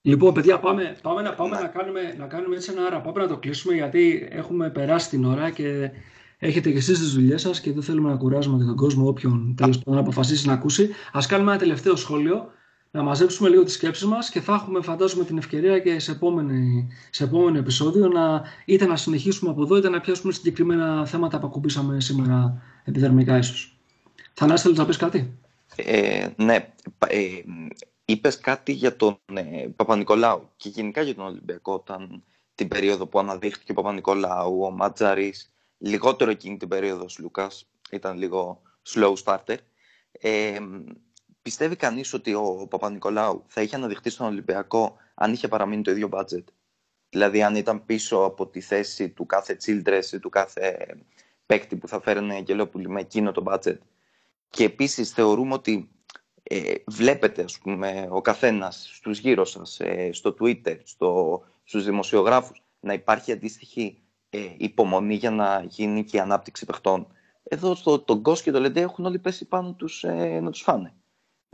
[0.00, 3.00] Λοιπόν, παιδιά, πάμε, πάμε, να, πάμε να, κάνουμε, να κάνουμε έτσι ένα άρα.
[3.00, 5.90] Πάμε να το κλείσουμε γιατί έχουμε περάσει την ώρα και
[6.38, 9.54] έχετε και εσείς τις δουλειές σας και δεν θέλουμε να κουράζουμε και τον κόσμο όποιον
[9.56, 10.90] τέλος πάντων αποφασίσει να ακούσει.
[11.12, 12.50] Ας κάνουμε ένα τελευταίο σχόλιο,
[12.90, 16.88] να μαζέψουμε λίγο τις σκέψεις μας και θα έχουμε φαντάζομαι την ευκαιρία και σε, επόμενη,
[17.10, 21.46] σε επόμενο επεισόδιο να είτε να συνεχίσουμε από εδώ είτε να πιάσουμε συγκεκριμένα θέματα που
[21.46, 23.78] ακουμπήσαμε σήμερα επιδερμικά ίσως.
[24.32, 25.38] Θανάσης, θέλεις να πεις κάτι;
[25.76, 27.24] Ε, ναι, πα- ε,
[28.04, 32.22] είπες κάτι για τον ε, Παπα-Νικολάου και γενικά για τον Ολυμπιακό όταν
[32.54, 38.18] την περίοδο που αναδείχθηκε ο Παπα-Νικολάου, ο Ματζαρής, λιγότερο εκείνη την περίοδο ο Λούκας, ήταν
[38.18, 38.62] λίγο
[38.94, 39.56] slow starter.
[40.12, 40.58] Ε,
[41.42, 46.08] πιστεύει κανείς ότι ο Παπα-Νικολάου θα είχε αναδειχθεί στον Ολυμπιακό αν είχε παραμείνει το ίδιο
[46.12, 46.44] budget;
[47.08, 50.96] Δηλαδή αν ήταν πίσω από τη θέση του κάθε Childress ή του κάθε
[51.46, 53.78] παίκτη που θα φέρνει Αγγελόπουλη με εκείνο το budget;
[54.50, 55.90] Και επίσης θεωρούμε ότι
[56.42, 62.62] ε, βλέπετε ας πούμε, ο καθένας στους γύρω σας, ε, στο Twitter, στο, στους δημοσιογράφους,
[62.80, 64.05] να υπάρχει αντίστοιχη
[64.36, 67.06] ε, υπομονή για να γίνει και η ανάπτυξη παιχτών.
[67.42, 70.60] Εδώ στο, τον Γκος και το Λεντέ έχουν όλοι πέσει πάνω τους ε, να τους
[70.62, 70.94] φάνε.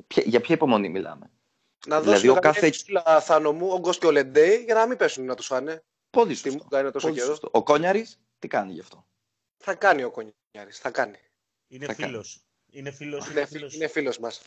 [0.06, 1.30] Ποια- για ποια υπομονή μιλάμε;
[1.86, 2.60] Να Δηλαδή, δώσουμε ο κάθε...
[2.70, 3.20] κάθε- κάθε...
[3.24, 5.82] θάνο μου, ο Γκος και ο Λεντέι, για να μην πέσουν να τους φάνε.
[6.10, 6.58] Πολύ Τι σωστό.
[6.62, 7.30] μου κάνει τόσο Πολύ καιρό.
[7.30, 7.48] σωστό.
[7.52, 9.06] Ο Κόνιαρης τι κάνει γι' αυτό;
[9.56, 11.16] Θα κάνει ο Κονιάρης, θα κάνει.
[11.68, 12.10] Είναι Θα κάνει.
[12.10, 12.40] φίλος.
[12.70, 13.24] Είναι φίλος.
[13.26, 13.74] Είναι, Είναι φι- φίλος.
[13.74, 14.42] είναι φίλος μας.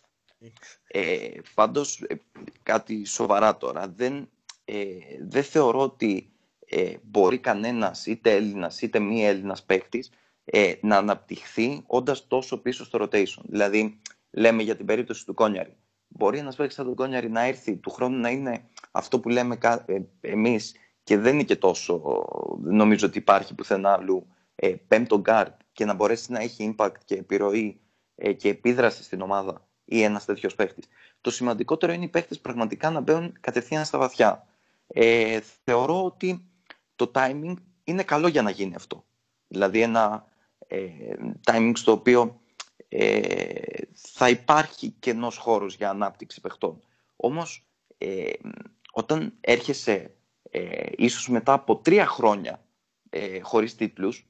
[0.87, 2.15] Ε, πάντως, ε,
[2.63, 3.87] κάτι σοβαρά τώρα.
[3.87, 4.29] Δεν,
[4.65, 4.85] ε,
[5.21, 6.33] δεν θεωρώ ότι
[6.69, 10.09] ε, μπορεί κανένας, είτε Έλληνας είτε μη Έλληνας παίκτης,
[10.45, 13.41] ε, να αναπτυχθεί όντας τόσο πίσω στο rotation.
[13.43, 13.99] Δηλαδή,
[14.31, 15.75] λέμε για την περίπτωση του Κόνιαρη.
[16.07, 19.55] Μπορεί ένας παίκτης σαν τον Κόνιαρη να έρθει του χρόνου να είναι αυτό που λέμε
[19.55, 22.25] κα- ε, εμείς και δεν είναι και τόσο,
[22.61, 27.15] νομίζω ότι υπάρχει πουθενά αλλού, ε, πέμπτο guard και να μπορέσει να έχει impact και
[27.15, 27.79] επιρροή
[28.15, 30.83] ε, και επίδραση στην ομάδα ή ένας τέτοιος παίχτη.
[31.21, 34.47] Το σημαντικότερο είναι οι παίχτε πραγματικά να μπαίνουν κατευθείαν στα βαθιά.
[34.87, 36.45] Ε, θεωρώ ότι
[36.95, 39.05] το timing είναι καλό για να γίνει αυτό.
[39.47, 40.25] Δηλαδή ένα
[40.67, 40.87] ε,
[41.45, 42.41] timing στο οποίο
[42.89, 43.59] ε,
[43.93, 46.79] θα υπάρχει κενός χώρος για ανάπτυξη παιχτών.
[47.15, 47.67] Όμως
[47.97, 48.31] ε,
[48.91, 50.15] όταν έρχεσαι
[50.49, 52.65] ε, ίσως μετά από τρία χρόνια
[53.09, 54.27] ε, χωρίς τίτλους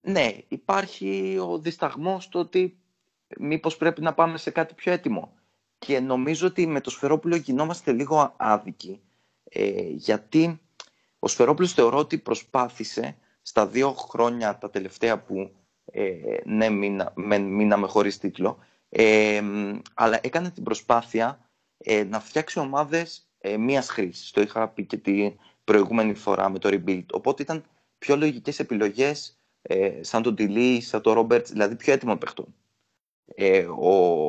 [0.00, 2.78] ναι, υπάρχει ο δισταγμός το ότι
[3.38, 5.32] μήπως πρέπει να πάμε σε κάτι πιο έτοιμο.
[5.78, 9.00] Και νομίζω ότι με το Σφερόπουλο γινόμαστε λίγο άδικοι,
[9.44, 10.60] ε, γιατί
[11.18, 15.52] ο Σφερόπουλος θεωρώ ότι προσπάθησε στα δύο χρόνια τα τελευταία που
[15.84, 16.12] ε,
[16.44, 18.58] ναι, μείνα, μεν- μείναμε χωρίς τίτλο,
[18.88, 19.42] ε,
[19.94, 24.30] αλλά έκανε την προσπάθεια ε, να φτιάξει ομάδες ε, μίας χρήσης.
[24.30, 25.32] Το είχα πει και την
[25.64, 27.06] προηγούμενη φορά με το Rebuild.
[27.12, 27.64] Οπότε ήταν
[27.98, 32.54] πιο λογικές επιλογές ε, σαν τον Τιλί, σαν τον Ρόμπερτς, δηλαδή πιο έτοιμο παιχτών.
[33.24, 34.28] Ε, ο,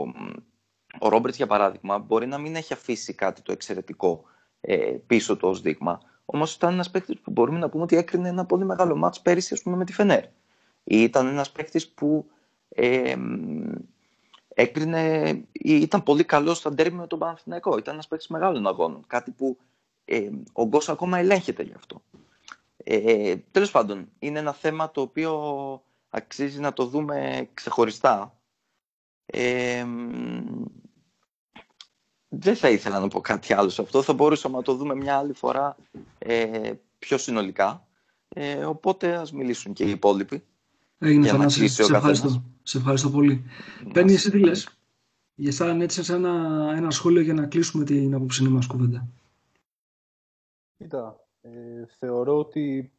[1.00, 4.24] ο Ρόμπερτς, για παράδειγμα, μπορεί να μην έχει αφήσει κάτι το εξαιρετικό
[4.62, 4.76] ε,
[5.08, 6.00] πίσω του ως δείγμα.
[6.32, 9.54] Όμως ήταν ένας παίκτης που μπορούμε να πούμε ότι έκρινε ένα πολύ μεγάλο μάτς πέρυσι
[9.54, 10.24] ας πούμε, με τη Φενέρ.
[10.84, 12.30] Ή ήταν ένας παίκτης που
[12.70, 13.72] ε, μ,
[14.48, 17.78] έκρινε, ή ήταν πολύ καλός στα ντέρμι με τον Παναθηναϊκό.
[17.78, 19.04] Ήταν ένας παίκτης μεγάλων αγώνων.
[19.08, 19.58] Κάτι που
[20.06, 22.02] ε, ο Γκος ακόμα ελέγχεται γι' αυτό.
[22.78, 28.40] Ε, τέλος πάντων, είναι ένα θέμα το οποίο αξίζει να το δούμε ξεχωριστά.
[29.26, 30.66] Ε, μ,
[32.30, 34.02] δεν θα ήθελα να πω κάτι άλλο σε αυτό.
[34.02, 35.76] Θα μπορούσαμε να το δούμε μια άλλη φορά
[36.18, 37.88] ε, πιο συνολικά.
[38.30, 40.44] Ε, οπότε ας μιλήσουν και οι υπόλοιποι.
[41.00, 42.28] Έγινε Για να Θανάσης, κλείσει ο σε ευχαριστώ.
[42.28, 42.46] καθένας.
[42.64, 43.44] Σε ευχαριστώ πολύ.
[43.94, 44.80] Παίρνει εσύ τι λες;
[45.36, 46.34] Για σαν έτσι σε ένα,
[46.76, 49.08] ένα σχόλιο για να κλείσουμε την απόψηνή μας κουβέντα.
[50.78, 51.50] Κοίτα, ε,
[52.00, 52.92] θεωρώ ότι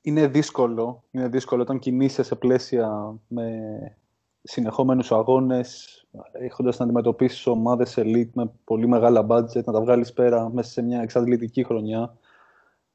[0.00, 3.96] είναι δύσκολο, είναι δύσκολο όταν κινείσαι σε πλαίσια με
[4.42, 5.98] συνεχόμενους αγώνες,
[6.32, 10.82] έχοντας να αντιμετωπίσεις ομάδες elite με πολύ μεγάλα budget, να τα βγάλεις πέρα μέσα σε
[10.82, 12.16] μια εξαντλητική χρονιά.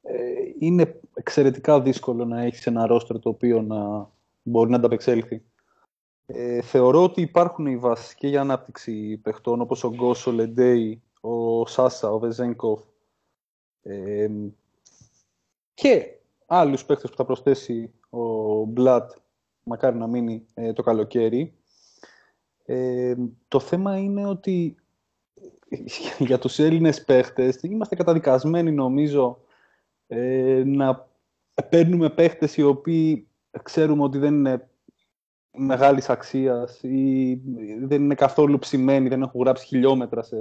[0.02, 0.14] Ε,
[0.58, 4.10] είναι εξαιρετικά δύσκολο να έχεις ένα ρόστρο το οποίο να,
[4.42, 5.42] μπορεί να ανταπεξέλθει.
[6.26, 11.66] Ε, θεωρώ ότι υπάρχουν οι βασικοί για ανάπτυξη παιχτών όπως ο Γκος, ο Λεντέι, ο
[11.66, 12.80] Σάσα, ο Βεζένκοφ
[13.82, 14.28] ε,
[15.74, 19.10] και άλλους παίχτες που θα προσθέσει ο Μπλατ,
[19.68, 21.54] μακάρι να μείνει ε, το καλοκαίρι.
[22.64, 23.14] Ε,
[23.48, 24.76] το θέμα είναι ότι
[26.18, 29.40] για τους Έλληνες παίχτες είμαστε καταδικασμένοι νομίζω
[30.06, 31.08] ε, να
[31.68, 33.28] παίρνουμε παίχτες οι οποίοι
[33.62, 34.68] ξέρουμε ότι δεν είναι
[35.50, 37.34] μεγάλης αξίας ή
[37.80, 40.36] δεν είναι καθόλου ψημένοι, δεν έχουν γράψει χιλιόμετρα σε,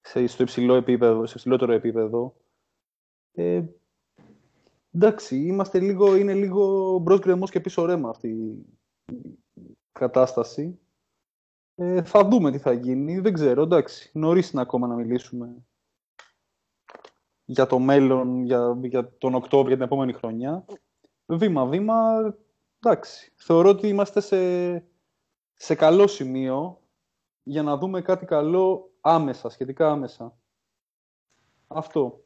[0.00, 2.34] σε, στο υψηλό επίπεδο, σε υψηλότερο επίπεδο.
[3.34, 3.62] Ε,
[4.94, 9.38] εντάξει, είμαστε λίγο, είναι λίγο μπρος γκρεμός και πίσω ρέμα αυτή η
[9.92, 10.78] κατάσταση.
[11.74, 15.64] Ε, θα δούμε τι θα γίνει, δεν ξέρω, εντάξει, νωρίς είναι ακόμα να μιλήσουμε
[17.50, 20.64] για το μέλλον, για, για τον Οκτώβριο, για την επόμενη χρονιά.
[21.26, 21.94] Βήμα-βήμα,
[22.80, 23.32] εντάξει.
[23.36, 24.84] Θεωρώ ότι είμαστε σε,
[25.54, 26.80] σε καλό σημείο
[27.42, 30.38] για να δούμε κάτι καλό άμεσα, σχετικά άμεσα.
[31.66, 32.24] Αυτό.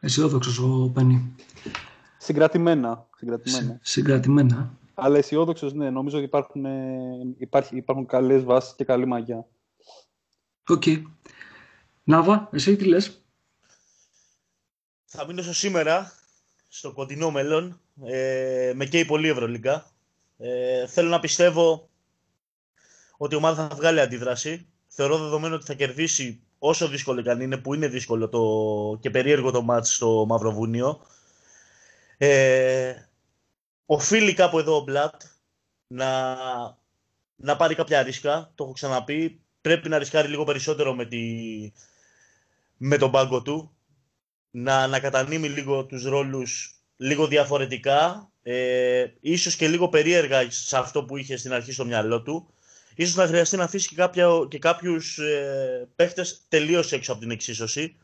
[0.00, 1.34] Αισιόδοξος ο Πένι.
[2.18, 3.08] Συγκρατημένα.
[3.16, 3.78] Συγκρατημένα.
[3.82, 4.78] συγκρατημένα.
[4.94, 5.90] Αλλά αισιόδοξος, ναι.
[5.90, 9.46] Νομίζω ότι υπάρχουν, ε, υπάρχει, υπάρχουν καλές βάσεις και καλή μαγιά.
[10.66, 10.82] Οκ.
[10.86, 11.02] Okay.
[12.04, 13.24] Νάβα, εσύ τι λες;
[15.04, 16.12] Θα μείνω στο σήμερα,
[16.68, 17.80] στο κοντινό μέλλον.
[18.04, 19.90] Ε, με καίει πολύ Ευρωλίγκα.
[20.36, 21.88] Ε, θέλω να πιστεύω
[23.16, 24.66] ότι η ομάδα θα βγάλει αντίδραση.
[24.86, 29.10] Θεωρώ δεδομένο ότι θα κερδίσει όσο δύσκολο και αν είναι, που είναι δύσκολο το, και
[29.10, 31.00] περίεργο το μάτς στο Μαυροβούνιο.
[32.18, 32.94] Ε,
[33.86, 35.22] οφείλει κάπου εδώ ο Μπλατ
[35.86, 36.36] να,
[37.36, 39.40] να πάρει κάποια ρίσκα, το έχω ξαναπεί.
[39.60, 41.22] Πρέπει να ρισκάρει λίγο περισσότερο με, τη,
[42.76, 43.70] με τον πάγκο του.
[44.50, 51.04] Να, να κατανείμει λίγο τους ρόλους λίγο διαφορετικά, ε, ίσως και λίγο περίεργα σε αυτό
[51.04, 52.48] που είχε στην αρχή στο μυαλό του.
[52.98, 57.30] Ίσως να χρειαστεί να αφήσει και, κάποια, και κάποιους ε, παίχτες τελείως έξω από την
[57.30, 57.96] εξίσωση.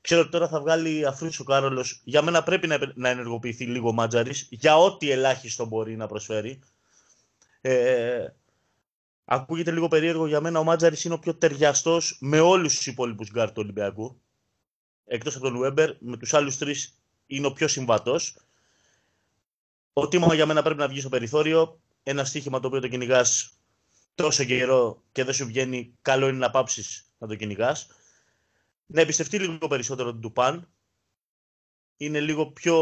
[0.00, 2.00] Ξέρω ότι τώρα θα βγάλει αφρούς ο Κάρολος.
[2.04, 6.58] Για μένα πρέπει να, να ενεργοποιηθεί λίγο ο Μάτζαρης για ό,τι ελάχιστο μπορεί να προσφέρει.
[7.60, 8.26] Ε,
[9.24, 10.58] ακούγεται λίγο περίεργο για μένα.
[10.58, 14.20] Ο Μάτζαρης είναι ο πιο ταιριαστός με όλους τους υπόλοιπους γκάρ του Ολυμπιακού.
[15.04, 18.36] Εκτός από τον Βέμπερ, με τους άλλους τρεις είναι ο πιο συμβατός.
[19.92, 21.80] Ο Τίμμα για μένα πρέπει να βγει στο περιθώριο.
[22.02, 23.59] Ένα στοίχημα το οποίο το κυνηγάς
[24.22, 27.86] τόσο καιρό και δεν σου βγαίνει, καλό είναι να πάψεις να το κυνηγάς.
[28.86, 30.68] Να εμπιστευτεί λίγο περισσότερο τον Τουπάν.
[31.96, 32.76] Είναι λίγο πιο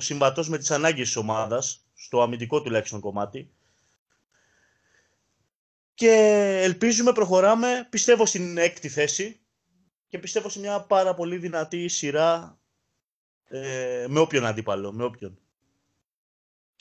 [0.00, 3.50] συμβατός με τις ανάγκες της ομάδας, στο αμυντικό τουλάχιστον κομμάτι.
[5.94, 6.10] Και
[6.62, 9.40] ελπίζουμε, προχωράμε, πιστεύω στην έκτη θέση
[10.08, 12.58] και πιστεύω σε μια πάρα πολύ δυνατή σειρά
[13.44, 15.38] ε, με όποιον αντίπαλο, με όποιον.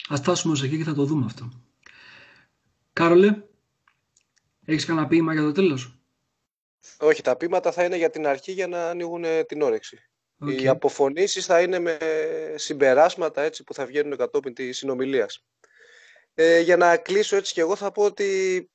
[0.07, 1.51] Ας φτάσουμε ως εκεί και θα το δούμε αυτό.
[2.93, 3.43] Κάρολε,
[4.65, 5.99] έχεις κανένα ποίημα για το τέλος;
[6.97, 9.97] Όχι, τα ποίηματα θα είναι για την αρχή για να ανοίγουν την όρεξη.
[10.45, 10.61] Okay.
[10.61, 11.97] Οι αποφωνήσεις θα είναι με
[12.55, 15.45] συμπεράσματα έτσι, που θα βγαίνουν κατόπιν της συνομιλίας.
[16.33, 18.67] Ε, για να κλείσω έτσι και εγώ θα πω ότι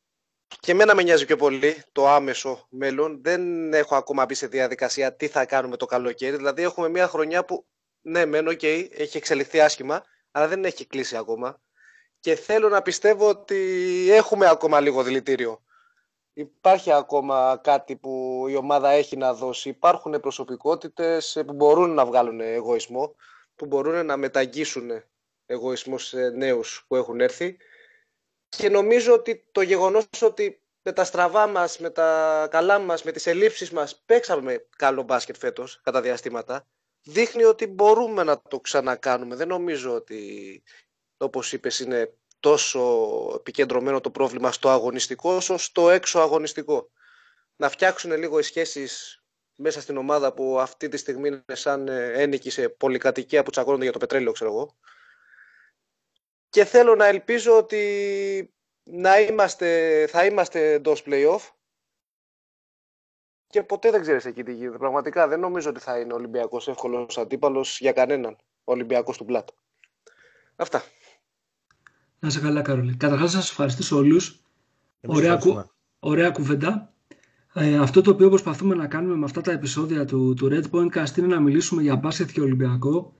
[0.60, 3.18] και εμένα με νοιάζει πιο πολύ το άμεσο μέλλον.
[3.22, 6.36] Δεν έχω ακόμα μπει σε διαδικασία τι θα κάνουμε το καλοκαίρι.
[6.36, 7.66] Δηλαδή έχουμε μια χρονιά που
[8.00, 11.60] ναι, μεν, οκ, okay, έχει εξελιχθεί άσχημα, αλλά δεν έχει κλείσει ακόμα.
[12.20, 13.56] Και θέλω να πιστεύω ότι
[14.10, 15.62] έχουμε ακόμα λίγο δηλητήριο.
[16.38, 22.40] Υπάρχει ακόμα κάτι που η ομάδα έχει να δώσει; Υπάρχουν προσωπικότητες που μπορούν να βγάλουν
[22.40, 23.14] εγωισμό,
[23.56, 24.90] που μπορούν να μεταγγίσουν
[25.46, 27.56] εγωισμό σε νέους που έχουν έρθει.
[28.48, 33.12] Και νομίζω ότι το γεγονός ότι με τα στραβά μας, με τα καλά μας, με
[33.12, 36.66] τις ελλείψεις μας παίξαμε καλό μπάσκετ φέτος κατά διαστήματα
[37.02, 39.36] δείχνει ότι μπορούμε να το ξανακάνουμε.
[39.36, 40.62] Δεν νομίζω ότι,
[41.16, 42.80] όπως είπες, είναι τόσο
[43.36, 46.90] επικεντρωμένο το πρόβλημα στο αγωνιστικό όσο στο έξω αγωνιστικό.
[47.56, 49.22] Να φτιάξουν λίγο οι σχέσεις
[49.54, 53.92] μέσα στην ομάδα που αυτή τη στιγμή είναι σαν ένικη σε πολυκατοικία που τσακώνονται για
[53.92, 54.76] το πετρέλαιο, ξέρω εγώ.
[56.48, 61.40] Και θέλω να ελπίζω ότι να είμαστε, θα είμαστε εντός playoff
[63.46, 64.78] και ποτέ δεν ξέρεις εκεί τι γίνεται.
[64.78, 68.36] Πραγματικά δεν νομίζω ότι θα είναι ο Ολυμπιακός εύκολος αντίπαλος για κανέναν.
[68.64, 69.48] Ο Ολυμπιακός του Πλάτ.
[70.56, 70.82] Αυτά.
[72.20, 72.94] Να σε καλά, Καρολή.
[72.96, 74.40] Καταρχάς, να σας ευχαριστήσω όλους.
[75.06, 75.38] Ωραία,
[75.98, 76.92] ωραία κουβέντα.
[77.52, 80.98] Ε, αυτό το οποίο προσπαθούμε να κάνουμε με αυτά τα επεισόδια του, του Red Point
[80.98, 83.12] Cast είναι να μιλήσουμε για μπάσκετ και Ολυμπιακό.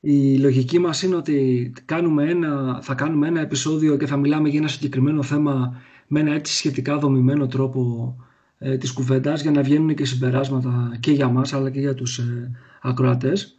[0.00, 4.58] Η λογική μας είναι ότι κάνουμε ένα, θα κάνουμε ένα επεισόδιο και θα μιλάμε για
[4.58, 8.14] ένα συγκεκριμένο θέμα με ένα έτσι σχετικά δομημένο τρόπο
[8.58, 12.18] ε, της κουβέντας για να βγαίνουν και συμπεράσματα και για μας αλλά και για τους
[12.18, 12.50] ε,
[12.82, 13.58] ακροατές.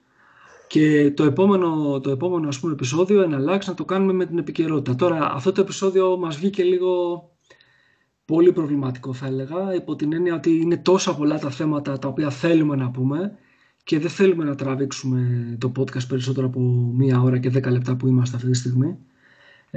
[0.67, 4.95] Και το επόμενο, το επόμενο ας πούμε, επεισόδιο εναλλάξει να το κάνουμε με την επικαιρότητα.
[4.95, 7.23] Τώρα αυτό το επεισόδιο μας βγήκε λίγο
[8.25, 12.29] πολύ προβληματικό θα έλεγα, υπό την έννοια ότι είναι τόσα πολλά τα θέματα τα οποία
[12.29, 13.37] θέλουμε να πούμε
[13.83, 16.59] και δεν θέλουμε να τραβήξουμε το podcast περισσότερο από
[16.95, 18.97] μία ώρα και δέκα λεπτά που είμαστε αυτή τη στιγμή.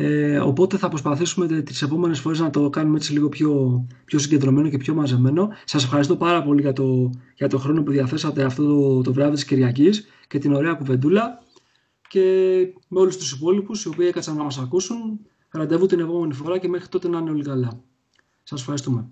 [0.00, 4.68] Ε, οπότε θα προσπαθήσουμε τις επόμενες φορές να το κάνουμε έτσι λίγο πιο, πιο συγκεντρωμένο
[4.68, 5.48] και πιο μαζεμένο.
[5.64, 9.34] Σας ευχαριστώ πάρα πολύ για το, για το χρόνο που διαθέσατε αυτό το, το βράδυ
[9.34, 11.42] της Κυριακής και την ωραία κουβεντούλα
[12.08, 12.20] και
[12.88, 15.20] με όλους τους υπόλοιπους οι οποίοι έκατσαν να μας ακούσουν.
[15.50, 17.80] Ραντεβού την επόμενη φορά και μέχρι τότε να είναι όλοι καλά.
[18.42, 19.08] Σας ευχαριστούμε.